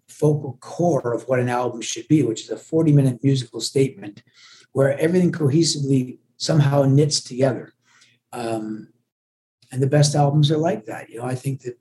focal 0.08 0.58
core 0.60 1.12
of 1.12 1.22
what 1.28 1.40
an 1.40 1.48
album 1.48 1.80
should 1.80 2.06
be, 2.08 2.22
which 2.22 2.42
is 2.42 2.50
a 2.50 2.56
40 2.56 2.92
minute 2.92 3.20
musical 3.22 3.60
statement 3.60 4.22
where 4.72 4.98
everything 4.98 5.32
cohesively 5.32 6.18
somehow 6.36 6.82
knits 6.82 7.20
together. 7.20 7.72
Um, 8.32 8.88
and 9.70 9.82
the 9.82 9.86
best 9.86 10.14
albums 10.14 10.50
are 10.50 10.58
like 10.58 10.84
that. 10.86 11.10
You 11.10 11.18
know, 11.18 11.24
I 11.24 11.34
think 11.34 11.62
that, 11.62 11.78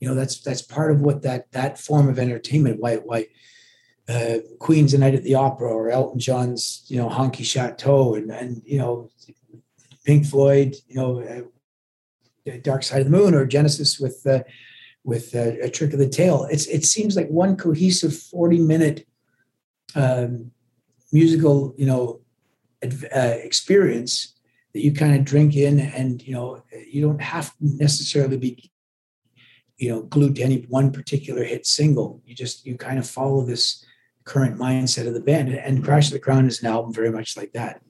you 0.00 0.08
know, 0.08 0.14
that's 0.14 0.40
that's 0.40 0.62
part 0.62 0.90
of 0.90 1.00
what 1.00 1.22
that 1.22 1.50
that 1.52 1.78
form 1.78 2.08
of 2.08 2.18
entertainment, 2.18 2.80
why 2.80 2.96
why 2.96 3.26
uh, 4.08 4.38
Queen's 4.58 4.94
A 4.94 4.98
Night 4.98 5.14
at 5.14 5.22
the 5.22 5.34
Opera 5.34 5.72
or 5.72 5.90
Elton 5.90 6.18
John's, 6.18 6.84
you 6.88 6.98
know, 6.98 7.08
Honky 7.08 7.44
Chateau 7.44 8.14
and, 8.14 8.30
and 8.30 8.62
you 8.64 8.78
know, 8.78 9.10
Pink 10.04 10.26
Floyd, 10.26 10.76
you 10.88 10.96
know, 10.96 11.20
uh, 11.20 12.56
Dark 12.62 12.82
Side 12.82 13.00
of 13.00 13.10
the 13.10 13.16
Moon 13.16 13.34
or 13.34 13.46
Genesis 13.46 13.98
with 13.98 14.26
uh, 14.26 14.42
with 15.04 15.34
uh, 15.34 15.52
a 15.62 15.70
trick 15.70 15.92
of 15.92 15.98
the 15.98 16.08
tail. 16.08 16.46
It's 16.50 16.66
it 16.66 16.84
seems 16.84 17.16
like 17.16 17.28
one 17.28 17.56
cohesive 17.56 18.14
forty 18.14 18.58
minute 18.58 19.06
um, 19.94 20.50
musical, 21.10 21.74
you 21.78 21.86
know, 21.86 22.20
uh, 22.82 23.36
experience 23.42 24.34
that 24.74 24.84
you 24.84 24.92
kind 24.92 25.16
of 25.16 25.24
drink 25.24 25.56
in, 25.56 25.80
and 25.80 26.22
you 26.22 26.34
know, 26.34 26.62
you 26.86 27.00
don't 27.00 27.22
have 27.22 27.50
to 27.56 27.56
necessarily 27.60 28.36
be 28.36 28.70
you 29.78 29.88
know 29.88 30.02
glued 30.02 30.36
to 30.36 30.42
any 30.42 30.66
one 30.68 30.92
particular 30.92 31.42
hit 31.42 31.66
single 31.66 32.22
you 32.24 32.32
just 32.32 32.64
you 32.64 32.76
kind 32.76 32.96
of 32.96 33.08
follow 33.08 33.44
this 33.44 33.84
current 34.24 34.58
mindset 34.58 35.06
of 35.06 35.14
the 35.14 35.20
band. 35.20 35.50
And 35.50 35.84
Crash 35.84 36.06
of 36.06 36.12
the 36.12 36.18
Crown 36.18 36.46
is 36.46 36.62
an 36.62 36.68
album 36.68 36.92
very 36.92 37.10
much 37.10 37.36
like 37.36 37.52
that. 37.52 37.80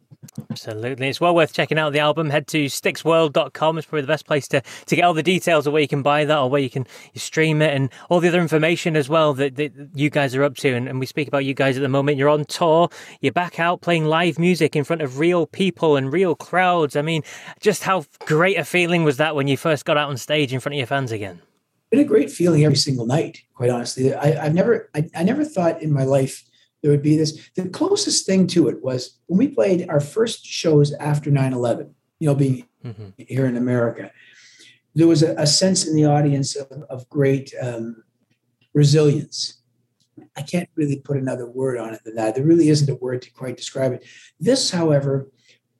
Absolutely. 0.50 1.08
It's 1.08 1.20
well 1.20 1.34
worth 1.34 1.52
checking 1.52 1.78
out 1.78 1.92
the 1.92 1.98
album. 1.98 2.30
Head 2.30 2.46
to 2.48 2.66
styxworld.com. 2.66 3.78
It's 3.78 3.86
probably 3.86 4.02
the 4.02 4.08
best 4.08 4.26
place 4.26 4.48
to, 4.48 4.62
to 4.86 4.96
get 4.96 5.04
all 5.04 5.14
the 5.14 5.22
details 5.22 5.66
of 5.66 5.72
where 5.72 5.82
you 5.82 5.88
can 5.88 6.02
buy 6.02 6.24
that 6.24 6.38
or 6.38 6.50
where 6.50 6.60
you 6.60 6.70
can 6.70 6.86
stream 7.14 7.62
it 7.62 7.74
and 7.74 7.90
all 8.08 8.20
the 8.20 8.28
other 8.28 8.40
information 8.40 8.96
as 8.96 9.08
well 9.08 9.34
that, 9.34 9.56
that 9.56 9.72
you 9.94 10.10
guys 10.10 10.34
are 10.34 10.42
up 10.42 10.56
to. 10.56 10.74
And, 10.74 10.88
and, 10.88 11.00
we 11.00 11.06
speak 11.06 11.28
about 11.28 11.44
you 11.44 11.54
guys 11.54 11.76
at 11.76 11.82
the 11.82 11.88
moment. 11.88 12.18
You're 12.18 12.28
on 12.28 12.44
tour, 12.46 12.88
you're 13.20 13.32
back 13.32 13.60
out 13.60 13.80
playing 13.80 14.06
live 14.06 14.38
music 14.38 14.74
in 14.74 14.84
front 14.84 15.02
of 15.02 15.18
real 15.18 15.46
people 15.46 15.96
and 15.96 16.12
real 16.12 16.34
crowds. 16.34 16.96
I 16.96 17.02
mean, 17.02 17.22
just 17.60 17.82
how 17.82 18.04
great 18.20 18.58
a 18.58 18.64
feeling 18.64 19.04
was 19.04 19.18
that 19.18 19.36
when 19.36 19.48
you 19.48 19.56
first 19.56 19.84
got 19.84 19.96
out 19.96 20.08
on 20.08 20.16
stage 20.16 20.52
in 20.52 20.60
front 20.60 20.74
of 20.74 20.78
your 20.78 20.86
fans 20.86 21.12
again? 21.12 21.42
Been 21.94 22.04
a 22.04 22.08
great 22.08 22.30
feeling 22.30 22.64
every 22.64 22.76
single 22.76 23.06
night, 23.06 23.38
quite 23.54 23.70
honestly. 23.70 24.12
I, 24.12 24.44
have 24.44 24.54
never, 24.54 24.90
I, 24.94 25.08
I 25.14 25.22
never 25.22 25.44
thought 25.44 25.80
in 25.80 25.92
my 25.92 26.04
life 26.04 26.42
there 26.82 26.90
would 26.90 27.02
be 27.02 27.16
this. 27.16 27.50
The 27.54 27.68
closest 27.68 28.26
thing 28.26 28.46
to 28.48 28.68
it 28.68 28.82
was 28.82 29.18
when 29.26 29.38
we 29.38 29.48
played 29.48 29.88
our 29.88 30.00
first 30.00 30.44
shows 30.44 30.92
after 30.94 31.30
9 31.30 31.52
11, 31.52 31.94
you 32.18 32.28
know, 32.28 32.34
being 32.34 32.66
mm-hmm. 32.84 33.10
here 33.16 33.46
in 33.46 33.56
America. 33.56 34.10
There 34.94 35.06
was 35.06 35.22
a, 35.22 35.34
a 35.36 35.46
sense 35.46 35.86
in 35.86 35.94
the 35.94 36.04
audience 36.04 36.56
of, 36.56 36.70
of 36.90 37.08
great 37.08 37.54
um, 37.60 38.02
resilience. 38.74 39.62
I 40.36 40.42
can't 40.42 40.68
really 40.74 40.96
put 40.96 41.16
another 41.16 41.48
word 41.48 41.78
on 41.78 41.94
it 41.94 42.02
than 42.04 42.16
that. 42.16 42.34
There 42.34 42.44
really 42.44 42.68
isn't 42.70 42.90
a 42.90 42.96
word 42.96 43.22
to 43.22 43.32
quite 43.32 43.56
describe 43.56 43.92
it. 43.92 44.04
This, 44.40 44.70
however, 44.70 45.30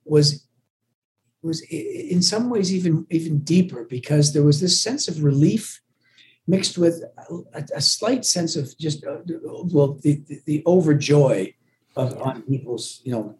was 0.05 0.45
was 1.41 1.61
in 1.69 2.23
some 2.23 2.49
ways 2.49 2.73
even 2.73 3.05
even 3.11 3.39
deeper 3.39 3.85
because 3.87 4.33
there 4.33 4.43
was 4.43 4.59
this 4.59 4.81
sense 4.81 5.07
of 5.07 5.23
relief 5.23 5.79
mixed 6.47 6.77
with 6.77 7.03
a, 7.53 7.65
a 7.75 7.81
slight 7.81 8.25
sense 8.25 8.55
of 8.55 8.77
just 8.77 9.05
uh, 9.05 9.17
well 9.45 9.93
the, 10.01 10.21
the, 10.27 10.41
the 10.45 10.63
overjoy 10.65 11.53
of 11.95 12.21
on 12.21 12.41
people's 12.43 13.01
you 13.03 13.11
know 13.11 13.35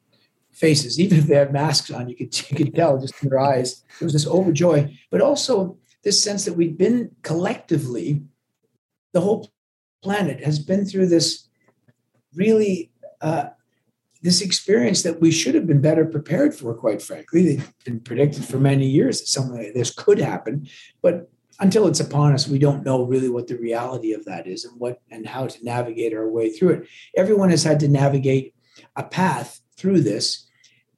faces. 0.52 1.00
Even 1.00 1.20
if 1.20 1.26
they 1.26 1.36
had 1.36 1.54
masks 1.54 1.92
on 1.92 2.10
you 2.10 2.16
could 2.16 2.50
you 2.50 2.58
could 2.58 2.76
tell 2.76 3.00
just 3.00 3.22
in 3.22 3.30
their 3.30 3.40
eyes. 3.40 3.84
There 4.00 4.06
was 4.06 4.14
this 4.14 4.26
overjoy 4.26 4.98
but 5.12 5.22
also 5.22 5.78
this 6.04 6.24
sense 6.24 6.46
that 6.46 6.54
we've 6.54 6.78
been 6.78 7.12
collectively 7.24 8.24
the 9.14 9.22
whole 9.22 9.50
planet 10.04 10.44
has 10.44 10.60
been 10.60 10.86
through 10.86 11.08
this 11.08 11.48
really 12.36 12.92
uh, 13.22 13.48
this 14.22 14.42
experience 14.42 15.04
that 15.04 15.22
we 15.22 15.32
should 15.32 15.56
have 15.56 15.68
been 15.68 15.82
better 15.82 16.04
prepared 16.04 16.54
for 16.56 16.74
quite 16.74 17.02
frankly. 17.02 17.44
They've 17.44 17.74
been 17.86 18.00
predicted 18.00 18.44
for 18.44 18.58
many 18.58 18.88
years 18.88 19.20
that 19.20 19.28
something 19.28 19.58
like 19.58 19.74
this 19.74 19.94
could 19.94 20.20
happen 20.20 20.68
but 21.02 21.30
until 21.60 21.88
it's 21.88 22.00
upon 22.00 22.34
us, 22.34 22.48
we 22.48 22.60
don't 22.60 22.86
know 22.86 23.04
really 23.04 23.30
what 23.30 23.48
the 23.48 23.58
reality 23.58 24.14
of 24.14 24.26
that 24.26 24.48
is 24.48 24.66
and 24.66 24.80
what 24.80 25.02
and 25.10 25.26
how 25.26 25.48
to 25.48 25.64
navigate 25.64 26.14
our 26.14 26.28
way 26.28 26.50
through 26.50 26.70
it. 26.70 26.88
Everyone 27.16 27.50
has 27.50 27.64
had 27.64 27.80
to 27.82 27.88
navigate 27.88 28.54
a 28.96 29.04
path 29.04 29.62
through 29.78 30.02
this, 30.02 30.48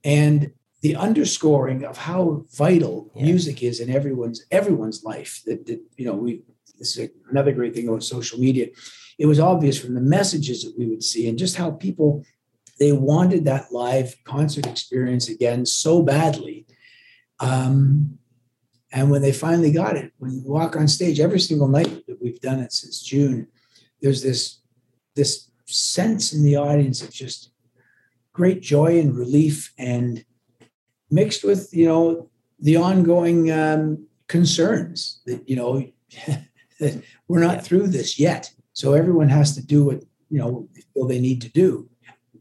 and 0.04 0.52
the 0.82 0.96
underscoring 0.96 1.84
of 1.84 1.98
how 1.98 2.46
vital 2.56 3.12
yes. 3.15 3.24
music 3.24 3.63
is 3.63 3.80
in 3.80 3.89
everyone's 3.89 4.46
everyone's 4.52 5.04
life. 5.04 5.41
That, 5.46 5.65
that 5.67 5.82
you 5.98 6.06
know, 6.06 6.15
we 6.15 6.41
this 6.80 6.98
is 6.98 7.10
another 7.30 7.52
great 7.52 7.76
thing 7.76 7.88
about 7.88 8.04
social 8.04 8.39
media. 8.39 8.67
It 9.17 9.26
was 9.26 9.39
obvious 9.39 9.80
from 9.80 9.96
the 9.96 10.02
messages 10.02 10.63
that 10.63 10.78
we 10.78 10.88
would 10.88 11.04
see 11.04 11.28
and 11.28 11.38
just 11.38 11.56
how 11.56 11.72
people 11.72 12.24
they 12.80 12.91
wanted 12.91 13.46
that 13.46 13.72
live 13.72 14.15
concert 14.24 14.67
experience 14.67 15.30
again 15.30 15.65
so 15.65 16.02
badly. 16.02 16.67
Um, 17.39 18.20
and 18.91 19.12
when 19.12 19.21
they 19.21 19.34
finally 19.34 19.71
got 19.71 19.97
it, 19.97 20.13
when 20.17 20.32
you 20.32 20.43
walk 20.45 20.76
on 20.76 20.88
stage 20.88 21.19
every 21.19 21.39
single 21.39 21.67
night 21.67 22.06
that 22.08 22.21
we've 22.21 22.39
done 22.39 22.60
it 22.60 22.71
since 22.71 23.02
June, 23.02 23.47
there's 24.02 24.21
this 24.23 24.60
this 25.15 25.50
sense 25.65 26.32
in 26.32 26.43
the 26.43 26.56
audience 26.56 27.02
of 27.02 27.12
just 27.12 27.52
great 28.32 28.62
joy 28.62 29.00
and 29.00 29.17
relief, 29.17 29.73
and 29.78 30.23
mixed 31.12 31.43
with 31.43 31.73
you 31.73 31.86
know 31.86 32.30
the 32.60 32.78
ongoing 32.78 33.51
um, 33.51 34.07
concerns 34.28 35.22
that 35.26 35.47
you 35.49 35.55
know 35.55 35.86
that 36.80 37.03
we're 37.28 37.43
not 37.43 37.66
through 37.66 37.88
this 37.88 38.20
yet. 38.20 38.51
So 38.74 38.93
everyone 38.93 39.30
has 39.30 39.55
to 39.55 39.66
do 39.66 39.84
what 39.84 40.03
you 40.30 40.39
know 40.39 40.70
they 40.74 40.82
feel 40.93 41.07
they 41.07 41.20
need 41.20 41.41
to 41.41 41.49
do. 41.49 41.89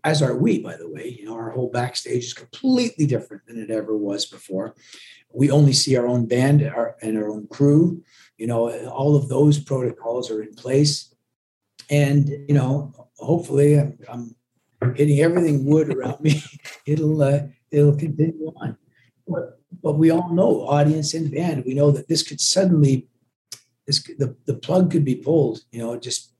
as 0.04 0.22
are 0.22 0.36
we, 0.36 0.60
by 0.60 0.76
the 0.76 0.88
way. 0.88 1.16
You 1.18 1.26
know, 1.26 1.34
our 1.34 1.50
whole 1.50 1.70
backstage 1.70 2.24
is 2.24 2.34
completely 2.34 3.06
different 3.06 3.46
than 3.46 3.58
it 3.58 3.70
ever 3.70 3.96
was 3.96 4.26
before. 4.26 4.76
We 5.36 5.50
only 5.50 5.74
see 5.74 5.96
our 5.96 6.06
own 6.06 6.26
band 6.26 6.62
our, 6.62 6.96
and 7.02 7.18
our 7.18 7.28
own 7.28 7.46
crew. 7.48 8.02
You 8.38 8.46
know, 8.46 8.70
all 8.88 9.16
of 9.16 9.28
those 9.28 9.58
protocols 9.58 10.30
are 10.30 10.42
in 10.42 10.54
place. 10.54 11.14
And, 11.90 12.28
you 12.28 12.54
know, 12.54 12.92
hopefully 13.18 13.78
I'm, 13.78 14.34
I'm 14.80 14.94
hitting 14.94 15.20
everything 15.20 15.66
wood 15.66 15.94
around 15.94 16.20
me. 16.20 16.42
It'll, 16.86 17.22
uh, 17.22 17.40
it'll 17.70 17.96
continue 17.96 18.52
on. 18.56 18.78
But, 19.28 19.60
but 19.82 19.98
we 19.98 20.10
all 20.10 20.32
know, 20.32 20.62
audience 20.66 21.14
and 21.14 21.30
band, 21.30 21.64
we 21.66 21.74
know 21.74 21.90
that 21.90 22.08
this 22.08 22.22
could 22.22 22.40
suddenly, 22.40 23.08
this 23.86 24.02
the, 24.02 24.36
the 24.46 24.54
plug 24.54 24.90
could 24.90 25.04
be 25.04 25.16
pulled, 25.16 25.60
you 25.70 25.80
know, 25.80 25.98
just 25.98 26.32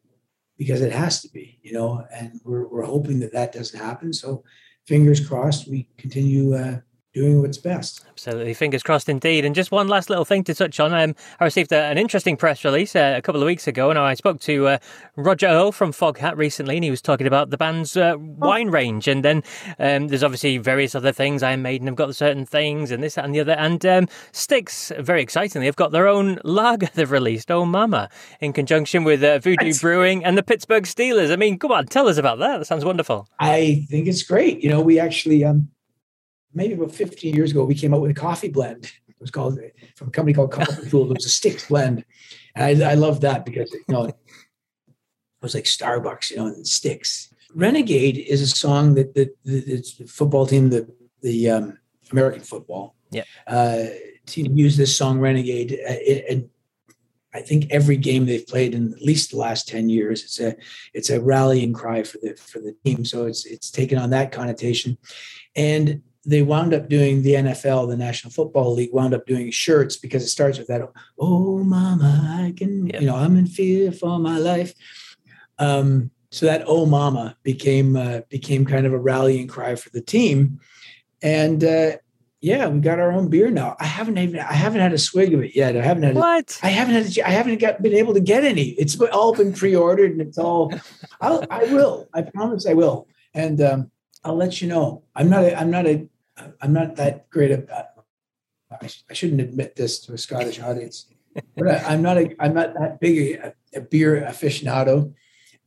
because 0.56 0.80
it 0.80 0.92
has 0.92 1.20
to 1.22 1.28
be, 1.28 1.58
you 1.62 1.72
know, 1.72 2.04
and 2.14 2.40
we're, 2.44 2.66
we're 2.66 2.84
hoping 2.84 3.20
that 3.20 3.32
that 3.32 3.52
doesn't 3.52 3.78
happen. 3.78 4.12
So 4.12 4.44
fingers 4.86 5.26
crossed, 5.26 5.68
we 5.68 5.88
continue 5.98 6.54
uh, 6.54 6.78
doing 7.16 7.40
what's 7.40 7.56
best. 7.56 8.04
Absolutely. 8.10 8.52
Fingers 8.52 8.82
crossed 8.82 9.08
indeed. 9.08 9.46
And 9.46 9.54
just 9.54 9.70
one 9.70 9.88
last 9.88 10.10
little 10.10 10.26
thing 10.26 10.44
to 10.44 10.54
touch 10.54 10.78
on. 10.78 10.92
Um, 10.92 11.14
I 11.40 11.44
received 11.44 11.72
a, 11.72 11.84
an 11.84 11.96
interesting 11.96 12.36
press 12.36 12.62
release 12.62 12.94
uh, 12.94 13.14
a 13.16 13.22
couple 13.22 13.42
of 13.42 13.46
weeks 13.46 13.66
ago, 13.66 13.88
and 13.88 13.98
I 13.98 14.12
spoke 14.12 14.38
to 14.40 14.68
uh, 14.68 14.78
Roger 15.16 15.46
Earl 15.46 15.72
from 15.72 15.92
Foghat 15.92 16.36
recently, 16.36 16.76
and 16.76 16.84
he 16.84 16.90
was 16.90 17.00
talking 17.00 17.26
about 17.26 17.48
the 17.48 17.56
band's 17.56 17.96
uh, 17.96 18.16
oh. 18.16 18.18
wine 18.18 18.68
range. 18.68 19.08
And 19.08 19.24
then 19.24 19.42
um, 19.78 20.08
there's 20.08 20.22
obviously 20.22 20.58
various 20.58 20.94
other 20.94 21.10
things. 21.10 21.42
Iron 21.42 21.62
Maiden 21.62 21.86
have 21.86 21.96
got 21.96 22.14
certain 22.14 22.44
things, 22.44 22.90
and 22.90 23.02
this, 23.02 23.14
that, 23.14 23.24
and 23.24 23.34
the 23.34 23.40
other. 23.40 23.52
And 23.52 23.84
um, 23.86 24.08
Styx, 24.32 24.92
very 24.98 25.22
excitingly, 25.22 25.64
have 25.66 25.76
got 25.76 25.92
their 25.92 26.08
own 26.08 26.38
lager 26.44 26.88
they've 26.94 27.10
released, 27.10 27.50
Oh 27.50 27.64
Mama, 27.64 28.10
in 28.40 28.52
conjunction 28.52 29.04
with 29.04 29.24
uh, 29.24 29.38
Voodoo 29.38 29.64
That's... 29.64 29.80
Brewing 29.80 30.22
and 30.22 30.36
the 30.36 30.42
Pittsburgh 30.42 30.84
Steelers. 30.84 31.32
I 31.32 31.36
mean, 31.36 31.58
come 31.58 31.72
on, 31.72 31.86
tell 31.86 32.08
us 32.08 32.18
about 32.18 32.38
that. 32.40 32.58
That 32.58 32.66
sounds 32.66 32.84
wonderful. 32.84 33.26
I 33.38 33.86
think 33.88 34.06
it's 34.06 34.22
great. 34.22 34.62
You 34.62 34.68
know, 34.68 34.82
we 34.82 34.98
actually. 34.98 35.42
Um 35.42 35.70
maybe 36.56 36.74
about 36.74 36.90
15 36.90 37.34
years 37.34 37.52
ago, 37.52 37.64
we 37.64 37.74
came 37.74 37.94
out 37.94 38.00
with 38.00 38.10
a 38.10 38.14
coffee 38.14 38.48
blend. 38.48 38.90
It 39.06 39.14
was 39.20 39.30
called 39.30 39.60
from 39.94 40.08
a 40.08 40.10
company 40.10 40.34
called 40.34 40.50
Coffee 40.50 40.86
Fool. 40.88 41.10
It 41.10 41.14
was 41.14 41.26
a 41.26 41.30
Styx 41.30 41.68
blend. 41.68 42.04
And 42.56 42.82
I, 42.82 42.92
I 42.92 42.94
love 42.94 43.20
that 43.20 43.44
because, 43.44 43.70
you 43.72 43.84
know, 43.88 44.04
it 44.06 44.16
was 45.42 45.54
like 45.54 45.64
Starbucks, 45.64 46.30
you 46.30 46.38
know, 46.38 46.46
and 46.46 46.66
Styx. 46.66 47.32
Renegade 47.54 48.18
is 48.18 48.40
a 48.42 48.46
song 48.46 48.94
that 48.94 49.14
the, 49.14 49.30
the, 49.44 49.60
the 49.98 50.06
football 50.06 50.46
team, 50.46 50.70
the, 50.70 50.90
the 51.22 51.50
um, 51.50 51.78
American 52.10 52.42
football 52.42 52.94
yeah. 53.10 53.24
uh, 53.46 53.84
team 54.24 54.56
used 54.56 54.78
this 54.78 54.96
song 54.96 55.20
Renegade. 55.20 55.78
Uh, 55.86 55.92
and 56.30 56.48
I 57.34 57.42
think 57.42 57.66
every 57.70 57.98
game 57.98 58.24
they've 58.24 58.46
played 58.46 58.74
in 58.74 58.94
at 58.94 59.02
least 59.02 59.30
the 59.30 59.36
last 59.36 59.68
10 59.68 59.90
years, 59.90 60.24
it's 60.24 60.40
a, 60.40 60.56
it's 60.94 61.10
a 61.10 61.20
rallying 61.20 61.74
cry 61.74 62.02
for 62.02 62.16
the, 62.22 62.34
for 62.34 62.60
the 62.60 62.74
team. 62.84 63.04
So 63.04 63.26
it's, 63.26 63.44
it's 63.44 63.70
taken 63.70 63.98
on 63.98 64.10
that 64.10 64.32
connotation. 64.32 64.96
And 65.54 66.02
they 66.26 66.42
wound 66.42 66.74
up 66.74 66.88
doing 66.88 67.22
the 67.22 67.34
NFL, 67.34 67.88
the 67.88 67.96
National 67.96 68.32
Football 68.32 68.74
League, 68.74 68.92
wound 68.92 69.14
up 69.14 69.26
doing 69.26 69.50
shirts 69.50 69.96
because 69.96 70.22
it 70.22 70.28
starts 70.28 70.58
with 70.58 70.66
that, 70.66 70.82
oh, 71.18 71.58
mama, 71.62 72.42
I 72.44 72.52
can, 72.56 72.88
you 72.88 73.06
know, 73.06 73.16
I'm 73.16 73.36
in 73.36 73.46
fear 73.46 73.92
for 73.92 74.18
my 74.18 74.38
life. 74.38 74.74
Um, 75.58 76.10
so 76.30 76.46
that 76.46 76.64
oh 76.66 76.86
mama 76.86 77.36
became 77.42 77.96
uh, 77.96 78.20
became 78.28 78.64
kind 78.64 78.86
of 78.86 78.92
a 78.92 78.98
rallying 78.98 79.46
cry 79.46 79.74
for 79.74 79.90
the 79.90 80.02
team, 80.02 80.60
and 81.22 81.62
uh, 81.64 81.92
yeah, 82.40 82.68
we 82.68 82.80
got 82.80 82.98
our 82.98 83.12
own 83.12 83.28
beer 83.28 83.50
now. 83.50 83.76
I 83.80 83.86
haven't 83.86 84.18
even 84.18 84.40
I 84.40 84.52
haven't 84.52 84.80
had 84.80 84.92
a 84.92 84.98
swig 84.98 85.32
of 85.32 85.42
it 85.42 85.56
yet. 85.56 85.76
I 85.76 85.82
haven't 85.82 86.02
had 86.02 86.14
what 86.14 86.58
I 86.62 86.68
haven't 86.68 86.94
had 86.94 87.18
I 87.24 87.30
haven't 87.30 87.58
got 87.58 87.80
been 87.80 87.94
able 87.94 88.14
to 88.14 88.20
get 88.20 88.44
any. 88.44 88.70
It's 88.70 89.00
all 89.00 89.34
been 89.34 89.52
pre-ordered 89.52 90.12
and 90.12 90.20
it's 90.20 90.38
all. 90.38 90.72
I'll, 91.20 91.44
I 91.50 91.64
will. 91.64 92.08
I 92.12 92.22
promise 92.22 92.66
I 92.66 92.74
will, 92.74 93.08
and 93.32 93.60
um, 93.60 93.90
I'll 94.24 94.36
let 94.36 94.60
you 94.60 94.68
know. 94.68 95.04
I'm 95.14 95.30
not 95.30 95.44
a, 95.44 95.58
I'm 95.58 95.70
not 95.70 95.86
a 95.86 96.06
I'm 96.60 96.72
not 96.72 96.96
that 96.96 97.30
great 97.30 97.50
at. 97.50 97.94
I, 98.70 98.88
I 99.10 99.14
shouldn't 99.14 99.40
admit 99.40 99.76
this 99.76 100.00
to 100.00 100.12
a 100.12 100.18
Scottish 100.18 100.60
audience, 100.60 101.06
but 101.56 101.68
I, 101.68 101.94
am 101.94 102.02
not 102.02 102.18
a 102.18 102.34
I'm 102.40 102.54
not 102.54 102.74
that 102.74 103.00
big 103.00 103.38
a, 103.38 103.54
a 103.74 103.80
beer 103.80 104.20
aficionado. 104.20 105.14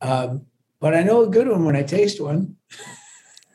Um, 0.00 0.46
but 0.80 0.94
I 0.94 1.02
know 1.02 1.22
a 1.22 1.28
good 1.28 1.48
one 1.48 1.64
when 1.64 1.76
I 1.76 1.82
taste 1.82 2.20
one. 2.20 2.56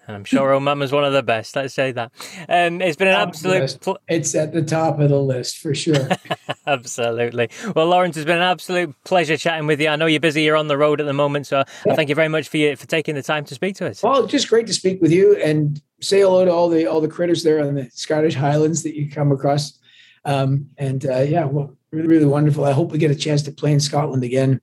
I'm 0.08 0.24
sure 0.24 0.54
Oh 0.54 0.60
Mama's 0.60 0.92
one 0.92 1.04
of 1.04 1.14
the 1.14 1.24
best. 1.24 1.56
Let's 1.56 1.74
say 1.74 1.92
that. 1.92 2.12
Um, 2.48 2.82
it's 2.82 2.98
been 2.98 3.08
an 3.08 3.16
absolute. 3.16 3.78
Pl- 3.82 4.00
it's 4.08 4.36
at 4.36 4.54
the 4.54 4.62
top 4.62 5.00
of 5.00 5.10
the 5.10 5.20
list 5.20 5.58
for 5.58 5.74
sure. 5.74 6.08
Absolutely. 6.68 7.50
Well, 7.76 7.88
Lawrence, 7.88 8.18
it's 8.18 8.26
been 8.26 8.38
an 8.38 8.44
absolute 8.44 8.96
pleasure 9.04 9.38
chatting 9.38 9.68
with 9.68 9.80
you. 9.80 9.90
I 9.90 9.96
know 9.96 10.06
you're 10.06 10.20
busy. 10.20 10.44
You're 10.44 10.56
on 10.56 10.68
the 10.68 10.78
road 10.78 11.00
at 11.00 11.06
the 11.06 11.14
moment, 11.14 11.48
so 11.48 11.64
yeah. 11.86 11.94
I 11.94 11.96
thank 11.96 12.10
you 12.10 12.16
very 12.16 12.28
much 12.28 12.50
for 12.50 12.58
you 12.58 12.76
for 12.76 12.88
taking 12.88 13.16
the 13.16 13.24
time 13.24 13.46
to 13.46 13.56
speak 13.56 13.76
to 13.78 13.88
us. 13.88 14.02
Well, 14.02 14.26
just 14.26 14.50
great 14.50 14.68
to 14.68 14.74
speak 14.74 15.02
with 15.02 15.12
you 15.12 15.36
and 15.38 15.82
say 16.02 16.22
hello 16.22 16.46
to 16.46 16.52
all 16.52 16.70
the 16.70 16.88
all 16.88 17.02
the 17.02 17.08
critters 17.08 17.44
there 17.44 17.62
on 17.62 17.76
the 17.76 17.90
Scottish 17.92 18.36
Highlands 18.36 18.84
that 18.84 18.96
you 18.96 19.10
come 19.10 19.32
across. 19.32 19.78
Um, 20.26 20.70
and 20.78 21.06
uh, 21.06 21.20
yeah, 21.20 21.46
well, 21.46 21.76
really, 21.92 22.08
really 22.08 22.26
wonderful. 22.26 22.66
I 22.66 22.72
hope 22.72 22.92
we 22.92 22.98
get 22.98 23.12
a 23.12 23.16
chance 23.16 23.44
to 23.44 23.52
play 23.52 23.72
in 23.72 23.80
Scotland 23.80 24.24
again 24.24 24.60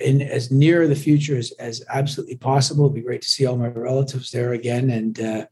in 0.00 0.22
as 0.22 0.50
near 0.50 0.86
the 0.86 0.94
future 0.94 1.36
as, 1.36 1.50
as 1.52 1.84
absolutely 1.88 2.36
possible. 2.36 2.84
It'd 2.86 2.94
be 2.94 3.02
great 3.02 3.22
to 3.22 3.28
see 3.28 3.46
all 3.46 3.56
my 3.56 3.68
relatives 3.68 4.30
there 4.30 4.52
again 4.52 4.90
and 4.90 5.20
uh, 5.20 5.46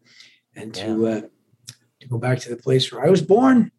and 0.54 0.74
to 0.74 1.06
uh, 1.06 1.20
to 2.00 2.08
go 2.08 2.18
back 2.18 2.38
to 2.40 2.50
the 2.50 2.56
place 2.56 2.92
where 2.92 3.04
I 3.04 3.10
was 3.10 3.22
born 3.22 3.70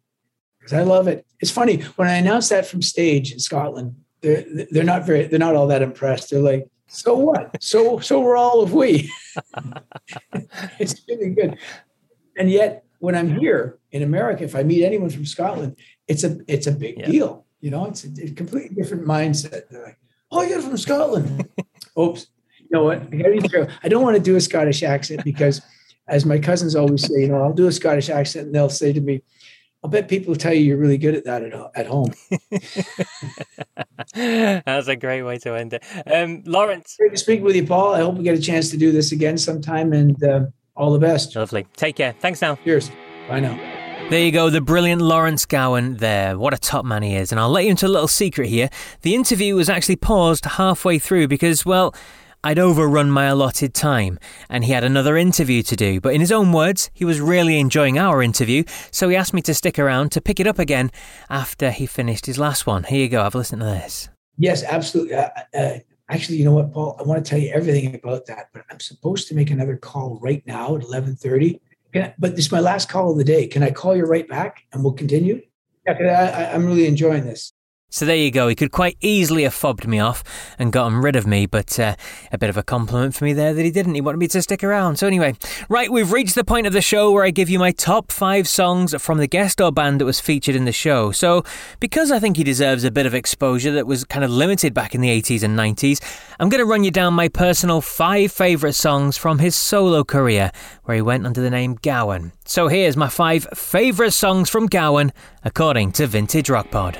because 0.58 0.72
I 0.72 0.82
love 0.82 1.08
it. 1.08 1.26
It's 1.40 1.50
funny 1.50 1.80
when 1.96 2.08
I 2.08 2.16
announced 2.16 2.50
that 2.50 2.66
from 2.66 2.82
stage 2.82 3.32
in 3.32 3.38
Scotland, 3.38 3.96
they're 4.20 4.44
they're 4.70 4.84
not 4.84 5.06
very 5.06 5.26
they're 5.26 5.38
not 5.38 5.54
all 5.54 5.68
that 5.68 5.82
impressed. 5.82 6.30
They're 6.30 6.40
like, 6.40 6.68
so 6.88 7.16
what? 7.16 7.62
So 7.62 7.98
so 8.00 8.20
we're 8.20 8.36
all 8.36 8.62
of 8.62 8.74
we. 8.74 9.10
it's 10.78 11.00
really 11.08 11.30
good, 11.30 11.58
and 12.36 12.50
yet 12.50 12.84
when 12.98 13.14
I'm 13.14 13.38
here 13.38 13.78
in 13.92 14.02
America, 14.02 14.44
if 14.44 14.54
I 14.54 14.62
meet 14.62 14.84
anyone 14.84 15.10
from 15.10 15.24
Scotland, 15.24 15.76
it's 16.06 16.24
a 16.24 16.38
it's 16.46 16.66
a 16.66 16.72
big 16.72 16.98
yeah. 16.98 17.06
deal. 17.06 17.46
You 17.60 17.70
know, 17.70 17.86
it's 17.86 18.04
a, 18.04 18.08
a 18.24 18.30
completely 18.30 18.74
different 18.74 19.04
mindset. 19.04 19.68
They're 19.70 19.84
like, 19.84 19.98
oh, 20.30 20.42
you're 20.42 20.62
from 20.62 20.76
Scotland. 20.76 21.48
Oops. 21.98 22.26
You 22.60 22.66
know 22.70 22.84
what? 22.84 23.02
I 23.82 23.88
don't 23.88 24.02
want 24.02 24.16
to 24.16 24.22
do 24.22 24.36
a 24.36 24.40
Scottish 24.40 24.82
accent 24.82 25.24
because, 25.24 25.62
as 26.06 26.26
my 26.26 26.38
cousins 26.38 26.76
always 26.76 27.06
say, 27.06 27.22
you 27.22 27.28
know, 27.28 27.42
I'll 27.42 27.52
do 27.52 27.66
a 27.66 27.72
Scottish 27.72 28.10
accent 28.10 28.46
and 28.46 28.54
they'll 28.54 28.68
say 28.68 28.92
to 28.92 29.00
me, 29.00 29.22
I'll 29.82 29.90
bet 29.90 30.08
people 30.08 30.34
tell 30.34 30.52
you 30.52 30.60
you're 30.60 30.76
really 30.76 30.98
good 30.98 31.14
at 31.14 31.24
that 31.24 31.42
at, 31.42 31.54
at 31.76 31.86
home. 31.86 32.12
That's 34.64 34.88
a 34.88 34.96
great 34.96 35.22
way 35.22 35.38
to 35.38 35.54
end 35.54 35.72
it. 35.72 35.84
Um, 36.06 36.42
Lawrence. 36.46 36.96
Great 36.98 37.12
to 37.12 37.16
speak 37.16 37.42
with 37.42 37.54
you, 37.54 37.64
Paul. 37.66 37.94
I 37.94 38.00
hope 38.00 38.16
we 38.16 38.24
get 38.24 38.36
a 38.36 38.42
chance 38.42 38.70
to 38.70 38.76
do 38.76 38.90
this 38.90 39.12
again 39.12 39.38
sometime 39.38 39.92
and 39.92 40.22
uh, 40.24 40.46
all 40.76 40.92
the 40.92 40.98
best. 40.98 41.36
Lovely. 41.36 41.66
Take 41.76 41.96
care. 41.96 42.14
Thanks 42.18 42.42
now. 42.42 42.56
Cheers. 42.56 42.90
Bye 43.28 43.40
now. 43.40 43.77
There 44.10 44.24
you 44.24 44.32
go, 44.32 44.48
the 44.48 44.62
brilliant 44.62 45.02
Lawrence 45.02 45.44
Gowan 45.44 45.98
there. 45.98 46.38
What 46.38 46.54
a 46.54 46.56
top 46.56 46.86
man 46.86 47.02
he 47.02 47.14
is. 47.14 47.30
And 47.30 47.38
I'll 47.38 47.50
let 47.50 47.64
you 47.64 47.70
into 47.70 47.86
a 47.86 47.88
little 47.88 48.08
secret 48.08 48.48
here. 48.48 48.70
The 49.02 49.14
interview 49.14 49.54
was 49.54 49.68
actually 49.68 49.96
paused 49.96 50.46
halfway 50.46 50.98
through 50.98 51.28
because, 51.28 51.66
well, 51.66 51.94
I'd 52.42 52.58
overrun 52.58 53.10
my 53.10 53.26
allotted 53.26 53.74
time 53.74 54.18
and 54.48 54.64
he 54.64 54.72
had 54.72 54.82
another 54.82 55.18
interview 55.18 55.62
to 55.64 55.76
do. 55.76 56.00
But 56.00 56.14
in 56.14 56.22
his 56.22 56.32
own 56.32 56.54
words, 56.54 56.88
he 56.94 57.04
was 57.04 57.20
really 57.20 57.58
enjoying 57.58 57.98
our 57.98 58.22
interview, 58.22 58.64
so 58.90 59.10
he 59.10 59.16
asked 59.16 59.34
me 59.34 59.42
to 59.42 59.52
stick 59.52 59.78
around 59.78 60.10
to 60.12 60.22
pick 60.22 60.40
it 60.40 60.46
up 60.46 60.58
again 60.58 60.90
after 61.28 61.70
he 61.70 61.84
finished 61.84 62.24
his 62.24 62.38
last 62.38 62.66
one. 62.66 62.84
Here 62.84 63.02
you 63.02 63.10
go, 63.10 63.22
have 63.22 63.34
a 63.34 63.38
listen 63.38 63.58
to 63.58 63.66
this. 63.66 64.08
Yes, 64.38 64.64
absolutely. 64.64 65.16
Uh, 65.16 65.28
uh, 65.52 65.78
actually, 66.08 66.38
you 66.38 66.46
know 66.46 66.52
what, 66.52 66.72
Paul? 66.72 66.96
I 66.98 67.02
want 67.02 67.22
to 67.22 67.28
tell 67.28 67.38
you 67.38 67.50
everything 67.50 67.94
about 67.94 68.24
that, 68.24 68.48
but 68.54 68.64
I'm 68.70 68.80
supposed 68.80 69.28
to 69.28 69.34
make 69.34 69.50
another 69.50 69.76
call 69.76 70.18
right 70.22 70.42
now 70.46 70.68
at 70.68 70.80
1130 70.80 71.60
I, 71.94 72.14
but 72.18 72.36
this 72.36 72.46
is 72.46 72.52
my 72.52 72.60
last 72.60 72.88
call 72.88 73.10
of 73.10 73.18
the 73.18 73.24
day. 73.24 73.46
Can 73.46 73.62
I 73.62 73.70
call 73.70 73.96
you 73.96 74.04
right 74.04 74.28
back 74.28 74.64
and 74.72 74.82
we'll 74.82 74.92
continue? 74.92 75.42
Yeah, 75.86 76.50
I, 76.50 76.54
I'm 76.54 76.66
really 76.66 76.86
enjoying 76.86 77.24
this. 77.24 77.52
So 77.90 78.04
there 78.04 78.16
you 78.16 78.30
go. 78.30 78.48
He 78.48 78.54
could 78.54 78.70
quite 78.70 78.98
easily 79.00 79.44
have 79.44 79.54
fobbed 79.54 79.88
me 79.88 79.98
off 79.98 80.22
and 80.58 80.70
gotten 80.70 80.98
rid 80.98 81.16
of 81.16 81.26
me, 81.26 81.46
but 81.46 81.80
uh, 81.80 81.96
a 82.30 82.36
bit 82.36 82.50
of 82.50 82.58
a 82.58 82.62
compliment 82.62 83.14
for 83.14 83.24
me 83.24 83.32
there 83.32 83.54
that 83.54 83.64
he 83.64 83.70
didn't. 83.70 83.94
He 83.94 84.02
wanted 84.02 84.18
me 84.18 84.28
to 84.28 84.42
stick 84.42 84.62
around. 84.62 84.96
So 84.96 85.06
anyway, 85.06 85.34
right, 85.70 85.90
we've 85.90 86.12
reached 86.12 86.34
the 86.34 86.44
point 86.44 86.66
of 86.66 86.74
the 86.74 86.82
show 86.82 87.10
where 87.10 87.24
I 87.24 87.30
give 87.30 87.48
you 87.48 87.58
my 87.58 87.70
top 87.72 88.12
five 88.12 88.46
songs 88.46 88.94
from 89.00 89.16
the 89.16 89.26
guest 89.26 89.58
or 89.58 89.72
band 89.72 90.02
that 90.02 90.04
was 90.04 90.20
featured 90.20 90.54
in 90.54 90.66
the 90.66 90.72
show. 90.72 91.12
So 91.12 91.44
because 91.80 92.12
I 92.12 92.18
think 92.18 92.36
he 92.36 92.44
deserves 92.44 92.84
a 92.84 92.90
bit 92.90 93.06
of 93.06 93.14
exposure 93.14 93.72
that 93.72 93.86
was 93.86 94.04
kind 94.04 94.22
of 94.22 94.30
limited 94.30 94.74
back 94.74 94.94
in 94.94 95.00
the 95.00 95.08
80s 95.08 95.42
and 95.42 95.58
90s, 95.58 96.02
I'm 96.38 96.50
going 96.50 96.62
to 96.62 96.66
run 96.66 96.84
you 96.84 96.90
down 96.90 97.14
my 97.14 97.28
personal 97.28 97.80
five 97.80 98.30
favourite 98.30 98.74
songs 98.74 99.16
from 99.16 99.38
his 99.38 99.56
solo 99.56 100.04
career, 100.04 100.52
where 100.84 100.96
he 100.96 101.02
went 101.02 101.24
under 101.24 101.40
the 101.40 101.48
name 101.48 101.78
Gowan. 101.80 102.32
So 102.44 102.68
here's 102.68 102.98
my 102.98 103.08
five 103.08 103.48
favourite 103.54 104.12
songs 104.12 104.50
from 104.50 104.66
Gowan, 104.66 105.10
according 105.42 105.92
to 105.92 106.06
Vintage 106.06 106.50
Rock 106.50 106.70
Pod. 106.70 106.98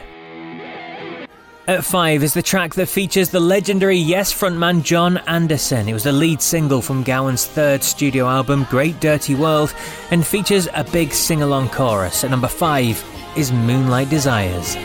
At 1.68 1.84
5 1.84 2.22
is 2.22 2.32
the 2.32 2.40
track 2.40 2.76
that 2.76 2.86
features 2.86 3.28
the 3.28 3.40
legendary 3.40 3.98
Yes 3.98 4.32
frontman 4.32 4.82
Jon 4.82 5.18
Anderson. 5.26 5.86
It 5.86 5.92
was 5.92 6.04
the 6.04 6.12
lead 6.12 6.40
single 6.40 6.80
from 6.80 7.02
Gowan's 7.02 7.44
third 7.44 7.84
studio 7.84 8.26
album, 8.26 8.66
Great 8.70 8.98
Dirty 9.00 9.34
World, 9.34 9.74
and 10.10 10.26
features 10.26 10.66
a 10.72 10.82
big 10.82 11.12
sing 11.12 11.42
along 11.42 11.68
chorus. 11.68 12.24
At 12.24 12.30
number 12.30 12.48
5 12.48 13.04
is 13.36 13.52
Moonlight 13.52 14.08
Desires. 14.08 14.76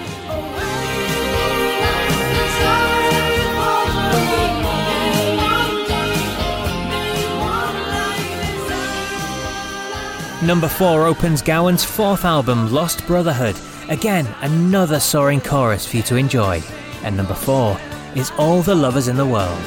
Number 10.45 10.67
4 10.67 11.05
opens 11.05 11.41
Gowan's 11.41 11.85
fourth 11.85 12.25
album, 12.25 12.73
Lost 12.73 13.07
Brotherhood. 13.07 13.55
Again, 13.89 14.27
another 14.41 14.99
soaring 14.99 15.41
chorus 15.41 15.85
for 15.85 15.97
you 15.97 16.03
to 16.03 16.15
enjoy. 16.15 16.61
And 17.03 17.17
number 17.17 17.33
4 17.33 17.77
is 18.15 18.31
All 18.37 18.61
the 18.61 18.75
Lovers 18.75 19.07
in 19.07 19.17
the 19.17 19.25
World. 19.25 19.61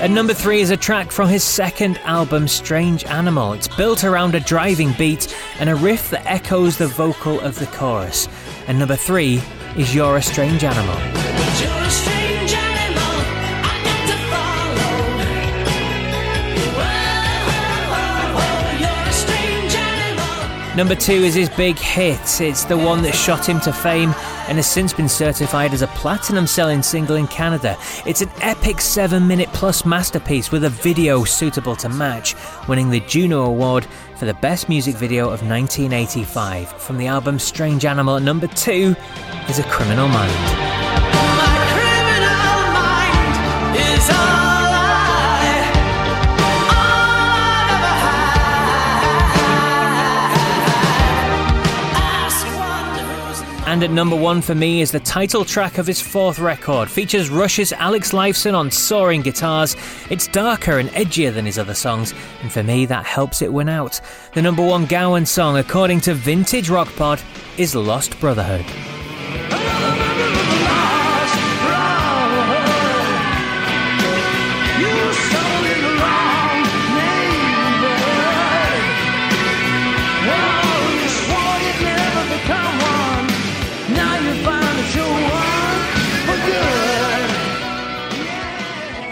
And 0.00 0.14
number 0.14 0.32
three 0.32 0.60
is 0.60 0.70
a 0.70 0.76
track 0.76 1.10
from 1.10 1.28
his 1.28 1.42
second 1.42 1.98
album, 2.04 2.46
Strange 2.46 3.04
Animal. 3.06 3.54
It's 3.54 3.66
built 3.66 4.04
around 4.04 4.36
a 4.36 4.40
driving 4.40 4.92
beat 4.92 5.36
and 5.58 5.68
a 5.68 5.74
riff 5.74 6.10
that 6.10 6.24
echoes 6.24 6.78
the 6.78 6.86
vocal 6.86 7.40
of 7.40 7.58
the 7.58 7.66
chorus. 7.66 8.28
And 8.68 8.78
number 8.78 8.94
three 8.94 9.42
is 9.76 9.92
You're 9.96 10.16
a 10.16 10.22
Strange 10.22 10.62
Animal. 10.62 11.27
Number 20.78 20.94
two 20.94 21.24
is 21.24 21.34
his 21.34 21.48
big 21.48 21.76
hit. 21.76 22.40
It's 22.40 22.62
the 22.62 22.76
one 22.76 23.02
that 23.02 23.12
shot 23.12 23.48
him 23.48 23.58
to 23.62 23.72
fame 23.72 24.10
and 24.46 24.58
has 24.58 24.70
since 24.70 24.92
been 24.92 25.08
certified 25.08 25.74
as 25.74 25.82
a 25.82 25.88
platinum 25.88 26.46
selling 26.46 26.84
single 26.84 27.16
in 27.16 27.26
Canada. 27.26 27.76
It's 28.06 28.20
an 28.20 28.30
epic 28.42 28.80
seven 28.80 29.26
minute 29.26 29.48
plus 29.52 29.84
masterpiece 29.84 30.52
with 30.52 30.62
a 30.62 30.70
video 30.70 31.24
suitable 31.24 31.74
to 31.74 31.88
match, 31.88 32.36
winning 32.68 32.90
the 32.90 33.00
Juno 33.00 33.46
Award 33.46 33.88
for 34.14 34.26
the 34.26 34.34
best 34.34 34.68
music 34.68 34.94
video 34.94 35.24
of 35.24 35.42
1985. 35.42 36.80
From 36.80 36.96
the 36.96 37.08
album 37.08 37.40
Strange 37.40 37.84
Animal, 37.84 38.20
number 38.20 38.46
two 38.46 38.94
is 39.48 39.58
A 39.58 39.64
Criminal 39.64 40.06
Mind. 40.06 40.68
And 53.68 53.82
at 53.84 53.90
number 53.90 54.16
one 54.16 54.40
for 54.40 54.54
me 54.54 54.80
is 54.80 54.92
the 54.92 55.00
title 55.00 55.44
track 55.44 55.76
of 55.76 55.86
his 55.86 56.00
fourth 56.00 56.38
record. 56.38 56.90
Features 56.90 57.28
Rush's 57.28 57.70
Alex 57.74 58.12
Lifeson 58.12 58.54
on 58.54 58.70
soaring 58.70 59.20
guitars. 59.20 59.76
It's 60.08 60.26
darker 60.26 60.78
and 60.78 60.88
edgier 60.92 61.34
than 61.34 61.44
his 61.44 61.58
other 61.58 61.74
songs, 61.74 62.14
and 62.40 62.50
for 62.50 62.62
me 62.62 62.86
that 62.86 63.04
helps 63.04 63.42
it 63.42 63.52
win 63.52 63.68
out. 63.68 64.00
The 64.32 64.40
number 64.40 64.64
one 64.64 64.86
Gowan 64.86 65.26
song, 65.26 65.58
according 65.58 66.00
to 66.00 66.14
Vintage 66.14 66.70
Rock 66.70 66.88
Pod, 66.96 67.20
is 67.58 67.74
Lost 67.74 68.18
Brotherhood. 68.20 68.64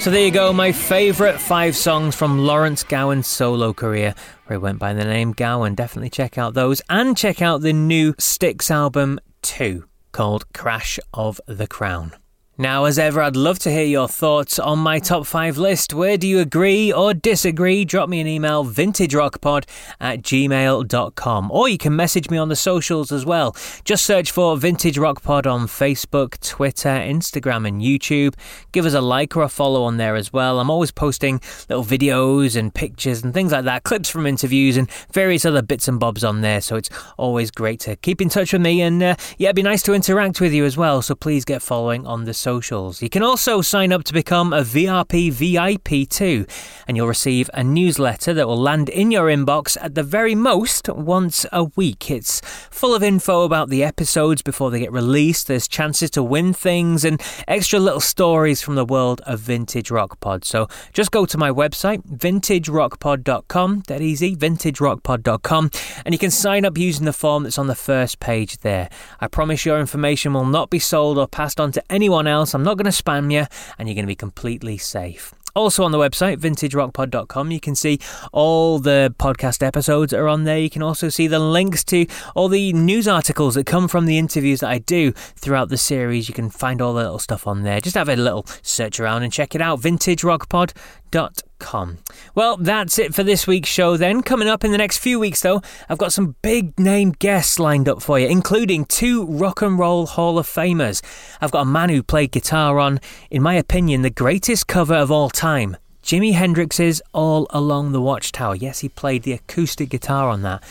So 0.06 0.12
there 0.12 0.24
you 0.24 0.30
go, 0.30 0.52
my 0.52 0.70
favourite 0.70 1.40
five 1.40 1.74
songs 1.74 2.14
from 2.14 2.38
Lawrence 2.38 2.84
Gowan's 2.84 3.26
solo 3.26 3.72
career, 3.72 4.14
where 4.46 4.56
he 4.56 4.62
went 4.62 4.78
by 4.78 4.92
the 4.92 5.04
name 5.04 5.32
Gowan. 5.32 5.74
Definitely 5.74 6.10
check 6.10 6.38
out 6.38 6.54
those 6.54 6.80
and 6.88 7.16
check 7.16 7.42
out 7.42 7.60
the 7.60 7.72
new 7.72 8.14
Styx 8.16 8.70
album 8.70 9.18
2 9.42 9.84
called 10.12 10.52
Crash 10.52 11.00
of 11.12 11.40
the 11.48 11.66
Crown. 11.66 12.12
Now, 12.58 12.86
as 12.86 12.98
ever, 12.98 13.20
I'd 13.20 13.36
love 13.36 13.58
to 13.60 13.70
hear 13.70 13.84
your 13.84 14.08
thoughts 14.08 14.58
on 14.58 14.78
my 14.78 14.98
top 14.98 15.26
five 15.26 15.58
list. 15.58 15.92
Where 15.92 16.16
do 16.16 16.26
you 16.26 16.38
agree 16.38 16.90
or 16.90 17.12
disagree? 17.12 17.84
Drop 17.84 18.08
me 18.08 18.18
an 18.18 18.26
email, 18.26 18.64
vintagerockpod 18.64 19.68
at 20.00 20.22
gmail.com. 20.22 21.50
Or 21.50 21.68
you 21.68 21.76
can 21.76 21.94
message 21.94 22.30
me 22.30 22.38
on 22.38 22.48
the 22.48 22.56
socials 22.56 23.12
as 23.12 23.26
well. 23.26 23.54
Just 23.84 24.06
search 24.06 24.30
for 24.30 24.56
Vintage 24.56 24.96
Rock 24.96 25.22
Pod 25.22 25.46
on 25.46 25.66
Facebook, 25.66 26.40
Twitter, 26.40 26.88
Instagram, 26.88 27.68
and 27.68 27.82
YouTube. 27.82 28.32
Give 28.72 28.86
us 28.86 28.94
a 28.94 29.02
like 29.02 29.36
or 29.36 29.42
a 29.42 29.50
follow 29.50 29.82
on 29.82 29.98
there 29.98 30.16
as 30.16 30.32
well. 30.32 30.58
I'm 30.58 30.70
always 30.70 30.90
posting 30.90 31.42
little 31.68 31.84
videos 31.84 32.56
and 32.56 32.72
pictures 32.72 33.22
and 33.22 33.34
things 33.34 33.52
like 33.52 33.66
that, 33.66 33.82
clips 33.82 34.08
from 34.08 34.26
interviews 34.26 34.78
and 34.78 34.90
various 35.12 35.44
other 35.44 35.60
bits 35.60 35.88
and 35.88 36.00
bobs 36.00 36.24
on 36.24 36.40
there. 36.40 36.62
So 36.62 36.76
it's 36.76 36.88
always 37.18 37.50
great 37.50 37.80
to 37.80 37.96
keep 37.96 38.22
in 38.22 38.30
touch 38.30 38.54
with 38.54 38.62
me. 38.62 38.80
And 38.80 39.02
uh, 39.02 39.16
yeah, 39.36 39.48
it'd 39.48 39.56
be 39.56 39.62
nice 39.62 39.82
to 39.82 39.92
interact 39.92 40.40
with 40.40 40.54
you 40.54 40.64
as 40.64 40.78
well. 40.78 41.02
So 41.02 41.14
please 41.14 41.44
get 41.44 41.60
following 41.60 42.06
on 42.06 42.24
the 42.24 42.45
socials. 42.46 43.02
You 43.02 43.10
can 43.10 43.24
also 43.24 43.60
sign 43.60 43.92
up 43.92 44.04
to 44.04 44.12
become 44.12 44.52
a 44.52 44.62
VRP 44.62 45.32
VIP 45.32 46.08
too, 46.08 46.46
and 46.86 46.96
you'll 46.96 47.08
receive 47.08 47.50
a 47.52 47.64
newsletter 47.64 48.32
that 48.34 48.46
will 48.46 48.56
land 48.70 48.88
in 48.88 49.10
your 49.10 49.26
inbox 49.26 49.76
at 49.80 49.96
the 49.96 50.04
very 50.04 50.36
most 50.36 50.88
once 50.88 51.44
a 51.50 51.64
week. 51.74 52.08
It's 52.08 52.40
full 52.70 52.94
of 52.94 53.02
info 53.02 53.42
about 53.42 53.68
the 53.68 53.82
episodes 53.82 54.42
before 54.42 54.70
they 54.70 54.78
get 54.78 54.92
released. 54.92 55.48
There's 55.48 55.66
chances 55.66 56.08
to 56.10 56.22
win 56.22 56.52
things 56.52 57.04
and 57.04 57.20
extra 57.48 57.80
little 57.80 57.98
stories 58.14 58.62
from 58.62 58.76
the 58.76 58.84
world 58.84 59.20
of 59.26 59.40
Vintage 59.40 59.90
Rock 59.90 60.20
Pod. 60.20 60.44
So 60.44 60.68
just 60.92 61.10
go 61.10 61.26
to 61.26 61.36
my 61.36 61.50
website, 61.50 62.02
vintagerockpod.com, 62.06 63.82
that 63.88 64.00
easy, 64.00 64.36
vintagerockpod.com, 64.36 65.70
and 66.04 66.14
you 66.14 66.18
can 66.20 66.30
sign 66.30 66.64
up 66.64 66.78
using 66.78 67.06
the 67.06 67.12
form 67.12 67.42
that's 67.42 67.58
on 67.58 67.66
the 67.66 67.74
first 67.74 68.20
page 68.20 68.58
there. 68.58 68.88
I 69.18 69.26
promise 69.26 69.66
your 69.66 69.80
information 69.80 70.32
will 70.32 70.46
not 70.46 70.70
be 70.70 70.78
sold 70.78 71.18
or 71.18 71.26
passed 71.26 71.58
on 71.58 71.72
to 71.72 71.82
anyone 71.90 72.28
else 72.28 72.35
else. 72.36 72.54
I'm 72.54 72.62
not 72.62 72.76
going 72.76 72.90
to 72.90 73.02
spam 73.02 73.32
you, 73.32 73.46
and 73.78 73.88
you're 73.88 73.94
going 73.94 74.04
to 74.04 74.06
be 74.06 74.14
completely 74.14 74.78
safe. 74.78 75.34
Also 75.56 75.82
on 75.84 75.90
the 75.90 75.98
website, 75.98 76.36
vintagerockpod.com, 76.36 77.50
you 77.50 77.60
can 77.60 77.74
see 77.74 77.98
all 78.30 78.78
the 78.78 79.14
podcast 79.18 79.66
episodes 79.66 80.12
are 80.12 80.28
on 80.28 80.44
there. 80.44 80.58
You 80.58 80.68
can 80.68 80.82
also 80.82 81.08
see 81.08 81.26
the 81.28 81.38
links 81.38 81.82
to 81.84 82.06
all 82.34 82.48
the 82.48 82.74
news 82.74 83.08
articles 83.08 83.54
that 83.54 83.64
come 83.64 83.88
from 83.88 84.04
the 84.04 84.18
interviews 84.18 84.60
that 84.60 84.68
I 84.68 84.78
do 84.78 85.12
throughout 85.12 85.70
the 85.70 85.78
series. 85.78 86.28
You 86.28 86.34
can 86.34 86.50
find 86.50 86.82
all 86.82 86.92
the 86.92 87.02
little 87.02 87.18
stuff 87.18 87.46
on 87.46 87.62
there. 87.62 87.80
Just 87.80 87.96
have 87.96 88.10
a 88.10 88.16
little 88.16 88.44
search 88.60 89.00
around 89.00 89.22
and 89.22 89.32
check 89.32 89.54
it 89.54 89.62
out. 89.62 89.80
vintagerockpod.com 89.80 91.45
Com. 91.58 91.98
Well, 92.34 92.56
that's 92.56 92.98
it 92.98 93.14
for 93.14 93.22
this 93.22 93.46
week's 93.46 93.68
show 93.68 93.96
then. 93.96 94.22
Coming 94.22 94.48
up 94.48 94.64
in 94.64 94.72
the 94.72 94.78
next 94.78 94.98
few 94.98 95.18
weeks, 95.18 95.40
though, 95.40 95.62
I've 95.88 95.98
got 95.98 96.12
some 96.12 96.36
big 96.42 96.78
name 96.78 97.12
guests 97.12 97.58
lined 97.58 97.88
up 97.88 98.02
for 98.02 98.18
you, 98.18 98.28
including 98.28 98.84
two 98.84 99.24
Rock 99.26 99.62
and 99.62 99.78
Roll 99.78 100.06
Hall 100.06 100.38
of 100.38 100.46
Famers. 100.46 101.02
I've 101.40 101.50
got 101.50 101.62
a 101.62 101.70
man 101.70 101.88
who 101.88 102.02
played 102.02 102.32
guitar 102.32 102.78
on, 102.78 103.00
in 103.30 103.42
my 103.42 103.54
opinion, 103.54 104.02
the 104.02 104.10
greatest 104.10 104.66
cover 104.66 104.94
of 104.94 105.10
all 105.10 105.30
time. 105.30 105.76
Jimi 106.02 106.34
Hendrix's 106.34 107.02
All 107.12 107.48
Along 107.50 107.90
the 107.90 108.00
Watchtower. 108.00 108.54
Yes, 108.54 108.78
he 108.78 108.88
played 108.88 109.24
the 109.24 109.32
acoustic 109.32 109.88
guitar 109.88 110.28
on 110.28 110.42
that. 110.42 110.62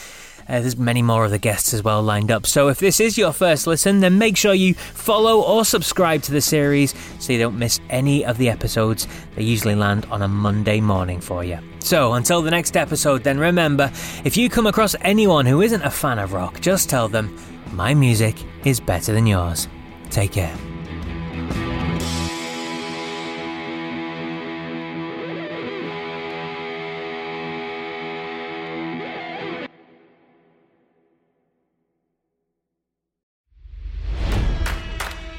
Uh, 0.48 0.60
there's 0.60 0.78
many 0.78 1.02
more 1.02 1.26
of 1.26 1.32
the 1.32 1.40
guests 1.40 1.74
as 1.74 1.84
well 1.84 2.02
lined 2.04 2.32
up. 2.32 2.46
So 2.46 2.68
if 2.68 2.80
this 2.80 3.00
is 3.00 3.18
your 3.18 3.34
first 3.34 3.66
listen, 3.68 4.00
then 4.00 4.18
make 4.18 4.38
sure 4.38 4.54
you 4.54 4.74
follow 4.76 5.42
or 5.42 5.66
subscribe 5.66 6.22
to 6.24 6.32
the 6.32 6.42
series 6.42 6.94
so 7.20 7.34
you 7.34 7.40
don't 7.40 7.58
miss 7.58 7.80
any 7.90 8.24
of 8.24 8.38
the 8.38 8.50
episodes. 8.50 9.08
They 9.36 9.44
usually 9.44 9.76
land 9.76 10.06
on 10.12 10.22
a 10.22 10.28
Monday 10.28 10.82
morning 10.82 11.20
for 11.20 11.44
you. 11.44 11.60
So 11.80 12.14
until 12.14 12.42
the 12.42 12.52
next 12.52 12.78
episode, 12.78 13.24
then 13.24 13.40
remember 13.40 13.92
if 14.24 14.38
you 14.38 14.50
come 14.50 14.68
across 14.68 14.96
anyone 15.02 15.46
who 15.46 15.62
isn't 15.62 15.82
a 15.82 15.92
fan 15.92 16.20
of 16.20 16.34
rock, 16.34 16.62
just 16.62 16.90
tell 16.90 17.08
them 17.08 17.36
my 17.72 17.94
music 17.94 18.36
is 18.66 18.80
better 18.80 19.14
than 19.14 19.28
yours. 19.28 19.68
Take 20.10 20.34
care. 20.34 20.75